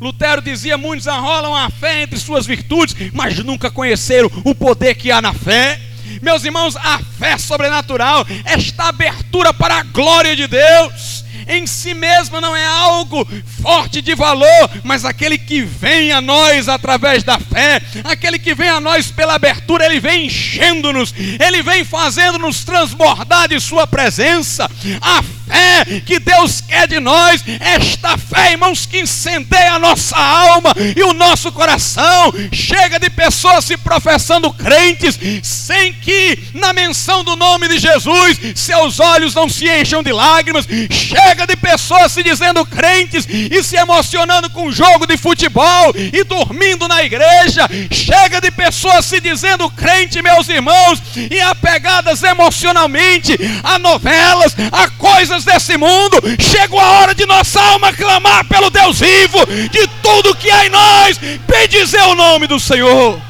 Lutero 0.00 0.42
dizia: 0.42 0.76
muitos 0.76 1.06
arrolam 1.08 1.54
a 1.54 1.70
fé 1.70 2.02
entre 2.02 2.18
suas 2.18 2.46
virtudes, 2.46 2.94
mas 3.12 3.38
nunca 3.38 3.70
conheceram 3.70 4.30
o 4.44 4.54
poder 4.54 4.94
que 4.94 5.10
há 5.10 5.22
na 5.22 5.32
fé. 5.32 5.80
Meus 6.22 6.44
irmãos, 6.44 6.76
a 6.76 7.00
fé 7.18 7.38
sobrenatural, 7.38 8.26
esta 8.44 8.88
abertura 8.88 9.52
para 9.52 9.78
a 9.78 9.82
glória 9.82 10.34
de 10.36 10.46
Deus, 10.46 11.24
em 11.48 11.66
si 11.66 11.94
mesma 11.94 12.40
não 12.40 12.56
é 12.56 12.66
algo 12.66 13.26
forte 13.62 14.02
de 14.02 14.14
valor, 14.14 14.70
mas 14.82 15.04
aquele 15.04 15.38
que 15.38 15.62
vem 15.62 16.10
a 16.12 16.20
nós 16.20 16.68
através 16.68 17.22
da 17.22 17.38
fé, 17.38 17.80
aquele 18.04 18.38
que 18.38 18.54
vem 18.54 18.68
a 18.68 18.80
nós 18.80 19.10
pela 19.12 19.34
abertura, 19.34 19.86
ele 19.86 20.00
vem 20.00 20.26
enchendo-nos, 20.26 21.14
ele 21.16 21.62
vem 21.62 21.84
fazendo-nos 21.84 22.64
transbordar 22.64 23.48
de 23.48 23.60
Sua 23.60 23.86
presença. 23.86 24.68
A 25.00 25.22
fé 25.46 26.00
que 26.04 26.18
Deus 26.18 26.60
quer 26.60 26.86
de 26.88 27.00
nós, 27.00 27.42
esta 27.60 28.16
fé, 28.18 28.52
irmãos, 28.52 28.86
que 28.86 29.00
incendeia 29.00 29.74
a 29.74 29.78
nossa 29.78 30.16
alma 30.16 30.74
e 30.94 31.02
o 31.02 31.12
nosso 31.12 31.52
coração. 31.52 32.32
Chega 32.52 32.98
de 32.98 33.10
pessoas 33.10 33.64
se 33.64 33.76
professando 33.76 34.52
crentes, 34.52 35.18
sem 35.42 35.92
que 35.92 36.38
na 36.54 36.72
menção 36.72 37.22
do 37.22 37.36
nome 37.36 37.68
de 37.68 37.78
Jesus 37.78 38.38
seus 38.54 39.00
olhos 39.00 39.34
não 39.34 39.48
se 39.48 39.68
encham 39.68 40.02
de 40.02 40.12
lágrimas. 40.12 40.66
Chega 40.90 41.46
de 41.46 41.56
pessoas 41.56 42.12
se 42.12 42.22
dizendo 42.22 42.64
crentes 42.66 43.26
e 43.28 43.62
se 43.62 43.76
emocionando 43.76 44.50
com 44.50 44.66
um 44.66 44.72
jogo 44.72 45.06
de 45.06 45.16
futebol 45.16 45.94
e 45.96 46.24
dormindo 46.24 46.88
na 46.88 47.02
igreja. 47.02 47.68
Chega 47.90 48.40
de 48.40 48.50
pessoas 48.50 49.04
se 49.04 49.20
dizendo 49.20 49.70
crente, 49.70 50.22
meus 50.22 50.48
irmãos, 50.48 51.02
e 51.30 51.40
apegadas 51.40 52.22
emocionalmente 52.22 53.36
a 53.62 53.78
novelas, 53.78 54.54
a 54.72 54.88
coisas 54.90 55.35
coisas 55.36 55.44
desse 55.44 55.76
mundo, 55.76 56.18
chegou 56.38 56.80
a 56.80 57.00
hora 57.00 57.14
de 57.14 57.26
nossa 57.26 57.60
alma 57.60 57.92
clamar 57.92 58.44
pelo 58.46 58.70
Deus 58.70 59.00
vivo, 59.00 59.44
de 59.70 59.86
tudo 60.02 60.34
que 60.34 60.50
há 60.50 60.66
em 60.66 60.70
nós, 60.70 61.18
bendizer 61.46 62.02
o 62.04 62.14
nome 62.14 62.46
do 62.46 62.58
Senhor. 62.58 63.20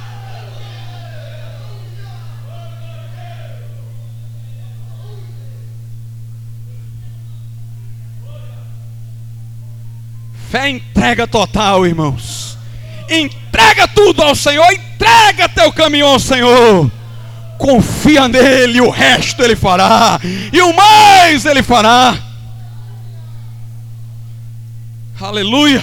Fé 10.49 10.69
entrega 10.69 11.27
total, 11.27 11.87
irmãos. 11.87 12.57
Entrega 13.09 13.89
tudo 13.89 14.23
ao 14.23 14.35
Senhor, 14.35 14.67
entrega 14.73 15.49
teu 15.49 15.73
caminho 15.73 16.07
ao 16.07 16.19
Senhor 16.21 16.91
confia 17.59 18.29
nele, 18.29 18.81
o 18.81 18.91
resto 18.91 19.43
ele 19.43 19.57
fará, 19.57 20.21
e 20.53 20.61
o 20.61 20.75
mais 20.75 21.45
ele 21.45 21.63
fará. 21.63 22.17
Aleluia. 25.19 25.83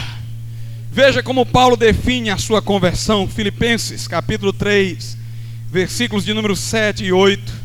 Veja 0.91 1.23
como 1.23 1.43
Paulo 1.43 1.75
define 1.75 2.29
a 2.29 2.37
sua 2.37 2.61
conversão, 2.61 3.27
Filipenses 3.27 4.07
capítulo 4.07 4.53
3, 4.53 5.17
versículos 5.71 6.23
de 6.23 6.33
número 6.33 6.55
7 6.55 7.03
e 7.03 7.11
8. 7.11 7.63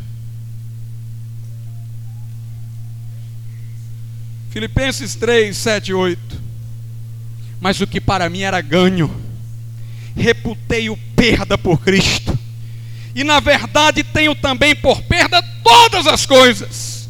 Filipenses 4.51 5.15
3, 5.15 5.57
7 5.57 5.89
e 5.89 5.95
8. 5.95 6.41
Mas 7.61 7.81
o 7.81 7.87
que 7.87 8.01
para 8.01 8.31
mim 8.31 8.41
era 8.41 8.61
ganho, 8.61 9.15
reputei-o 10.17 10.97
perda 11.15 11.59
por 11.59 11.81
Cristo. 11.81 12.28
E 13.19 13.25
na 13.25 13.41
verdade 13.41 14.05
tenho 14.05 14.33
também 14.33 14.77
por 14.77 15.03
perda 15.03 15.43
todas 15.65 16.07
as 16.07 16.25
coisas, 16.25 17.09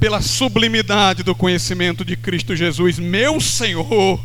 pela 0.00 0.22
sublimidade 0.22 1.22
do 1.22 1.34
conhecimento 1.34 2.02
de 2.02 2.16
Cristo 2.16 2.56
Jesus, 2.56 2.98
meu 2.98 3.38
Senhor, 3.38 4.18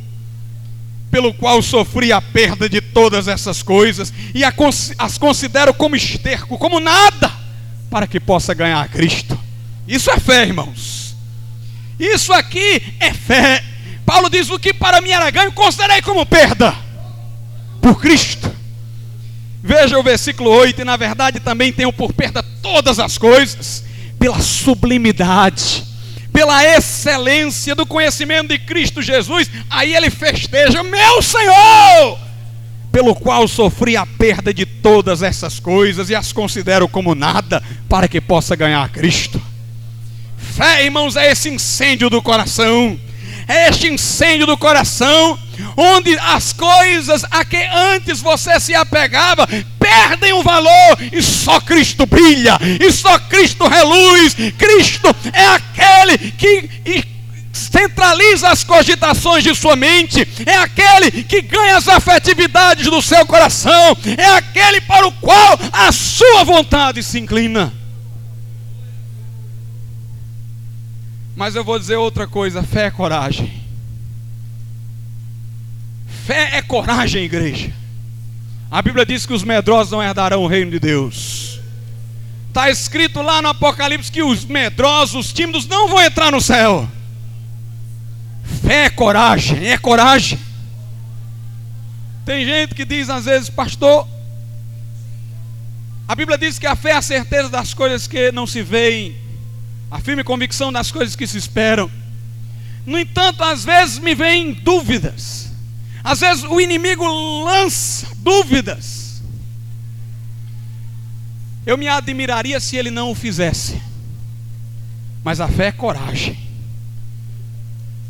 pelo 1.12 1.34
qual 1.34 1.62
sofri 1.62 2.14
a 2.14 2.22
perda 2.22 2.70
de 2.70 2.80
todas 2.80 3.28
essas 3.28 3.62
coisas 3.62 4.14
e 4.34 4.44
as 4.46 5.18
considero 5.18 5.74
como 5.74 5.94
esterco, 5.94 6.58
como 6.58 6.80
nada, 6.80 7.34
para 7.92 8.08
que 8.08 8.18
possa 8.18 8.54
ganhar 8.54 8.80
a 8.80 8.88
Cristo. 8.88 9.38
Isso 9.86 10.10
é 10.10 10.18
fé, 10.18 10.44
irmãos. 10.44 11.18
Isso 12.00 12.32
aqui 12.32 12.82
é 13.02 13.14
fé. 13.14 13.62
Paulo 14.06 14.30
diz: 14.30 14.50
O 14.50 14.58
que 14.58 14.74
para 14.74 15.02
mim 15.02 15.10
era 15.10 15.30
ganho, 15.32 15.52
considerei 15.52 16.02
como 16.02 16.26
perda 16.26 16.74
por 17.82 18.00
Cristo. 18.00 18.56
Veja 19.68 20.00
o 20.00 20.04
versículo 20.04 20.50
8: 20.50 20.80
E 20.80 20.86
na 20.86 20.96
verdade 20.96 21.42
também 21.42 21.74
tenho 21.74 21.92
por 21.92 22.14
perda 22.14 22.42
todas 22.62 23.00
as 23.00 23.18
coisas, 23.18 23.84
pela 24.18 24.40
sublimidade, 24.40 25.84
pela 26.32 26.64
excelência 26.64 27.76
do 27.76 27.86
conhecimento 27.86 28.48
de 28.48 28.60
Cristo 28.60 29.02
Jesus. 29.02 29.52
Aí 29.70 29.94
ele 29.94 30.10
festeja: 30.10 30.82
Meu 30.84 31.22
Senhor, 31.22 32.18
pelo 32.94 33.14
qual 33.14 33.46
sofri 33.46 33.98
a 33.98 34.06
perda 34.06 34.54
de 34.54 34.66
todas 34.66 35.22
essas 35.22 35.60
coisas 35.60 36.10
e 36.10 36.16
as 36.16 36.32
considero 36.32 36.88
como 36.88 37.14
nada, 37.14 37.62
para 37.90 38.08
que 38.08 38.22
possa 38.22 38.56
ganhar 38.56 38.88
Cristo. 38.88 39.42
Fé, 40.38 40.86
irmãos, 40.86 41.18
é 41.18 41.30
esse 41.30 41.50
incêndio 41.50 42.10
do 42.10 42.22
coração. 42.22 42.98
É 43.50 43.68
este 43.68 43.88
incêndio 43.88 44.46
do 44.46 44.58
coração, 44.58 45.38
onde 45.76 46.18
as 46.20 46.54
coisas 46.54 47.24
a 47.30 47.44
que 47.46 47.58
antes 47.58 48.22
você 48.22 48.60
se 48.60 48.74
apegava 48.74 49.48
perdem 49.80 50.34
o 50.34 50.44
valor 50.44 50.98
e 51.12 51.22
só 51.22 51.60
Cristo 51.60 52.06
brilha, 52.06 52.58
e 52.80 52.92
só 52.92 53.18
Cristo 53.20 53.68
reluz. 53.68 54.36
Cristo 54.58 55.16
é 55.34 55.48
aquele 55.48 56.18
que 56.32 57.18
centraliza 57.54 58.50
as 58.50 58.64
cogitações 58.64 59.44
de 59.44 59.54
sua 59.56 59.76
mente, 59.76 60.28
é 60.46 60.58
aquele 60.58 61.24
que 61.24 61.42
ganha 61.42 61.78
as 61.78 61.88
afetividades 61.88 62.86
do 62.86 63.02
seu 63.02 63.26
coração, 63.26 63.98
é 64.18 64.26
aquele 64.26 64.82
para 64.82 65.08
o 65.08 65.12
qual 65.14 65.60
a 65.72 65.92
sua 65.92 66.44
vontade 66.44 67.02
se 67.04 67.20
inclina. 67.20 67.74
Mas 71.36 71.56
eu 71.56 71.64
vou 71.64 71.78
dizer 71.78 71.96
outra 71.98 72.28
coisa: 72.28 72.64
fé 72.64 72.86
é 72.86 72.92
coragem. 72.92 73.67
Fé 76.28 76.58
é 76.58 76.62
coragem, 76.62 77.24
igreja. 77.24 77.72
A 78.70 78.82
Bíblia 78.82 79.06
diz 79.06 79.26
que 79.26 79.32
os 79.32 79.46
medrosos 79.46 79.94
não 79.94 80.04
herdarão 80.04 80.44
o 80.44 80.48
reino 80.48 80.70
de 80.70 80.78
Deus. 80.78 81.62
Está 82.50 82.70
escrito 82.70 83.22
lá 83.22 83.42
no 83.42 83.48
Apocalipse 83.48 84.12
que 84.12 84.22
os 84.22 84.44
medrosos, 84.44 85.28
os 85.28 85.32
tímidos, 85.32 85.66
não 85.68 85.88
vão 85.88 86.02
entrar 86.02 86.30
no 86.30 86.42
céu. 86.42 86.86
Fé 88.62 88.88
é 88.88 88.90
coragem, 88.90 89.70
é 89.70 89.78
coragem. 89.78 90.38
Tem 92.26 92.46
gente 92.46 92.76
que 92.76 92.84
diz 92.84 93.10
às 93.10 93.24
vezes, 93.24 93.50
pastor, 93.50 94.06
a 96.06 96.14
Bíblia 96.14 96.38
diz 96.38 96.60
que 96.60 96.68
a 96.68 96.76
fé 96.76 96.90
é 96.90 96.98
a 96.98 97.02
certeza 97.02 97.48
das 97.48 97.74
coisas 97.74 98.06
que 98.06 98.34
não 98.34 98.46
se 98.46 98.62
veem, 98.62 99.16
a 99.90 100.02
firme 100.02 100.26
convicção 100.26 100.74
das 100.74 100.92
coisas 100.92 101.16
que 101.16 101.26
se 101.26 101.38
esperam. 101.38 101.90
No 102.86 103.00
entanto, 103.00 103.46
às 103.46 103.64
vezes 103.64 103.98
me 103.98 104.14
vêm 104.14 104.52
dúvidas, 104.52 105.47
às 106.08 106.22
vezes 106.22 106.44
o 106.46 106.62
inimigo 106.62 107.06
lança 107.44 108.08
dúvidas. 108.20 109.22
Eu 111.66 111.78
me 111.78 111.88
admiraria 111.88 112.60
se 112.62 112.78
ele 112.78 112.90
não 112.90 113.12
o 113.12 113.16
fizesse, 113.16 113.82
mas 115.22 115.42
a 115.42 115.50
fé 115.50 115.68
é 115.68 115.72
coragem 115.72 116.48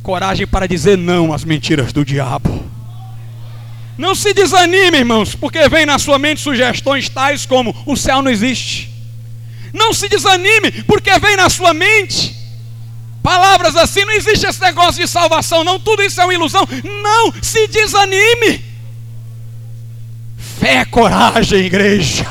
coragem 0.04 0.48
para 0.48 0.66
dizer 0.66 0.98
não 0.98 1.34
às 1.34 1.44
mentiras 1.44 1.92
do 1.92 2.06
diabo. 2.06 2.64
Não 3.98 4.16
se 4.16 4.34
desanime, 4.34 5.00
irmãos, 5.00 5.36
porque 5.36 5.68
vem 5.68 5.86
na 5.86 6.00
sua 6.00 6.18
mente 6.18 6.40
sugestões 6.40 7.10
tais 7.10 7.46
como 7.46 7.76
o 7.86 7.98
céu 7.98 8.22
não 8.22 8.32
existe. 8.32 8.90
Não 9.74 9.92
se 9.92 10.08
desanime, 10.08 10.72
porque 10.84 11.12
vem 11.20 11.36
na 11.36 11.50
sua 11.50 11.74
mente 11.74 12.37
palavras 13.28 13.76
assim, 13.76 14.06
não 14.06 14.14
existe 14.14 14.46
esse 14.46 14.62
negócio 14.62 15.02
de 15.02 15.06
salvação, 15.06 15.62
não, 15.62 15.78
tudo 15.78 16.02
isso 16.02 16.22
é 16.22 16.24
uma 16.24 16.34
ilusão. 16.34 16.66
Não 17.04 17.34
se 17.42 17.68
desanime. 17.68 18.64
Fé 20.38 20.76
é 20.76 20.86
coragem, 20.86 21.66
igreja. 21.66 22.26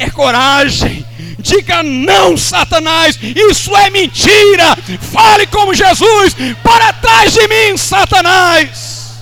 É 0.00 0.10
coragem. 0.10 1.06
Diga 1.38 1.84
não, 1.84 2.36
Satanás, 2.36 3.20
isso 3.22 3.76
é 3.76 3.88
mentira. 3.88 4.76
Fale 5.12 5.46
como 5.46 5.72
Jesus, 5.72 6.34
para 6.60 6.92
trás 6.94 7.32
de 7.32 7.46
mim, 7.46 7.76
Satanás. 7.76 9.20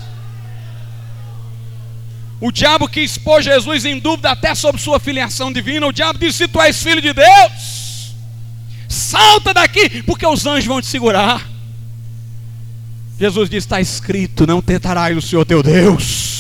O 2.41 2.51
diabo 2.51 2.89
quis 2.89 3.19
pôr 3.19 3.43
Jesus 3.43 3.85
em 3.85 3.99
dúvida 3.99 4.31
até 4.31 4.55
sobre 4.55 4.81
sua 4.81 4.99
filiação 4.99 5.53
divina. 5.53 5.87
O 5.87 5.93
diabo 5.93 6.19
disse: 6.19 6.39
Se 6.39 6.49
tu 6.49 6.63
és 6.63 6.83
filho 6.83 7.03
de 7.03 7.13
Deus, 7.13 7.68
salta 8.89 9.53
daqui, 9.53 10.03
porque 10.03 10.27
os 10.27 10.47
anjos 10.47 10.67
vão 10.67 10.81
te 10.81 10.87
segurar. 10.87 11.47
Jesus 13.19 13.51
disse: 13.51 13.67
Está 13.67 13.81
escrito: 13.81 14.47
Não 14.47 14.63
tentarás 14.63 15.17
o 15.17 15.23
Senhor 15.23 15.45
teu 15.45 15.63
Deus. 15.63 16.39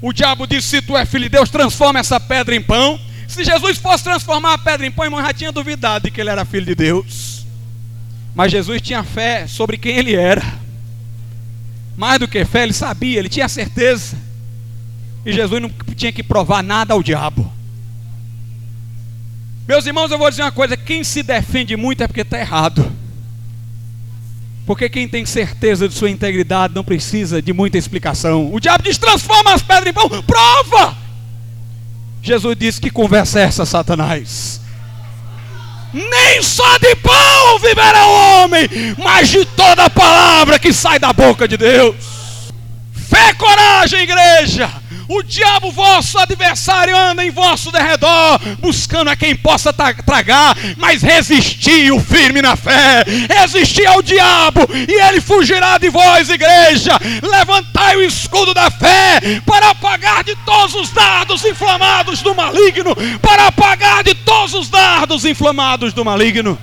O 0.00 0.12
diabo 0.12 0.46
disse: 0.46 0.68
Se 0.68 0.82
tu 0.82 0.96
é 0.96 1.06
filho 1.06 1.24
de 1.24 1.30
Deus, 1.30 1.48
transforma 1.48 2.00
essa 2.00 2.18
pedra 2.18 2.54
em 2.54 2.60
pão. 2.60 3.00
Se 3.28 3.44
Jesus 3.44 3.78
fosse 3.78 4.04
transformar 4.04 4.54
a 4.54 4.58
pedra 4.58 4.86
em 4.86 4.90
pão, 4.90 5.04
irmão, 5.04 5.22
já 5.22 5.32
tinha 5.32 5.52
duvidado 5.52 6.04
de 6.04 6.10
que 6.10 6.20
ele 6.20 6.28
era 6.28 6.44
filho 6.44 6.66
de 6.66 6.74
Deus. 6.74 7.46
Mas 8.34 8.50
Jesus 8.50 8.82
tinha 8.82 9.02
fé 9.04 9.46
sobre 9.46 9.78
quem 9.78 9.96
ele 9.96 10.14
era. 10.14 10.42
Mais 11.96 12.18
do 12.18 12.26
que 12.26 12.44
fé, 12.44 12.64
ele 12.64 12.72
sabia, 12.72 13.18
ele 13.18 13.28
tinha 13.28 13.48
certeza. 13.48 14.16
E 15.24 15.32
Jesus 15.32 15.62
não 15.62 15.70
tinha 15.94 16.10
que 16.10 16.22
provar 16.22 16.62
nada 16.62 16.94
ao 16.94 17.02
diabo. 17.02 17.50
Meus 19.66 19.86
irmãos, 19.86 20.10
eu 20.10 20.18
vou 20.18 20.28
dizer 20.28 20.42
uma 20.42 20.52
coisa: 20.52 20.76
quem 20.76 21.04
se 21.04 21.22
defende 21.22 21.76
muito 21.76 22.02
é 22.02 22.06
porque 22.06 22.22
está 22.22 22.38
errado. 22.38 22.90
Porque 24.66 24.88
quem 24.88 25.08
tem 25.08 25.26
certeza 25.26 25.88
de 25.88 25.94
sua 25.94 26.10
integridade 26.10 26.74
não 26.74 26.84
precisa 26.84 27.42
de 27.42 27.52
muita 27.52 27.78
explicação. 27.78 28.52
O 28.52 28.60
diabo 28.60 28.82
diz: 28.82 28.98
transforma 28.98 29.54
as 29.54 29.62
pedras 29.62 29.86
em 29.88 29.92
pão, 29.92 30.08
prova! 30.22 30.96
Jesus 32.22 32.56
disse: 32.56 32.80
Que 32.80 32.90
conversa 32.90 33.40
é 33.40 33.44
essa, 33.44 33.64
Satanás? 33.64 34.60
Nem 35.92 36.42
só 36.42 36.78
de 36.78 36.96
pão 36.96 37.58
viverá 37.60 38.06
o 38.06 38.44
homem, 38.44 38.68
mas 38.96 39.28
de 39.28 39.44
toda 39.44 39.90
palavra 39.90 40.58
que 40.58 40.72
sai 40.72 40.98
da 40.98 41.12
boca 41.12 41.46
de 41.46 41.56
Deus. 41.56 41.96
Fé, 42.92 43.34
coragem, 43.34 44.00
igreja 44.00 44.81
o 45.08 45.22
diabo, 45.22 45.70
vosso 45.70 46.18
adversário, 46.18 46.96
anda 46.96 47.24
em 47.24 47.30
vosso 47.30 47.70
derredor, 47.70 48.38
buscando 48.58 49.08
a 49.08 49.16
quem 49.16 49.34
possa 49.34 49.72
tragar, 49.72 50.56
mas 50.76 51.02
resisti 51.02 51.90
o 51.90 52.00
firme 52.00 52.42
na 52.42 52.56
fé, 52.56 53.04
resisti 53.28 53.84
ao 53.86 54.02
diabo, 54.02 54.60
e 54.88 54.92
ele 54.92 55.20
fugirá 55.20 55.78
de 55.78 55.88
vós, 55.90 56.28
igreja. 56.28 56.98
Levantai 57.22 57.96
o 57.96 58.02
escudo 58.02 58.54
da 58.54 58.70
fé 58.70 59.20
para 59.46 59.70
apagar 59.70 60.24
de 60.24 60.36
todos 60.44 60.74
os 60.74 60.90
dardos 60.90 61.44
inflamados 61.44 62.22
do 62.22 62.34
maligno, 62.34 62.94
para 63.20 63.46
apagar 63.48 64.04
de 64.04 64.14
todos 64.14 64.54
os 64.54 64.68
dardos 64.68 65.24
inflamados 65.24 65.92
do 65.92 66.04
maligno. 66.04 66.58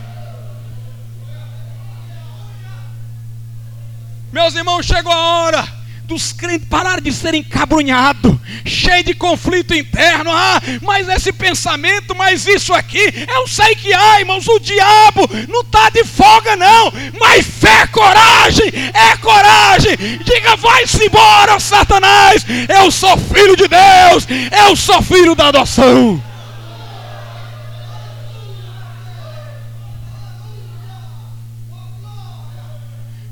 Meus 4.32 4.54
irmãos, 4.54 4.86
chegou 4.86 5.12
a 5.12 5.18
hora 5.18 5.79
dos 6.10 6.34
crentes 6.34 6.68
parar 6.68 7.00
de 7.00 7.14
serem 7.14 7.44
cabrunhados, 7.44 8.36
cheio 8.66 9.04
de 9.04 9.14
conflito 9.14 9.76
interno. 9.76 10.32
Ah, 10.34 10.60
mas 10.82 11.08
esse 11.08 11.32
pensamento, 11.32 12.16
mas 12.16 12.48
isso 12.48 12.74
aqui, 12.74 13.14
eu 13.28 13.48
sei 13.48 13.76
que 13.76 13.94
há, 13.94 14.20
irmãos, 14.20 14.48
o 14.48 14.60
diabo 14.60 15.30
não 15.48 15.62
está 15.62 15.90
de 15.92 16.04
folga, 16.04 16.56
não. 16.56 16.92
Mas 17.20 17.46
fé, 17.46 17.86
coragem, 17.88 18.68
é 18.92 19.18
coragem. 19.18 19.96
Diga, 20.26 20.56
vai-se 20.56 21.06
embora, 21.06 21.60
Satanás. 21.60 22.44
Eu 22.68 22.90
sou 22.90 23.16
filho 23.16 23.56
de 23.56 23.68
Deus, 23.68 24.28
eu 24.68 24.76
sou 24.76 25.02
filho 25.04 25.36
da 25.36 25.50
adoção. 25.50 26.22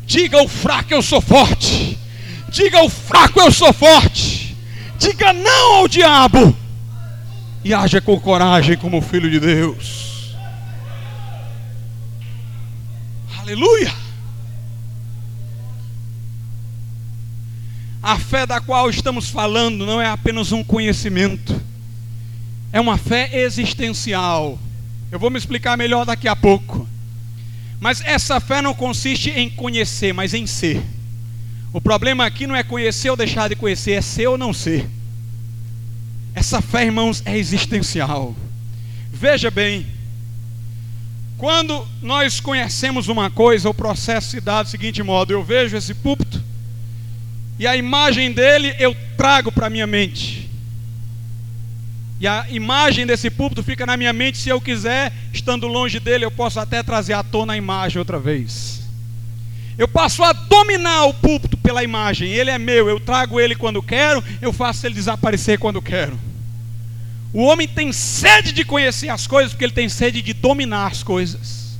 Diga 0.05 0.41
o 0.43 0.47
fraco, 0.47 0.93
eu 0.93 1.01
sou 1.01 1.19
forte. 1.19 2.06
Diga 2.57 2.79
ao 2.79 2.89
fraco: 2.89 3.39
Eu 3.39 3.51
sou 3.51 3.71
forte. 3.71 4.57
Diga 4.97 5.31
não 5.31 5.75
ao 5.75 5.87
diabo. 5.87 6.57
E 7.63 7.71
haja 7.71 8.01
com 8.01 8.19
coragem 8.19 8.75
como 8.75 8.99
filho 8.99 9.29
de 9.29 9.39
Deus. 9.39 10.35
Aleluia! 13.37 13.93
A 18.01 18.17
fé 18.17 18.47
da 18.47 18.59
qual 18.59 18.89
estamos 18.89 19.29
falando 19.29 19.85
não 19.85 20.01
é 20.01 20.07
apenas 20.07 20.51
um 20.51 20.63
conhecimento, 20.63 21.61
é 22.73 22.81
uma 22.81 22.97
fé 22.97 23.29
existencial. 23.39 24.57
Eu 25.11 25.19
vou 25.19 25.29
me 25.29 25.37
explicar 25.37 25.77
melhor 25.77 26.05
daqui 26.05 26.27
a 26.27 26.35
pouco. 26.35 26.89
Mas 27.79 28.01
essa 28.03 28.39
fé 28.39 28.63
não 28.63 28.73
consiste 28.73 29.29
em 29.29 29.47
conhecer, 29.47 30.11
mas 30.11 30.33
em 30.33 30.47
ser. 30.47 30.96
O 31.73 31.81
problema 31.81 32.25
aqui 32.25 32.47
não 32.47 32.55
é 32.55 32.63
conhecer 32.63 33.09
ou 33.09 33.17
deixar 33.17 33.49
de 33.49 33.55
conhecer, 33.55 33.91
é 33.91 34.01
ser 34.01 34.27
ou 34.27 34.37
não 34.37 34.53
ser. 34.53 34.87
Essa 36.33 36.61
fé, 36.61 36.85
irmãos, 36.85 37.21
é 37.25 37.37
existencial. 37.37 38.35
Veja 39.11 39.49
bem, 39.49 39.85
quando 41.37 41.87
nós 42.01 42.39
conhecemos 42.39 43.07
uma 43.07 43.29
coisa, 43.29 43.69
o 43.69 43.73
processo 43.73 44.31
se 44.31 44.41
dá 44.41 44.63
do 44.63 44.69
seguinte 44.69 45.03
modo: 45.03 45.31
eu 45.31 45.43
vejo 45.43 45.75
esse 45.75 45.93
púlpito 45.93 46.41
e 47.59 47.65
a 47.65 47.75
imagem 47.75 48.31
dele 48.31 48.75
eu 48.79 48.95
trago 49.15 49.51
para 49.51 49.67
a 49.67 49.69
minha 49.69 49.87
mente. 49.87 50.49
E 52.19 52.27
a 52.27 52.47
imagem 52.49 53.05
desse 53.05 53.29
púlpito 53.29 53.61
fica 53.61 53.85
na 53.85 53.95
minha 53.95 54.13
mente. 54.13 54.39
Se 54.39 54.49
eu 54.49 54.59
quiser, 54.59 55.13
estando 55.31 55.67
longe 55.67 55.99
dele, 55.99 56.25
eu 56.25 56.31
posso 56.31 56.59
até 56.59 56.81
trazer 56.81 57.13
à 57.13 57.23
tona 57.23 57.53
a 57.53 57.57
imagem 57.57 57.99
outra 57.99 58.19
vez. 58.19 58.86
Eu 59.77 59.87
passo 59.87 60.23
a 60.23 60.33
dominar 60.33 61.05
o 61.05 61.13
púlpito 61.13 61.55
pela 61.57 61.83
imagem. 61.83 62.29
Ele 62.29 62.49
é 62.49 62.57
meu, 62.57 62.89
eu 62.89 62.99
trago 62.99 63.39
ele 63.39 63.55
quando 63.55 63.81
quero, 63.81 64.23
eu 64.41 64.51
faço 64.51 64.85
ele 64.85 64.95
desaparecer 64.95 65.59
quando 65.59 65.81
quero. 65.81 66.19
O 67.31 67.43
homem 67.43 67.67
tem 67.67 67.93
sede 67.93 68.51
de 68.51 68.63
conhecer 68.63 69.09
as 69.09 69.27
coisas 69.27 69.51
porque 69.51 69.65
ele 69.65 69.73
tem 69.73 69.87
sede 69.87 70.21
de 70.21 70.33
dominar 70.33 70.87
as 70.87 71.03
coisas. 71.03 71.77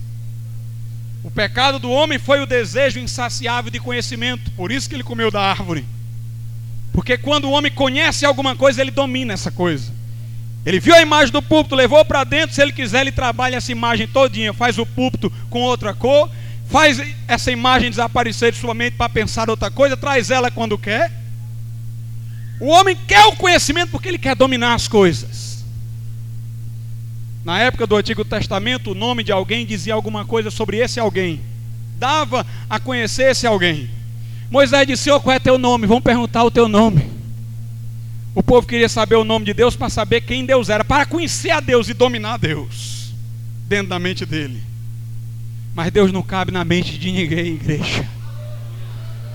O 1.23 1.31
pecado 1.31 1.79
do 1.79 1.89
homem 1.89 2.19
foi 2.19 2.39
o 2.39 2.45
desejo 2.45 2.99
insaciável 2.99 3.71
de 3.71 3.79
conhecimento, 3.79 4.51
por 4.51 4.71
isso 4.71 4.87
que 4.87 4.95
ele 4.95 5.03
comeu 5.03 5.31
da 5.31 5.41
árvore. 5.41 5.83
Porque 6.93 7.17
quando 7.17 7.45
o 7.45 7.51
homem 7.51 7.71
conhece 7.71 8.25
alguma 8.25 8.55
coisa, 8.55 8.81
ele 8.81 8.91
domina 8.91 9.33
essa 9.33 9.51
coisa. 9.51 9.91
Ele 10.65 10.79
viu 10.79 10.93
a 10.93 11.01
imagem 11.01 11.31
do 11.31 11.41
púlpito, 11.41 11.75
levou 11.75 12.03
para 12.05 12.23
dentro, 12.23 12.55
se 12.55 12.61
ele 12.61 12.71
quiser, 12.71 13.01
ele 13.01 13.11
trabalha 13.11 13.55
essa 13.55 13.71
imagem 13.71 14.07
todinha, 14.07 14.53
faz 14.53 14.77
o 14.77 14.85
púlpito 14.85 15.31
com 15.49 15.61
outra 15.61 15.93
cor, 15.93 16.29
faz 16.69 17.01
essa 17.27 17.51
imagem 17.51 17.89
desaparecer 17.89 18.51
de 18.51 18.57
sua 18.57 18.73
mente 18.73 18.95
para 18.95 19.09
pensar 19.09 19.49
outra 19.49 19.71
coisa, 19.71 19.95
traz 19.95 20.29
ela 20.29 20.51
quando 20.51 20.77
quer. 20.77 21.11
O 22.59 22.67
homem 22.67 22.97
quer 23.07 23.25
o 23.25 23.35
conhecimento 23.35 23.91
porque 23.91 24.07
ele 24.07 24.17
quer 24.17 24.35
dominar 24.35 24.73
as 24.73 24.87
coisas. 24.87 25.65
Na 27.45 27.59
época 27.59 27.87
do 27.87 27.95
Antigo 27.95 28.25
Testamento, 28.25 28.91
o 28.91 28.95
nome 28.95 29.23
de 29.23 29.31
alguém 29.31 29.65
dizia 29.65 29.93
alguma 29.93 30.25
coisa 30.25 30.51
sobre 30.51 30.77
esse 30.77 30.99
alguém, 30.99 31.39
dava 31.97 32.45
a 32.69 32.79
conhecer 32.79 33.31
esse 33.31 33.47
alguém. 33.47 33.89
Moisés 34.49 34.85
disse: 34.85 35.03
Senhor, 35.03 35.21
qual 35.21 35.35
é 35.35 35.39
teu 35.39 35.57
nome? 35.57 35.87
Vamos 35.87 36.03
perguntar 36.03 36.43
o 36.43 36.51
teu 36.51 36.67
nome. 36.67 37.09
O 38.35 38.43
povo 38.43 38.67
queria 38.67 38.89
saber 38.89 39.15
o 39.15 39.23
nome 39.23 39.45
de 39.45 39.53
Deus 39.53 39.75
para 39.75 39.89
saber 39.89 40.21
quem 40.21 40.45
Deus 40.45 40.69
era, 40.69 40.83
para 40.83 41.05
conhecer 41.05 41.51
a 41.51 41.59
Deus 41.59 41.89
e 41.89 41.93
dominar 41.93 42.37
Deus 42.37 43.13
dentro 43.67 43.89
da 43.89 43.97
mente 43.97 44.25
dele. 44.25 44.61
Mas 45.77 45.91
Deus 45.91 46.11
não 46.11 46.23
cabe 46.23 46.51
na 46.51 46.65
mente 46.65 46.97
de 46.97 47.11
ninguém, 47.11 47.53
igreja. 47.53 48.03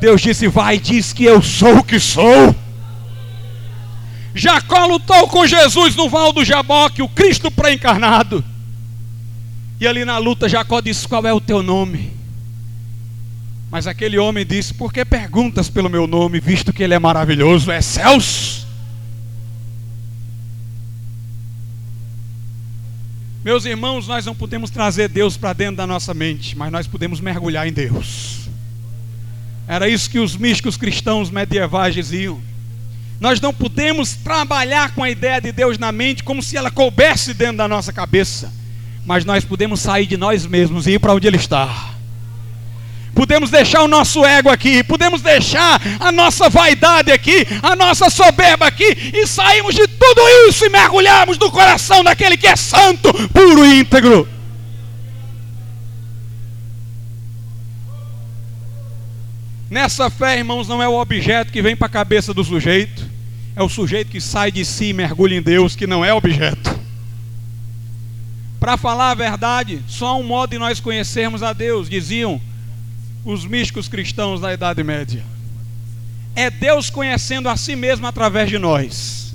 Deus 0.00 0.20
disse: 0.20 0.48
Vai, 0.48 0.76
diz 0.76 1.12
que 1.12 1.22
eu 1.22 1.40
sou 1.40 1.78
o 1.78 1.84
que 1.84 2.00
sou. 2.00 2.52
Jacó 4.34 4.86
lutou 4.86 5.28
com 5.28 5.46
Jesus 5.46 5.94
no 5.94 6.08
val 6.08 6.32
do 6.32 6.44
Jaboque, 6.44 7.00
o 7.00 7.08
Cristo 7.08 7.48
pré-encarnado. 7.48 8.44
E 9.80 9.86
ali 9.86 10.04
na 10.04 10.18
luta, 10.18 10.48
Jacó 10.48 10.80
disse: 10.80 11.06
Qual 11.06 11.24
é 11.24 11.32
o 11.32 11.40
teu 11.40 11.62
nome? 11.62 12.12
Mas 13.70 13.86
aquele 13.86 14.18
homem 14.18 14.44
disse: 14.44 14.74
Por 14.74 14.92
que 14.92 15.04
perguntas 15.04 15.70
pelo 15.70 15.88
meu 15.88 16.08
nome, 16.08 16.40
visto 16.40 16.72
que 16.72 16.82
ele 16.82 16.94
é 16.94 16.98
maravilhoso? 16.98 17.70
É 17.70 17.80
Celso. 17.80 18.61
Meus 23.44 23.64
irmãos, 23.64 24.06
nós 24.06 24.24
não 24.24 24.34
podemos 24.34 24.70
trazer 24.70 25.08
Deus 25.08 25.36
para 25.36 25.52
dentro 25.52 25.76
da 25.76 25.86
nossa 25.86 26.14
mente, 26.14 26.56
mas 26.56 26.70
nós 26.70 26.86
podemos 26.86 27.20
mergulhar 27.20 27.66
em 27.66 27.72
Deus. 27.72 28.48
Era 29.66 29.88
isso 29.88 30.08
que 30.08 30.18
os 30.18 30.36
místicos 30.36 30.76
cristãos 30.76 31.30
medievais 31.30 31.94
diziam. 31.94 32.40
Nós 33.20 33.40
não 33.40 33.52
podemos 33.52 34.14
trabalhar 34.14 34.94
com 34.94 35.02
a 35.02 35.10
ideia 35.10 35.40
de 35.40 35.50
Deus 35.50 35.78
na 35.78 35.90
mente 35.90 36.22
como 36.22 36.42
se 36.42 36.56
ela 36.56 36.70
coubesse 36.70 37.34
dentro 37.34 37.58
da 37.58 37.68
nossa 37.68 37.92
cabeça, 37.92 38.52
mas 39.04 39.24
nós 39.24 39.44
podemos 39.44 39.80
sair 39.80 40.06
de 40.06 40.16
nós 40.16 40.46
mesmos 40.46 40.86
e 40.86 40.92
ir 40.92 40.98
para 40.98 41.14
onde 41.14 41.26
Ele 41.26 41.36
está 41.36 41.92
podemos 43.14 43.50
deixar 43.50 43.82
o 43.82 43.88
nosso 43.88 44.24
ego 44.24 44.48
aqui, 44.48 44.82
podemos 44.82 45.22
deixar 45.22 45.80
a 46.00 46.10
nossa 46.10 46.48
vaidade 46.48 47.10
aqui, 47.12 47.46
a 47.62 47.76
nossa 47.76 48.10
soberba 48.10 48.66
aqui, 48.66 49.12
e 49.12 49.26
saímos 49.26 49.74
de 49.74 49.86
tudo 49.86 50.20
isso 50.48 50.64
e 50.64 50.68
mergulhamos 50.68 51.38
no 51.38 51.50
coração 51.50 52.02
daquele 52.02 52.36
que 52.36 52.46
é 52.46 52.56
santo, 52.56 53.12
puro 53.28 53.64
e 53.64 53.80
íntegro. 53.80 54.28
Nessa 59.70 60.10
fé, 60.10 60.36
irmãos, 60.36 60.68
não 60.68 60.82
é 60.82 60.88
o 60.88 61.00
objeto 61.00 61.50
que 61.50 61.62
vem 61.62 61.74
para 61.74 61.86
a 61.86 61.90
cabeça 61.90 62.34
do 62.34 62.44
sujeito, 62.44 63.10
é 63.56 63.62
o 63.62 63.68
sujeito 63.68 64.10
que 64.10 64.20
sai 64.20 64.52
de 64.52 64.64
si 64.64 64.86
e 64.86 64.92
mergulha 64.92 65.34
em 65.34 65.40
Deus, 65.40 65.74
que 65.74 65.86
não 65.86 66.04
é 66.04 66.12
objeto. 66.12 66.78
Para 68.60 68.76
falar 68.76 69.10
a 69.10 69.14
verdade, 69.14 69.82
só 69.88 70.20
um 70.20 70.22
modo 70.22 70.50
de 70.50 70.58
nós 70.58 70.78
conhecermos 70.78 71.42
a 71.42 71.52
Deus, 71.52 71.88
diziam 71.88 72.40
os 73.24 73.44
místicos 73.44 73.88
cristãos 73.88 74.40
da 74.40 74.52
Idade 74.52 74.82
Média. 74.82 75.24
É 76.34 76.50
Deus 76.50 76.90
conhecendo 76.90 77.48
a 77.48 77.56
si 77.56 77.76
mesmo 77.76 78.06
através 78.06 78.48
de 78.48 78.58
nós. 78.58 79.34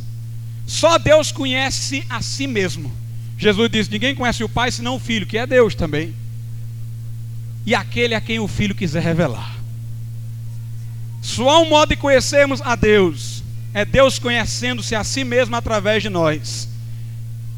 Só 0.65 0.97
Deus 0.97 1.31
conhece 1.31 2.05
a 2.09 2.21
si 2.21 2.47
mesmo. 2.47 2.91
Jesus 3.37 3.69
disse: 3.69 3.91
Ninguém 3.91 4.15
conhece 4.15 4.43
o 4.43 4.49
Pai 4.49 4.71
senão 4.71 4.95
o 4.95 4.99
Filho, 4.99 5.25
que 5.25 5.37
é 5.37 5.45
Deus 5.45 5.75
também. 5.75 6.13
E 7.65 7.75
aquele 7.75 8.15
a 8.15 8.21
quem 8.21 8.39
o 8.39 8.47
Filho 8.47 8.75
quiser 8.75 9.01
revelar. 9.01 9.55
Só 11.21 11.49
há 11.49 11.59
um 11.59 11.69
modo 11.69 11.89
de 11.89 11.95
conhecermos 11.95 12.61
a 12.61 12.75
Deus. 12.75 13.43
É 13.73 13.85
Deus 13.85 14.17
conhecendo-se 14.17 14.95
a 14.95 15.03
si 15.03 15.23
mesmo 15.23 15.55
através 15.55 16.01
de 16.01 16.09
nós. 16.09 16.67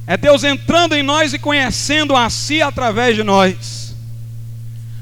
É 0.06 0.18
Deus 0.18 0.44
entrando 0.44 0.96
em 0.96 1.04
nós 1.04 1.34
e 1.34 1.40
conhecendo 1.40 2.16
a 2.16 2.30
si 2.30 2.62
através 2.62 3.16
de 3.16 3.24
nós. 3.24 3.89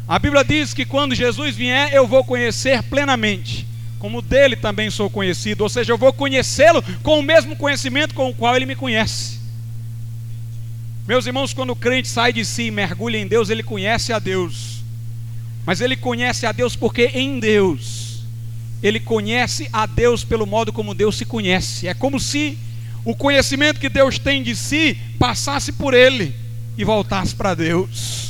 A 0.08 0.18
Bíblia 0.18 0.44
diz 0.44 0.74
que 0.74 0.86
quando 0.86 1.14
Jesus 1.14 1.56
vier, 1.56 1.94
eu 1.94 2.08
vou 2.08 2.24
conhecer 2.24 2.82
plenamente, 2.84 3.68
como 4.00 4.22
dele 4.22 4.56
também 4.56 4.90
sou 4.90 5.10
conhecido, 5.10 5.62
ou 5.62 5.70
seja, 5.70 5.92
eu 5.92 5.98
vou 5.98 6.14
conhecê-lo 6.14 6.82
com 7.04 7.20
o 7.20 7.24
mesmo 7.24 7.58
conhecimento 7.58 8.14
com 8.14 8.30
o 8.30 8.34
qual 8.34 8.56
ele 8.56 8.66
me 8.66 8.76
conhece. 8.76 9.38
Meus 11.06 11.26
irmãos, 11.26 11.54
quando 11.54 11.72
o 11.72 11.76
crente 11.76 12.08
sai 12.08 12.32
de 12.32 12.46
si 12.46 12.64
e 12.64 12.72
mergulha 12.72 13.18
em 13.18 13.28
Deus, 13.28 13.50
ele 13.50 13.64
conhece 13.64 14.14
a 14.14 14.20
Deus. 14.20 14.78
Mas 15.66 15.82
ele 15.82 15.98
conhece 15.98 16.46
a 16.46 16.54
Deus 16.54 16.76
porque 16.76 17.12
em 17.14 17.40
Deus, 17.40 18.24
ele 18.82 19.00
conhece 19.02 19.68
a 19.74 19.86
Deus 19.86 20.24
pelo 20.24 20.46
modo 20.46 20.72
como 20.72 20.94
Deus 20.94 21.18
se 21.18 21.26
conhece. 21.26 21.88
É 21.88 21.94
como 21.94 22.20
se 22.20 22.58
o 23.04 23.16
conhecimento 23.16 23.80
que 23.80 23.90
Deus 23.90 24.18
tem 24.20 24.44
de 24.44 24.56
si 24.56 24.98
passasse 25.20 25.74
por 25.74 25.94
ele 25.94 26.34
e 26.78 26.84
voltasse 26.86 27.36
para 27.36 27.54
Deus. 27.54 28.27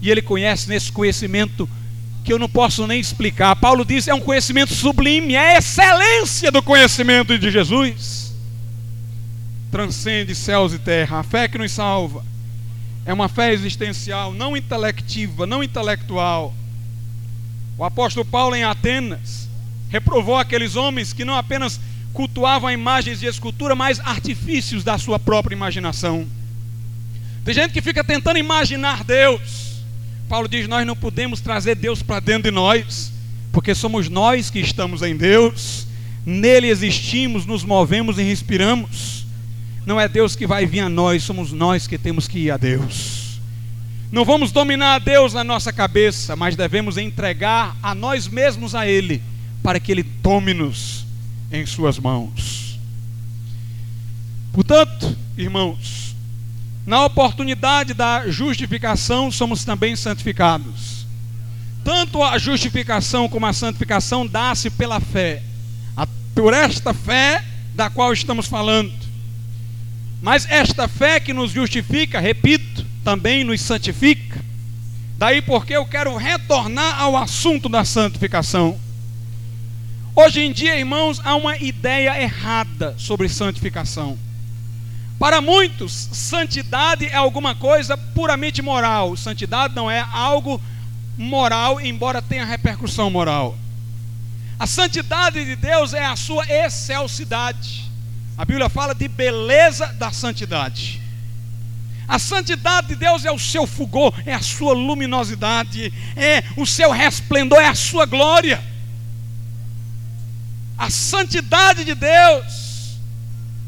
E 0.00 0.10
ele 0.10 0.22
conhece 0.22 0.68
nesse 0.68 0.90
conhecimento 0.90 1.68
que 2.24 2.32
eu 2.32 2.38
não 2.38 2.48
posso 2.48 2.86
nem 2.86 3.00
explicar. 3.00 3.56
Paulo 3.56 3.84
diz: 3.84 4.08
é 4.08 4.14
um 4.14 4.20
conhecimento 4.20 4.74
sublime, 4.74 5.34
é 5.34 5.56
a 5.56 5.58
excelência 5.58 6.50
do 6.50 6.62
conhecimento 6.62 7.38
de 7.38 7.50
Jesus. 7.50 8.34
Transcende 9.70 10.34
céus 10.34 10.72
e 10.72 10.78
terra. 10.78 11.20
A 11.20 11.22
fé 11.22 11.48
que 11.48 11.58
nos 11.58 11.72
salva 11.72 12.24
é 13.04 13.12
uma 13.12 13.28
fé 13.28 13.52
existencial, 13.52 14.32
não 14.32 14.56
intelectiva, 14.56 15.46
não 15.46 15.62
intelectual. 15.62 16.54
O 17.78 17.84
apóstolo 17.84 18.24
Paulo 18.24 18.54
em 18.54 18.64
Atenas 18.64 19.48
reprovou 19.88 20.36
aqueles 20.36 20.76
homens 20.76 21.12
que 21.12 21.24
não 21.24 21.34
apenas 21.34 21.80
cultuavam 22.12 22.70
imagens 22.70 23.20
de 23.20 23.26
escultura, 23.26 23.74
mas 23.74 24.00
artifícios 24.00 24.82
da 24.84 24.98
sua 24.98 25.18
própria 25.18 25.54
imaginação. 25.54 26.26
Tem 27.44 27.54
gente 27.54 27.72
que 27.72 27.80
fica 27.80 28.04
tentando 28.04 28.38
imaginar 28.38 29.04
Deus 29.04 29.69
Paulo 30.30 30.46
diz: 30.46 30.68
Nós 30.68 30.86
não 30.86 30.94
podemos 30.94 31.40
trazer 31.40 31.74
Deus 31.74 32.04
para 32.04 32.20
dentro 32.20 32.44
de 32.44 32.50
nós, 32.52 33.12
porque 33.50 33.74
somos 33.74 34.08
nós 34.08 34.48
que 34.48 34.60
estamos 34.60 35.02
em 35.02 35.16
Deus, 35.16 35.88
nele 36.24 36.68
existimos, 36.68 37.44
nos 37.44 37.64
movemos 37.64 38.16
e 38.16 38.22
respiramos. 38.22 39.26
Não 39.84 39.98
é 39.98 40.06
Deus 40.06 40.36
que 40.36 40.46
vai 40.46 40.64
vir 40.66 40.80
a 40.80 40.88
nós, 40.88 41.24
somos 41.24 41.50
nós 41.50 41.88
que 41.88 41.98
temos 41.98 42.28
que 42.28 42.38
ir 42.38 42.52
a 42.52 42.56
Deus. 42.56 43.40
Não 44.12 44.24
vamos 44.24 44.52
dominar 44.52 44.94
a 44.94 44.98
Deus 45.00 45.34
na 45.34 45.42
nossa 45.42 45.72
cabeça, 45.72 46.36
mas 46.36 46.54
devemos 46.54 46.96
entregar 46.96 47.76
a 47.82 47.92
nós 47.92 48.28
mesmos 48.28 48.72
a 48.76 48.86
Ele, 48.86 49.20
para 49.64 49.80
que 49.80 49.90
Ele 49.90 50.04
tome-nos 50.04 51.06
em 51.50 51.66
Suas 51.66 51.98
mãos. 51.98 52.78
Portanto, 54.52 55.16
irmãos, 55.36 55.99
Na 56.90 57.04
oportunidade 57.04 57.94
da 57.94 58.28
justificação, 58.28 59.30
somos 59.30 59.64
também 59.64 59.94
santificados. 59.94 61.06
Tanto 61.84 62.20
a 62.20 62.36
justificação 62.36 63.28
como 63.28 63.46
a 63.46 63.52
santificação 63.52 64.26
dá-se 64.26 64.70
pela 64.70 64.98
fé. 64.98 65.40
Por 66.34 66.52
esta 66.52 66.92
fé 66.92 67.44
da 67.76 67.88
qual 67.88 68.12
estamos 68.12 68.48
falando. 68.48 68.92
Mas 70.20 70.50
esta 70.50 70.88
fé 70.88 71.20
que 71.20 71.32
nos 71.32 71.52
justifica, 71.52 72.18
repito, 72.18 72.84
também 73.04 73.44
nos 73.44 73.60
santifica. 73.60 74.44
Daí 75.16 75.40
porque 75.40 75.74
eu 75.76 75.86
quero 75.86 76.16
retornar 76.16 77.00
ao 77.00 77.16
assunto 77.16 77.68
da 77.68 77.84
santificação. 77.84 78.76
Hoje 80.16 80.40
em 80.40 80.50
dia, 80.50 80.76
irmãos, 80.76 81.20
há 81.22 81.36
uma 81.36 81.56
ideia 81.56 82.20
errada 82.20 82.96
sobre 82.98 83.28
santificação. 83.28 84.18
Para 85.20 85.42
muitos, 85.42 86.08
santidade 86.12 87.04
é 87.04 87.14
alguma 87.14 87.54
coisa 87.54 87.94
puramente 87.94 88.62
moral. 88.62 89.14
Santidade 89.18 89.74
não 89.76 89.90
é 89.90 90.00
algo 90.00 90.58
moral, 91.18 91.78
embora 91.78 92.22
tenha 92.22 92.42
repercussão 92.46 93.10
moral. 93.10 93.54
A 94.58 94.66
santidade 94.66 95.44
de 95.44 95.56
Deus 95.56 95.92
é 95.92 96.06
a 96.06 96.16
sua 96.16 96.46
excelsidade. 96.48 97.84
A 98.34 98.46
Bíblia 98.46 98.70
fala 98.70 98.94
de 98.94 99.08
beleza 99.08 99.88
da 99.88 100.10
santidade. 100.10 101.02
A 102.08 102.18
santidade 102.18 102.88
de 102.88 102.94
Deus 102.94 103.26
é 103.26 103.30
o 103.30 103.38
seu 103.38 103.66
fulgor, 103.66 104.14
é 104.24 104.32
a 104.32 104.40
sua 104.40 104.72
luminosidade, 104.72 105.92
é 106.16 106.42
o 106.56 106.64
seu 106.64 106.90
resplendor, 106.92 107.58
é 107.58 107.66
a 107.66 107.74
sua 107.74 108.06
glória. 108.06 108.58
A 110.78 110.88
santidade 110.88 111.84
de 111.84 111.94
Deus 111.94 112.69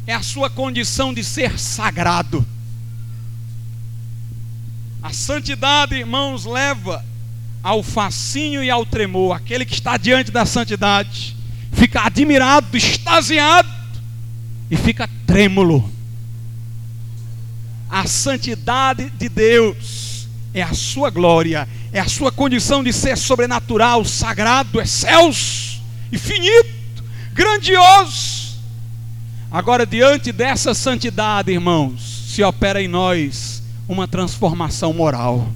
é 0.06 0.14
a 0.14 0.22
sua 0.22 0.50
condição 0.50 1.14
de 1.14 1.22
ser 1.22 1.58
sagrado. 1.58 2.44
A 5.02 5.12
santidade, 5.12 5.94
irmãos, 5.94 6.44
leva 6.44 7.04
ao 7.62 7.82
fascínio 7.82 8.62
e 8.62 8.70
ao 8.70 8.84
tremor. 8.84 9.36
Aquele 9.36 9.64
que 9.64 9.74
está 9.74 9.96
diante 9.96 10.30
da 10.30 10.44
santidade 10.44 11.36
fica 11.72 12.02
admirado, 12.02 12.76
extasiado 12.76 13.68
e 14.70 14.76
fica 14.76 15.08
trêmulo. 15.26 15.90
A 17.88 18.06
santidade 18.06 19.10
de 19.10 19.28
Deus 19.28 20.28
é 20.54 20.62
a 20.62 20.72
sua 20.72 21.10
glória, 21.10 21.68
é 21.92 22.00
a 22.00 22.08
sua 22.08 22.32
condição 22.32 22.82
de 22.82 22.92
ser 22.92 23.16
sobrenatural, 23.16 24.04
sagrado, 24.04 24.80
excelso, 24.80 25.82
infinito 26.10 27.04
grandioso. 27.32 28.31
Agora, 29.52 29.84
diante 29.84 30.32
dessa 30.32 30.72
santidade, 30.72 31.52
irmãos, 31.52 32.24
se 32.28 32.42
opera 32.42 32.82
em 32.82 32.88
nós 32.88 33.62
uma 33.86 34.08
transformação 34.08 34.92
moral. 34.92 35.46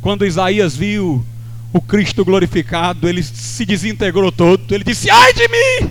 Quando 0.00 0.26
Isaías 0.26 0.76
viu 0.76 1.24
o 1.72 1.80
Cristo 1.80 2.24
glorificado, 2.24 3.08
ele 3.08 3.22
se 3.22 3.64
desintegrou 3.64 4.32
todo. 4.32 4.74
Ele 4.74 4.82
disse: 4.82 5.08
Ai 5.08 5.32
de 5.32 5.48
mim! 5.48 5.90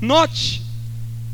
Note, 0.00 0.62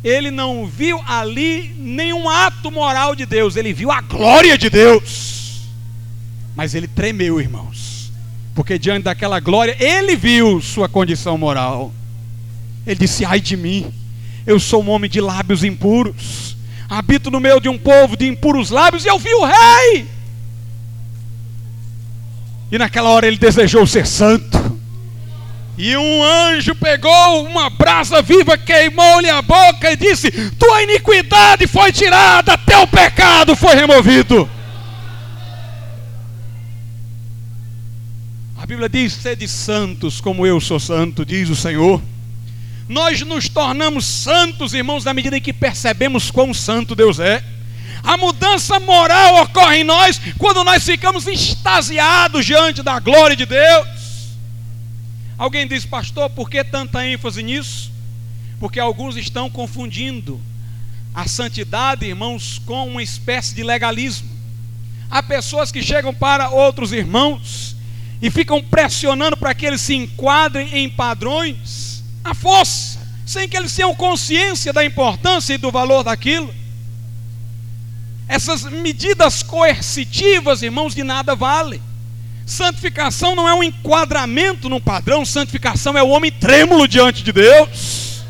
ele 0.04 0.30
não 0.30 0.66
viu 0.66 1.00
ali 1.06 1.74
nenhum 1.78 2.28
ato 2.28 2.70
moral 2.70 3.16
de 3.16 3.26
Deus, 3.26 3.56
ele 3.56 3.72
viu 3.72 3.90
a 3.90 4.00
glória 4.00 4.56
de 4.56 4.70
Deus. 4.70 5.62
Mas 6.54 6.74
ele 6.74 6.86
tremeu, 6.86 7.40
irmãos 7.40 7.86
porque 8.56 8.78
diante 8.78 9.04
daquela 9.04 9.38
glória, 9.38 9.76
ele 9.78 10.16
viu 10.16 10.62
sua 10.62 10.88
condição 10.88 11.36
moral. 11.36 11.92
Ele 12.86 12.96
disse: 13.00 13.24
Ai 13.24 13.40
de 13.40 13.56
mim, 13.56 13.92
eu 14.46 14.60
sou 14.60 14.82
um 14.82 14.90
homem 14.90 15.10
de 15.10 15.20
lábios 15.20 15.64
impuros, 15.64 16.56
habito 16.88 17.30
no 17.30 17.40
meio 17.40 17.60
de 17.60 17.68
um 17.68 17.76
povo 17.76 18.16
de 18.16 18.28
impuros 18.28 18.70
lábios, 18.70 19.04
e 19.04 19.08
eu 19.08 19.18
vi 19.18 19.34
o 19.34 19.44
rei. 19.44 20.06
E 22.70 22.78
naquela 22.78 23.10
hora 23.10 23.26
ele 23.26 23.36
desejou 23.36 23.86
ser 23.86 24.06
santo. 24.06 24.76
E 25.78 25.94
um 25.96 26.22
anjo 26.22 26.74
pegou 26.74 27.44
uma 27.44 27.68
brasa 27.68 28.22
viva, 28.22 28.56
queimou-lhe 28.56 29.28
a 29.28 29.42
boca 29.42 29.92
e 29.92 29.96
disse: 29.96 30.30
Tua 30.52 30.82
iniquidade 30.82 31.66
foi 31.66 31.92
tirada, 31.92 32.56
teu 32.56 32.86
pecado 32.86 33.54
foi 33.56 33.74
removido. 33.74 34.48
A 38.56 38.64
Bíblia 38.64 38.88
diz: 38.88 39.12
sede 39.12 39.46
santos 39.46 40.20
como 40.20 40.46
eu 40.46 40.60
sou 40.60 40.80
santo, 40.80 41.26
diz 41.26 41.50
o 41.50 41.56
Senhor. 41.56 42.00
Nós 42.88 43.20
nos 43.22 43.48
tornamos 43.48 44.06
santos, 44.06 44.72
irmãos, 44.72 45.04
na 45.04 45.12
medida 45.12 45.36
em 45.36 45.40
que 45.40 45.52
percebemos 45.52 46.30
quão 46.30 46.54
santo 46.54 46.94
Deus 46.94 47.18
é. 47.18 47.42
A 48.02 48.16
mudança 48.16 48.78
moral 48.78 49.42
ocorre 49.42 49.78
em 49.78 49.84
nós 49.84 50.20
quando 50.38 50.62
nós 50.62 50.84
ficamos 50.84 51.26
extasiados 51.26 52.46
diante 52.46 52.82
da 52.82 53.00
glória 53.00 53.34
de 53.34 53.44
Deus. 53.44 53.88
Alguém 55.36 55.66
diz, 55.66 55.84
pastor, 55.84 56.30
por 56.30 56.48
que 56.48 56.62
tanta 56.62 57.04
ênfase 57.04 57.42
nisso? 57.42 57.90
Porque 58.60 58.78
alguns 58.78 59.16
estão 59.16 59.50
confundindo 59.50 60.40
a 61.12 61.26
santidade, 61.26 62.06
irmãos, 62.06 62.60
com 62.64 62.88
uma 62.88 63.02
espécie 63.02 63.54
de 63.54 63.64
legalismo. 63.64 64.28
Há 65.10 65.22
pessoas 65.22 65.72
que 65.72 65.82
chegam 65.82 66.14
para 66.14 66.50
outros 66.50 66.92
irmãos 66.92 67.74
e 68.22 68.30
ficam 68.30 68.62
pressionando 68.62 69.36
para 69.36 69.54
que 69.54 69.66
eles 69.66 69.80
se 69.80 69.94
enquadrem 69.94 70.68
em 70.78 70.88
padrões 70.88 71.85
à 72.30 72.34
força, 72.34 72.98
sem 73.24 73.48
que 73.48 73.56
eles 73.56 73.74
tenham 73.74 73.94
consciência 73.94 74.72
da 74.72 74.84
importância 74.84 75.54
e 75.54 75.58
do 75.58 75.70
valor 75.70 76.02
daquilo. 76.02 76.54
Essas 78.28 78.64
medidas 78.64 79.42
coercitivas, 79.42 80.62
irmãos, 80.62 80.94
de 80.94 81.04
nada 81.04 81.34
valem. 81.34 81.80
Santificação 82.44 83.34
não 83.34 83.48
é 83.48 83.54
um 83.54 83.62
enquadramento 83.62 84.68
num 84.68 84.80
padrão, 84.80 85.24
santificação 85.24 85.96
é 85.96 86.02
o 86.02 86.08
homem 86.08 86.30
trêmulo 86.30 86.86
diante 86.86 87.22
de 87.22 87.32
Deus. 87.32 88.22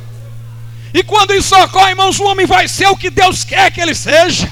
E 0.92 1.02
quando 1.02 1.34
isso 1.34 1.54
ocorre, 1.56 1.90
irmãos, 1.90 2.18
o 2.18 2.24
homem 2.24 2.46
vai 2.46 2.68
ser 2.68 2.86
o 2.86 2.96
que 2.96 3.10
Deus 3.10 3.44
quer 3.44 3.70
que 3.70 3.80
ele 3.80 3.94
seja. 3.94 4.50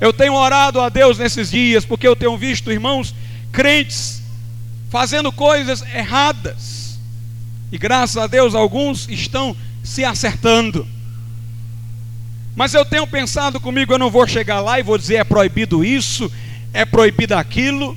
Eu 0.00 0.12
tenho 0.12 0.34
orado 0.34 0.80
a 0.80 0.88
Deus 0.88 1.18
nesses 1.18 1.50
dias, 1.50 1.84
porque 1.84 2.06
eu 2.06 2.16
tenho 2.16 2.36
visto 2.36 2.70
irmãos 2.70 3.14
crentes 3.52 4.22
fazendo 4.90 5.32
coisas 5.32 5.82
erradas. 5.82 6.75
E 7.70 7.78
graças 7.78 8.16
a 8.16 8.26
Deus 8.26 8.54
alguns 8.54 9.08
estão 9.08 9.56
se 9.82 10.04
acertando. 10.04 10.86
Mas 12.54 12.72
eu 12.74 12.84
tenho 12.84 13.06
pensado 13.06 13.60
comigo, 13.60 13.92
eu 13.92 13.98
não 13.98 14.10
vou 14.10 14.26
chegar 14.26 14.60
lá 14.60 14.78
e 14.78 14.82
vou 14.82 14.96
dizer 14.96 15.16
é 15.16 15.24
proibido 15.24 15.84
isso, 15.84 16.30
é 16.72 16.84
proibido 16.84 17.34
aquilo. 17.34 17.96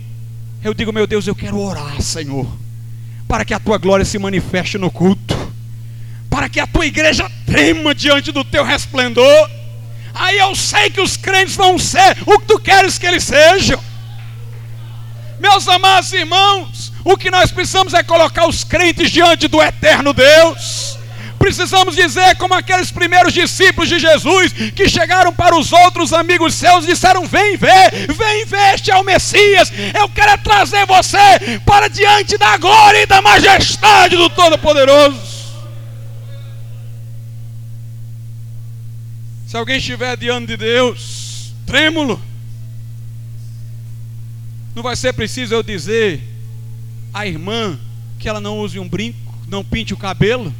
Eu 0.63 0.73
digo, 0.73 0.91
meu 0.91 1.07
Deus, 1.07 1.25
eu 1.27 1.35
quero 1.35 1.59
orar, 1.59 2.01
Senhor, 2.01 2.47
para 3.27 3.45
que 3.45 3.53
a 3.53 3.59
tua 3.59 3.77
glória 3.77 4.03
se 4.03 4.19
manifeste 4.19 4.77
no 4.77 4.91
culto, 4.91 5.35
para 6.29 6.49
que 6.49 6.59
a 6.59 6.67
tua 6.67 6.85
igreja 6.85 7.29
trema 7.45 7.95
diante 7.95 8.31
do 8.31 8.43
teu 8.43 8.65
resplendor 8.65 9.49
Aí 10.13 10.37
eu 10.37 10.55
sei 10.55 10.89
que 10.89 11.01
os 11.01 11.15
crentes 11.15 11.55
vão 11.55 11.77
ser 11.77 12.17
o 12.25 12.39
que 12.39 12.45
tu 12.45 12.59
queres 12.59 12.97
que 12.97 13.05
eles 13.05 13.23
sejam. 13.23 13.81
Meus 15.39 15.67
amados 15.67 16.11
irmãos, 16.11 16.91
o 17.11 17.17
que 17.17 17.31
nós 17.31 17.51
precisamos 17.51 17.95
é 17.95 18.03
colocar 18.03 18.47
os 18.47 18.63
crentes 18.63 19.09
diante 19.09 19.47
do 19.47 19.59
eterno 19.59 20.13
Deus. 20.13 20.95
Precisamos 21.39 21.95
dizer, 21.95 22.35
como 22.35 22.53
aqueles 22.53 22.91
primeiros 22.91 23.33
discípulos 23.33 23.89
de 23.89 23.97
Jesus, 23.97 24.53
que 24.75 24.87
chegaram 24.87 25.33
para 25.33 25.57
os 25.57 25.73
outros 25.73 26.13
amigos 26.13 26.53
seus 26.53 26.83
e 26.83 26.87
disseram: 26.87 27.25
Vem 27.25 27.57
ver, 27.57 28.13
vem 28.13 28.45
ver, 28.45 28.75
este 28.75 28.91
é 28.91 28.95
o 28.97 29.03
Messias. 29.03 29.71
Eu 29.97 30.07
quero 30.09 30.39
trazer 30.43 30.85
você 30.85 31.59
para 31.65 31.87
diante 31.87 32.37
da 32.37 32.57
glória 32.57 33.01
e 33.01 33.07
da 33.07 33.21
majestade 33.23 34.15
do 34.15 34.29
Todo-Poderoso. 34.29 35.39
Se 39.47 39.57
alguém 39.57 39.77
estiver 39.77 40.15
diante 40.15 40.47
de 40.47 40.57
Deus, 40.57 41.55
trêmulo, 41.65 42.21
não 44.75 44.83
vai 44.83 44.95
ser 44.95 45.13
preciso 45.13 45.55
eu 45.55 45.63
dizer 45.63 46.28
à 47.13 47.25
irmã 47.25 47.77
que 48.17 48.27
ela 48.27 48.41
não 48.41 48.59
use 48.59 48.79
um 48.79 48.87
brinco, 48.87 49.33
não 49.47 49.63
pinte 49.63 49.93
o 49.93 49.97
cabelo. 49.97 50.53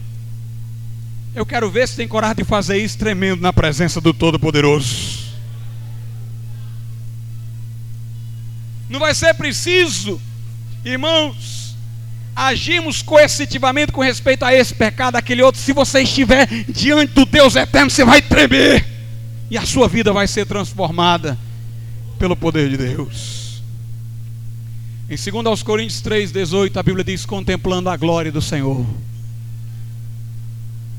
Eu 1.35 1.45
quero 1.45 1.69
ver 1.69 1.87
se 1.87 1.95
tem 1.95 2.07
coragem 2.07 2.37
de 2.37 2.43
fazer 2.43 2.77
isso 2.77 2.97
tremendo 2.97 3.41
na 3.41 3.53
presença 3.53 4.01
do 4.01 4.13
Todo-Poderoso. 4.13 5.19
Não 8.89 8.99
vai 8.99 9.13
ser 9.13 9.35
preciso, 9.35 10.19
irmãos, 10.83 11.75
agimos 12.35 13.01
coercitivamente 13.01 13.91
com 13.91 14.01
respeito 14.01 14.43
a 14.43 14.53
esse 14.53 14.73
pecado, 14.73 15.15
aquele 15.15 15.43
outro. 15.43 15.61
Se 15.61 15.73
você 15.73 16.01
estiver 16.01 16.47
diante 16.67 17.13
do 17.13 17.25
Deus 17.25 17.55
eterno, 17.55 17.91
você 17.91 18.03
vai 18.03 18.21
tremer 18.21 18.85
e 19.51 19.57
a 19.57 19.65
sua 19.65 19.87
vida 19.87 20.11
vai 20.11 20.27
ser 20.27 20.45
transformada 20.45 21.37
pelo 22.17 22.35
poder 22.35 22.69
de 22.69 22.77
Deus. 22.77 23.38
Em 25.09 25.15
2 25.15 25.47
aos 25.47 25.63
Coríntios 25.63 26.01
3:18, 26.01 26.77
a 26.77 26.83
Bíblia 26.83 27.03
diz: 27.03 27.25
contemplando 27.25 27.89
a 27.89 27.97
glória 27.97 28.31
do 28.31 28.41
Senhor. 28.41 28.85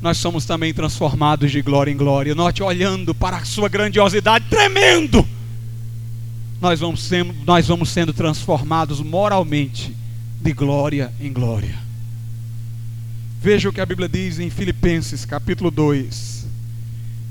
nós 0.01 0.17
somos 0.17 0.45
também 0.45 0.73
transformados 0.73 1.49
de 1.49 1.61
glória 1.61 1.91
em 1.91 1.95
glória. 1.95 2.35
Note, 2.35 2.61
olhando 2.61 3.15
para 3.15 3.37
a 3.37 3.45
sua 3.45 3.69
grandiosidade, 3.69 4.45
tremendo, 4.49 5.25
nós 6.59 6.79
vamos 6.79 7.03
sendo, 7.03 7.33
nós 7.45 7.67
vamos 7.67 7.89
sendo 7.89 8.11
transformados 8.11 8.99
moralmente 8.99 9.95
de 10.41 10.51
glória 10.53 11.13
em 11.21 11.31
glória. 11.31 11.77
Veja 13.39 13.69
o 13.69 13.73
que 13.73 13.79
a 13.79 13.85
Bíblia 13.85 14.09
diz 14.09 14.39
em 14.39 14.49
Filipenses, 14.49 15.23
capítulo 15.23 15.71
2, 15.71 16.47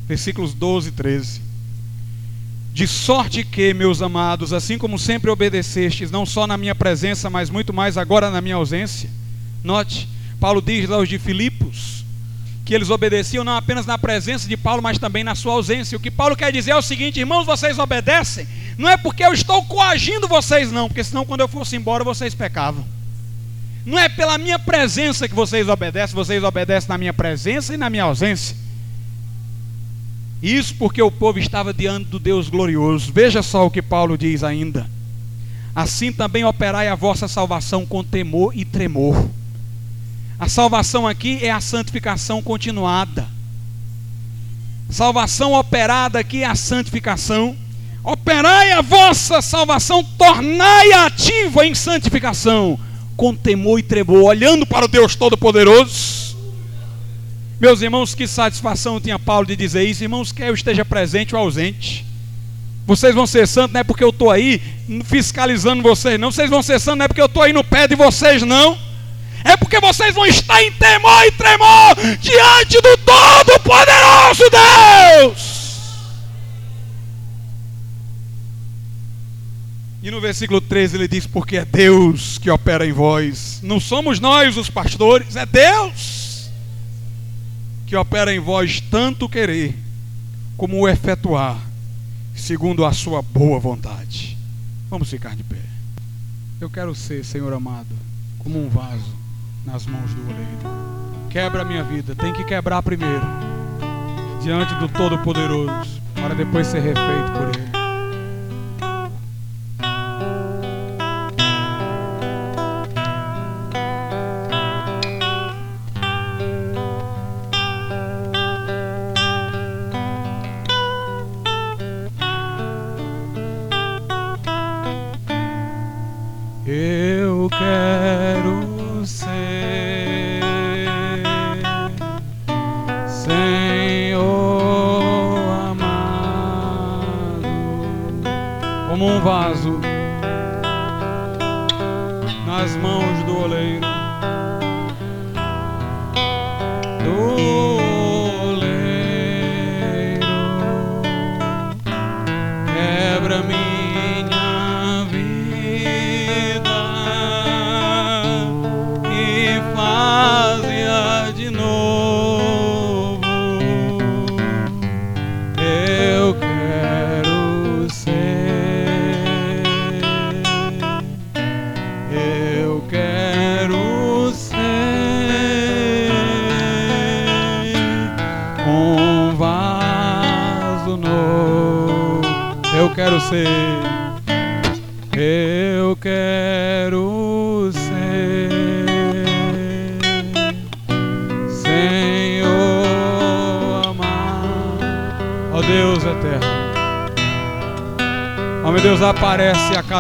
versículos 0.09 0.55
12 0.55 0.89
e 0.89 0.93
13. 0.93 1.49
De 2.73 2.87
sorte 2.87 3.45
que, 3.45 3.75
meus 3.75 4.01
amados, 4.01 4.53
assim 4.53 4.79
como 4.79 4.99
sempre 4.99 5.31
obedecestes, 5.31 6.11
não 6.11 6.25
só 6.25 6.47
na 6.47 6.57
minha 6.57 6.75
presença, 6.75 7.29
mas 7.29 7.51
muito 7.51 7.73
mais 7.73 7.99
agora 7.99 8.31
na 8.31 8.41
minha 8.41 8.55
ausência. 8.55 9.11
Note, 9.62 10.09
Paulo 10.39 10.62
diz 10.62 10.91
aos 10.91 11.09
de 11.09 11.18
Filipos 11.18 12.01
que 12.64 12.75
eles 12.75 12.89
obedeciam 12.89 13.43
não 13.43 13.57
apenas 13.57 13.85
na 13.85 13.99
presença 13.99 14.49
de 14.49 14.57
Paulo, 14.57 14.81
mas 14.81 14.97
também 14.97 15.25
na 15.25 15.35
sua 15.35 15.55
ausência. 15.55 15.97
O 15.97 16.01
que 16.01 16.11
Paulo 16.11 16.37
quer 16.37 16.53
dizer 16.53 16.71
é 16.71 16.77
o 16.77 16.83
seguinte: 16.83 17.18
irmãos, 17.18 17.45
vocês 17.45 17.81
obedecem, 17.81 18.47
não 18.79 18.89
é 18.89 18.97
porque 18.97 19.25
eu 19.25 19.33
estou 19.33 19.64
coagindo 19.64 20.29
vocês, 20.29 20.71
não, 20.71 20.87
porque 20.87 21.03
senão 21.03 21.27
quando 21.27 21.41
eu 21.41 21.49
fosse 21.49 21.75
embora 21.75 22.05
vocês 22.05 22.33
pecavam. 22.33 22.87
Não 23.85 23.99
é 23.99 24.09
pela 24.09 24.39
minha 24.39 24.59
presença 24.59 25.29
que 25.29 25.35
vocês 25.35 25.68
obedecem, 25.68 26.14
vocês 26.14 26.45
obedecem 26.45 26.89
na 26.89 26.97
minha 26.97 27.12
presença 27.12 27.75
e 27.75 27.77
na 27.77 27.91
minha 27.91 28.05
ausência. 28.05 28.57
Isso 30.43 30.74
porque 30.76 31.03
o 31.03 31.11
povo 31.11 31.38
estava 31.38 31.72
diante 31.72 32.07
do 32.07 32.18
Deus 32.18 32.49
glorioso. 32.49 33.12
Veja 33.12 33.43
só 33.43 33.66
o 33.66 33.70
que 33.70 33.82
Paulo 33.82 34.16
diz 34.16 34.43
ainda. 34.43 34.88
Assim 35.74 36.11
também 36.11 36.45
operai 36.45 36.88
a 36.88 36.95
vossa 36.95 37.28
salvação 37.28 37.84
com 37.84 38.03
temor 38.03 38.53
e 38.57 38.64
tremor. 38.64 39.28
A 40.38 40.49
salvação 40.49 41.07
aqui 41.07 41.38
é 41.43 41.51
a 41.51 41.61
santificação 41.61 42.43
continuada. 42.43 43.28
Salvação 44.88 45.53
operada 45.53 46.18
aqui 46.18 46.43
é 46.43 46.47
a 46.47 46.55
santificação. 46.55 47.55
Operai 48.03 48.72
a 48.72 48.80
vossa 48.80 49.43
salvação, 49.43 50.03
tornai-a 50.03 51.05
ativa 51.05 51.66
em 51.66 51.74
santificação, 51.74 52.80
com 53.14 53.34
temor 53.34 53.78
e 53.78 53.82
tremor, 53.82 54.22
olhando 54.22 54.64
para 54.64 54.86
o 54.86 54.88
Deus 54.88 55.14
Todo-Poderoso 55.14 56.20
meus 57.61 57.82
irmãos, 57.82 58.14
que 58.14 58.26
satisfação 58.26 58.98
tinha 58.98 59.18
Paulo 59.18 59.46
de 59.46 59.54
dizer 59.54 59.84
isso, 59.84 60.02
irmãos, 60.02 60.32
quer 60.32 60.48
eu 60.48 60.54
esteja 60.54 60.82
presente 60.82 61.36
ou 61.36 61.42
ausente. 61.42 62.06
Vocês 62.86 63.14
vão 63.14 63.26
ser 63.26 63.46
santos 63.46 63.74
não 63.74 63.80
é 63.82 63.84
porque 63.84 64.02
eu 64.02 64.08
estou 64.08 64.30
aí 64.30 64.62
fiscalizando 65.04 65.82
vocês, 65.82 66.18
não. 66.18 66.32
Vocês 66.32 66.48
vão 66.48 66.62
ser 66.62 66.80
santos 66.80 66.98
não 66.98 67.04
é 67.04 67.08
porque 67.08 67.20
eu 67.20 67.26
estou 67.26 67.42
aí 67.42 67.52
no 67.52 67.62
pé 67.62 67.86
de 67.86 67.94
vocês, 67.94 68.42
não. 68.42 68.78
É 69.44 69.58
porque 69.58 69.78
vocês 69.78 70.14
vão 70.14 70.24
estar 70.24 70.62
em 70.62 70.72
temor 70.72 71.26
e 71.26 71.32
tremor 71.32 71.96
diante 72.18 72.80
do 72.80 72.96
Todo-Poderoso 72.96 74.44
Deus. 75.20 75.61
E 80.02 80.11
no 80.11 80.18
versículo 80.18 80.62
13 80.62 80.96
ele 80.96 81.08
diz: 81.08 81.26
Porque 81.26 81.58
é 81.58 81.64
Deus 81.66 82.38
que 82.38 82.50
opera 82.50 82.86
em 82.86 82.92
vós, 82.92 83.61
não 83.62 83.78
somos 83.78 84.18
nós 84.18 84.56
os 84.56 84.70
pastores, 84.70 85.36
é 85.36 85.44
Deus 85.44 86.20
que 87.91 87.97
opera 87.97 88.32
em 88.32 88.38
vós 88.38 88.80
tanto 88.80 89.28
querer 89.28 89.76
como 90.57 90.78
o 90.78 90.88
efetuar, 90.88 91.59
segundo 92.36 92.84
a 92.84 92.93
sua 92.93 93.20
boa 93.20 93.59
vontade. 93.59 94.38
Vamos 94.88 95.11
ficar 95.11 95.34
de 95.34 95.43
pé. 95.43 95.59
Eu 96.61 96.70
quero 96.70 96.95
ser, 96.95 97.24
Senhor 97.24 97.53
amado, 97.53 97.93
como 98.38 98.64
um 98.64 98.68
vaso 98.68 99.12
nas 99.66 99.86
mãos 99.86 100.14
do 100.14 100.22
oleiro. 100.22 101.28
Quebra 101.30 101.62
a 101.62 101.64
minha 101.64 101.82
vida, 101.82 102.14
tem 102.14 102.32
que 102.32 102.45
quebrar 102.45 102.80
primeiro, 102.80 103.26
diante 104.41 104.72
do 104.76 104.88
Todo-Poderoso, 104.88 106.01
para 106.14 106.36
depois 106.36 106.68
ser 106.68 106.82
refeito 106.82 107.32
por 107.32 107.49
Ele. 107.49 107.80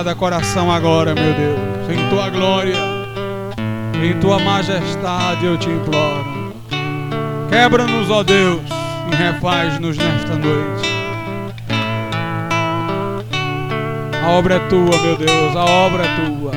Cada 0.00 0.14
coração 0.14 0.72
agora, 0.72 1.14
meu 1.14 1.34
Deus, 1.34 1.90
em 1.90 2.08
tua 2.08 2.30
glória, 2.30 2.74
em 4.02 4.18
tua 4.18 4.38
majestade 4.38 5.44
eu 5.44 5.58
te 5.58 5.68
imploro. 5.68 6.54
Quebra-nos, 7.50 8.08
ó 8.08 8.22
Deus, 8.22 8.62
e 9.12 9.14
refaz-nos 9.14 9.98
nesta 9.98 10.36
noite. 10.36 10.88
A 14.24 14.30
obra 14.30 14.54
é 14.54 14.58
tua, 14.70 15.02
meu 15.02 15.16
Deus, 15.18 15.54
a 15.54 15.64
obra 15.66 16.02
é 16.02 16.16
tua. 16.16 16.52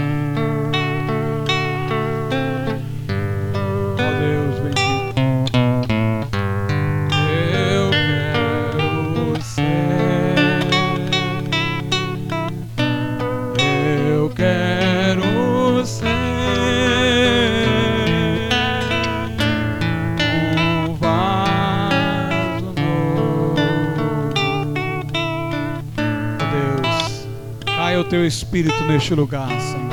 Teu 28.14 28.28
Espírito 28.28 28.84
neste 28.84 29.16
lugar, 29.16 29.50
Senhor. 29.60 29.90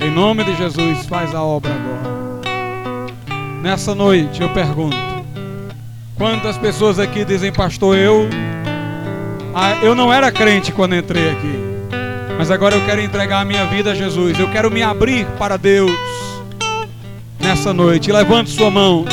Em 0.00 0.10
nome 0.10 0.42
de 0.42 0.56
Jesus, 0.56 1.06
faz 1.06 1.32
a 1.36 1.40
obra 1.40 1.70
agora. 1.72 3.06
Nessa 3.62 3.94
noite 3.94 4.42
eu 4.42 4.48
pergunto: 4.48 4.96
quantas 6.16 6.58
pessoas 6.58 6.98
aqui 6.98 7.24
dizem, 7.24 7.52
pastor, 7.52 7.96
eu, 7.96 8.28
ah, 9.54 9.76
eu 9.84 9.94
não 9.94 10.12
era 10.12 10.32
crente 10.32 10.72
quando 10.72 10.96
entrei 10.96 11.30
aqui, 11.30 11.54
mas 12.36 12.50
agora 12.50 12.74
eu 12.74 12.84
quero 12.84 13.00
entregar 13.00 13.42
a 13.42 13.44
minha 13.44 13.66
vida 13.66 13.92
a 13.92 13.94
Jesus, 13.94 14.36
eu 14.40 14.50
quero 14.50 14.68
me 14.68 14.82
abrir 14.82 15.26
para 15.38 15.56
Deus 15.56 15.92
nessa 17.38 17.72
noite. 17.72 18.10
Levante 18.10 18.50
sua 18.50 18.68
mão 18.68 19.04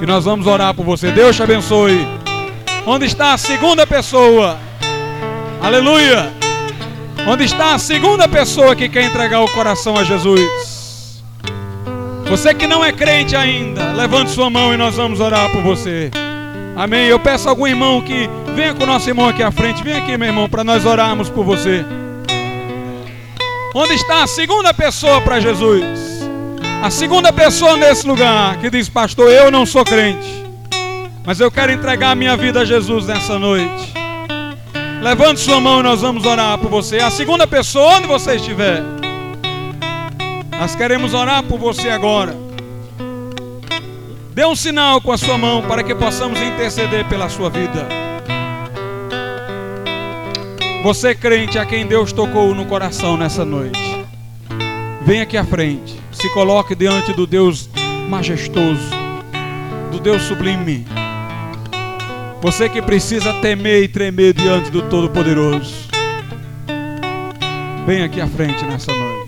e 0.00 0.06
nós 0.06 0.24
vamos 0.24 0.46
orar 0.46 0.72
por 0.72 0.86
você. 0.86 1.10
Deus 1.10 1.36
te 1.36 1.42
abençoe. 1.42 1.98
Onde 2.86 3.04
está 3.04 3.34
a 3.34 3.38
segunda 3.38 3.86
pessoa? 3.86 4.56
Aleluia. 5.60 6.39
Onde 7.26 7.44
está 7.44 7.74
a 7.74 7.78
segunda 7.78 8.26
pessoa 8.26 8.74
que 8.74 8.88
quer 8.88 9.04
entregar 9.04 9.40
o 9.40 9.48
coração 9.52 9.96
a 9.96 10.04
Jesus? 10.04 11.22
Você 12.28 12.54
que 12.54 12.66
não 12.66 12.84
é 12.84 12.92
crente 12.92 13.34
ainda, 13.36 13.92
levante 13.92 14.30
sua 14.30 14.48
mão 14.48 14.72
e 14.72 14.76
nós 14.76 14.96
vamos 14.96 15.20
orar 15.20 15.50
por 15.50 15.62
você. 15.62 16.10
Amém. 16.76 17.06
Eu 17.06 17.18
peço 17.18 17.48
a 17.48 17.50
algum 17.50 17.66
irmão 17.66 18.00
que 18.00 18.28
venha 18.54 18.74
com 18.74 18.84
o 18.84 18.86
nosso 18.86 19.08
irmão 19.08 19.28
aqui 19.28 19.42
à 19.42 19.50
frente. 19.50 19.82
Vem 19.82 19.94
aqui, 19.94 20.16
meu 20.16 20.28
irmão, 20.28 20.48
para 20.48 20.64
nós 20.64 20.84
orarmos 20.84 21.28
por 21.28 21.44
você. 21.44 21.84
Onde 23.74 23.94
está 23.94 24.22
a 24.22 24.26
segunda 24.26 24.72
pessoa 24.72 25.20
para 25.20 25.40
Jesus? 25.40 26.20
A 26.82 26.90
segunda 26.90 27.32
pessoa 27.32 27.76
nesse 27.76 28.06
lugar 28.06 28.56
que 28.58 28.70
diz, 28.70 28.88
pastor, 28.88 29.30
eu 29.30 29.50
não 29.50 29.66
sou 29.66 29.84
crente, 29.84 30.44
mas 31.24 31.38
eu 31.38 31.50
quero 31.50 31.70
entregar 31.70 32.12
a 32.12 32.14
minha 32.14 32.36
vida 32.36 32.60
a 32.60 32.64
Jesus 32.64 33.06
nessa 33.06 33.38
noite. 33.38 33.89
Levante 35.00 35.40
sua 35.40 35.58
mão 35.58 35.80
e 35.80 35.82
nós 35.82 36.02
vamos 36.02 36.26
orar 36.26 36.58
por 36.58 36.68
você. 36.68 36.98
A 36.98 37.10
segunda 37.10 37.46
pessoa, 37.46 37.96
onde 37.96 38.06
você 38.06 38.36
estiver, 38.36 38.82
nós 40.58 40.74
queremos 40.76 41.14
orar 41.14 41.42
por 41.42 41.58
você 41.58 41.88
agora. 41.88 42.36
Dê 44.34 44.44
um 44.44 44.54
sinal 44.54 45.00
com 45.00 45.10
a 45.10 45.16
sua 45.16 45.38
mão 45.38 45.62
para 45.62 45.82
que 45.82 45.94
possamos 45.94 46.38
interceder 46.38 47.08
pela 47.08 47.30
sua 47.30 47.48
vida. 47.48 47.88
Você 50.82 51.14
crente 51.14 51.58
a 51.58 51.64
quem 51.64 51.86
Deus 51.86 52.12
tocou 52.12 52.54
no 52.54 52.66
coração 52.66 53.16
nessa 53.16 53.42
noite. 53.42 53.80
Vem 55.00 55.22
aqui 55.22 55.38
à 55.38 55.44
frente. 55.44 55.98
Se 56.12 56.28
coloque 56.34 56.74
diante 56.74 57.14
do 57.14 57.26
Deus 57.26 57.70
majestoso, 58.10 58.90
do 59.90 59.98
Deus 59.98 60.22
sublime. 60.22 60.99
Você 62.42 62.70
que 62.70 62.80
precisa 62.80 63.34
temer 63.34 63.82
e 63.82 63.88
tremer 63.88 64.32
diante 64.32 64.70
do 64.70 64.80
Todo-Poderoso. 64.88 65.88
Vem 67.86 68.02
aqui 68.02 68.18
à 68.18 68.26
frente 68.26 68.64
nessa 68.64 68.94
noite. 68.94 69.19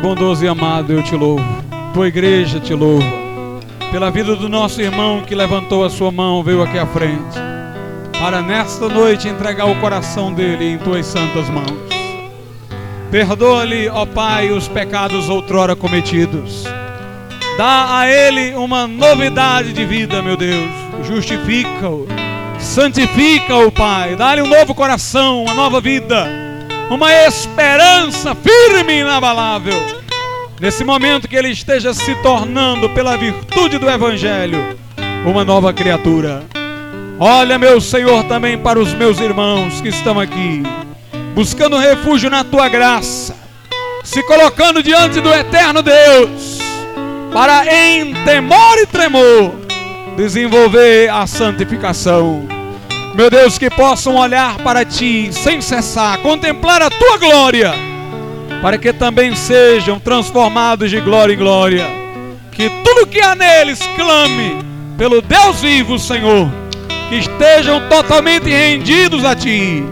Pai 0.00 0.08
bondoso 0.08 0.42
e 0.42 0.48
amado, 0.48 0.94
eu 0.94 1.02
te 1.02 1.14
louvo. 1.14 1.44
Tua 1.92 2.08
igreja 2.08 2.58
te 2.58 2.72
louva. 2.72 3.04
Pela 3.92 4.10
vida 4.10 4.34
do 4.34 4.48
nosso 4.48 4.80
irmão 4.80 5.20
que 5.20 5.34
levantou 5.34 5.84
a 5.84 5.90
sua 5.90 6.10
mão, 6.10 6.42
veio 6.42 6.62
aqui 6.62 6.78
à 6.78 6.86
frente. 6.86 7.38
Para 8.18 8.40
nesta 8.40 8.88
noite 8.88 9.28
entregar 9.28 9.66
o 9.66 9.78
coração 9.78 10.32
dele 10.32 10.72
em 10.72 10.78
tuas 10.78 11.04
santas 11.04 11.50
mãos. 11.50 11.90
Perdoa-lhe, 13.10 13.90
ó 13.90 14.06
Pai, 14.06 14.50
os 14.50 14.68
pecados 14.68 15.28
outrora 15.28 15.76
cometidos. 15.76 16.64
Dá 17.58 17.98
a 17.98 18.08
ele 18.08 18.54
uma 18.54 18.86
novidade 18.86 19.74
de 19.74 19.84
vida, 19.84 20.22
meu 20.22 20.36
Deus. 20.36 20.70
Justifica-o. 21.06 22.06
Santifica-o, 22.58 23.70
Pai. 23.70 24.16
Dá-lhe 24.16 24.40
um 24.40 24.48
novo 24.48 24.74
coração, 24.74 25.42
uma 25.42 25.52
nova 25.52 25.78
vida 25.78 26.49
uma 26.90 27.12
esperança 27.24 28.34
firme 28.34 28.94
e 28.94 29.00
inabalável. 29.00 29.80
Nesse 30.60 30.82
momento 30.82 31.28
que 31.28 31.36
ele 31.36 31.50
esteja 31.50 31.94
se 31.94 32.14
tornando, 32.16 32.90
pela 32.90 33.16
virtude 33.16 33.78
do 33.78 33.88
Evangelho, 33.88 34.76
uma 35.24 35.44
nova 35.44 35.72
criatura. 35.72 36.42
Olha, 37.18 37.58
meu 37.58 37.80
Senhor, 37.80 38.24
também 38.24 38.58
para 38.58 38.78
os 38.78 38.92
meus 38.92 39.20
irmãos 39.20 39.80
que 39.80 39.88
estão 39.88 40.18
aqui, 40.18 40.64
buscando 41.32 41.78
refúgio 41.78 42.28
na 42.28 42.42
tua 42.42 42.68
graça, 42.68 43.36
se 44.02 44.22
colocando 44.24 44.82
diante 44.82 45.20
do 45.20 45.32
eterno 45.32 45.82
Deus, 45.82 46.58
para 47.32 47.64
em 47.72 48.14
temor 48.24 48.78
e 48.78 48.86
tremor 48.86 49.52
desenvolver 50.16 51.08
a 51.08 51.26
santificação 51.26 52.59
meu 53.20 53.28
Deus, 53.28 53.58
que 53.58 53.68
possam 53.68 54.16
olhar 54.16 54.56
para 54.60 54.82
ti 54.82 55.28
sem 55.30 55.60
cessar, 55.60 56.16
contemplar 56.20 56.80
a 56.80 56.88
tua 56.88 57.18
glória, 57.18 57.74
para 58.62 58.78
que 58.78 58.94
também 58.94 59.36
sejam 59.36 60.00
transformados 60.00 60.90
de 60.90 60.98
glória 61.02 61.34
em 61.34 61.36
glória. 61.36 61.86
Que 62.50 62.70
tudo 62.82 63.06
que 63.06 63.20
há 63.20 63.34
neles 63.34 63.78
clame 63.94 64.64
pelo 64.96 65.20
Deus 65.20 65.60
vivo, 65.60 65.98
Senhor, 65.98 66.50
que 67.10 67.16
estejam 67.16 67.90
totalmente 67.90 68.48
rendidos 68.48 69.22
a 69.22 69.36
ti 69.36 69.84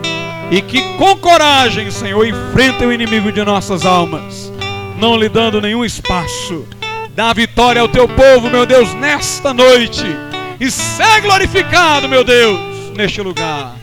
e 0.51 0.63
que 0.63 0.81
com 0.97 1.15
coragem, 1.17 1.91
Senhor, 1.91 2.27
enfrentem 2.27 2.89
o 2.89 2.93
inimigo 2.95 3.31
de 3.31 3.45
nossas 3.45 3.85
almas, 3.85 4.51
não 4.99 5.19
lhe 5.19 5.29
dando 5.29 5.61
nenhum 5.61 5.85
espaço. 5.85 6.67
Dá 7.15 7.35
vitória 7.35 7.83
ao 7.83 7.89
teu 7.89 8.09
povo, 8.09 8.49
meu 8.49 8.65
Deus, 8.65 8.95
nesta 8.95 9.53
noite. 9.53 10.07
E 10.59 10.71
seja 10.71 11.21
glorificado, 11.21 12.09
meu 12.09 12.25
Deus 12.25 12.78
neste 12.99 13.23
lugar. 13.23 13.77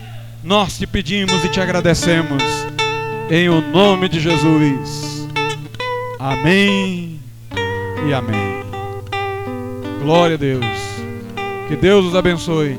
Nós 0.43 0.77
te 0.77 0.85
pedimos 0.85 1.43
e 1.45 1.47
te 1.47 1.61
agradecemos. 1.61 2.43
Em 3.31 3.47
o 3.47 3.61
nome 3.61 4.09
de 4.09 4.19
Jesus. 4.19 5.25
Amém 6.19 7.17
e 8.05 8.13
amém. 8.13 8.65
Glória 10.03 10.35
a 10.35 10.37
Deus. 10.37 10.65
Que 11.69 11.77
Deus 11.77 12.07
os 12.07 12.15
abençoe. 12.15 12.77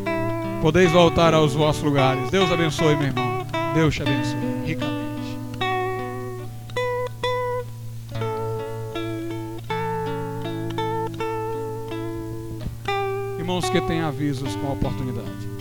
Podeis 0.61 0.93
voltar 0.93 1.33
aos 1.33 1.55
vossos 1.55 1.83
lugares. 1.83 2.31
Deus 2.31 2.53
abençoe, 2.53 2.95
meu 2.97 3.07
irmão. 3.07 3.47
Deus 3.73 3.95
te 3.95 4.03
abençoe 4.03 4.37
ricamente. 4.67 5.07
Irmãos 13.39 13.71
que 13.71 13.81
têm 13.81 14.03
avisos 14.03 14.55
com 14.57 14.69
a 14.69 14.73
oportunidade. 14.73 15.56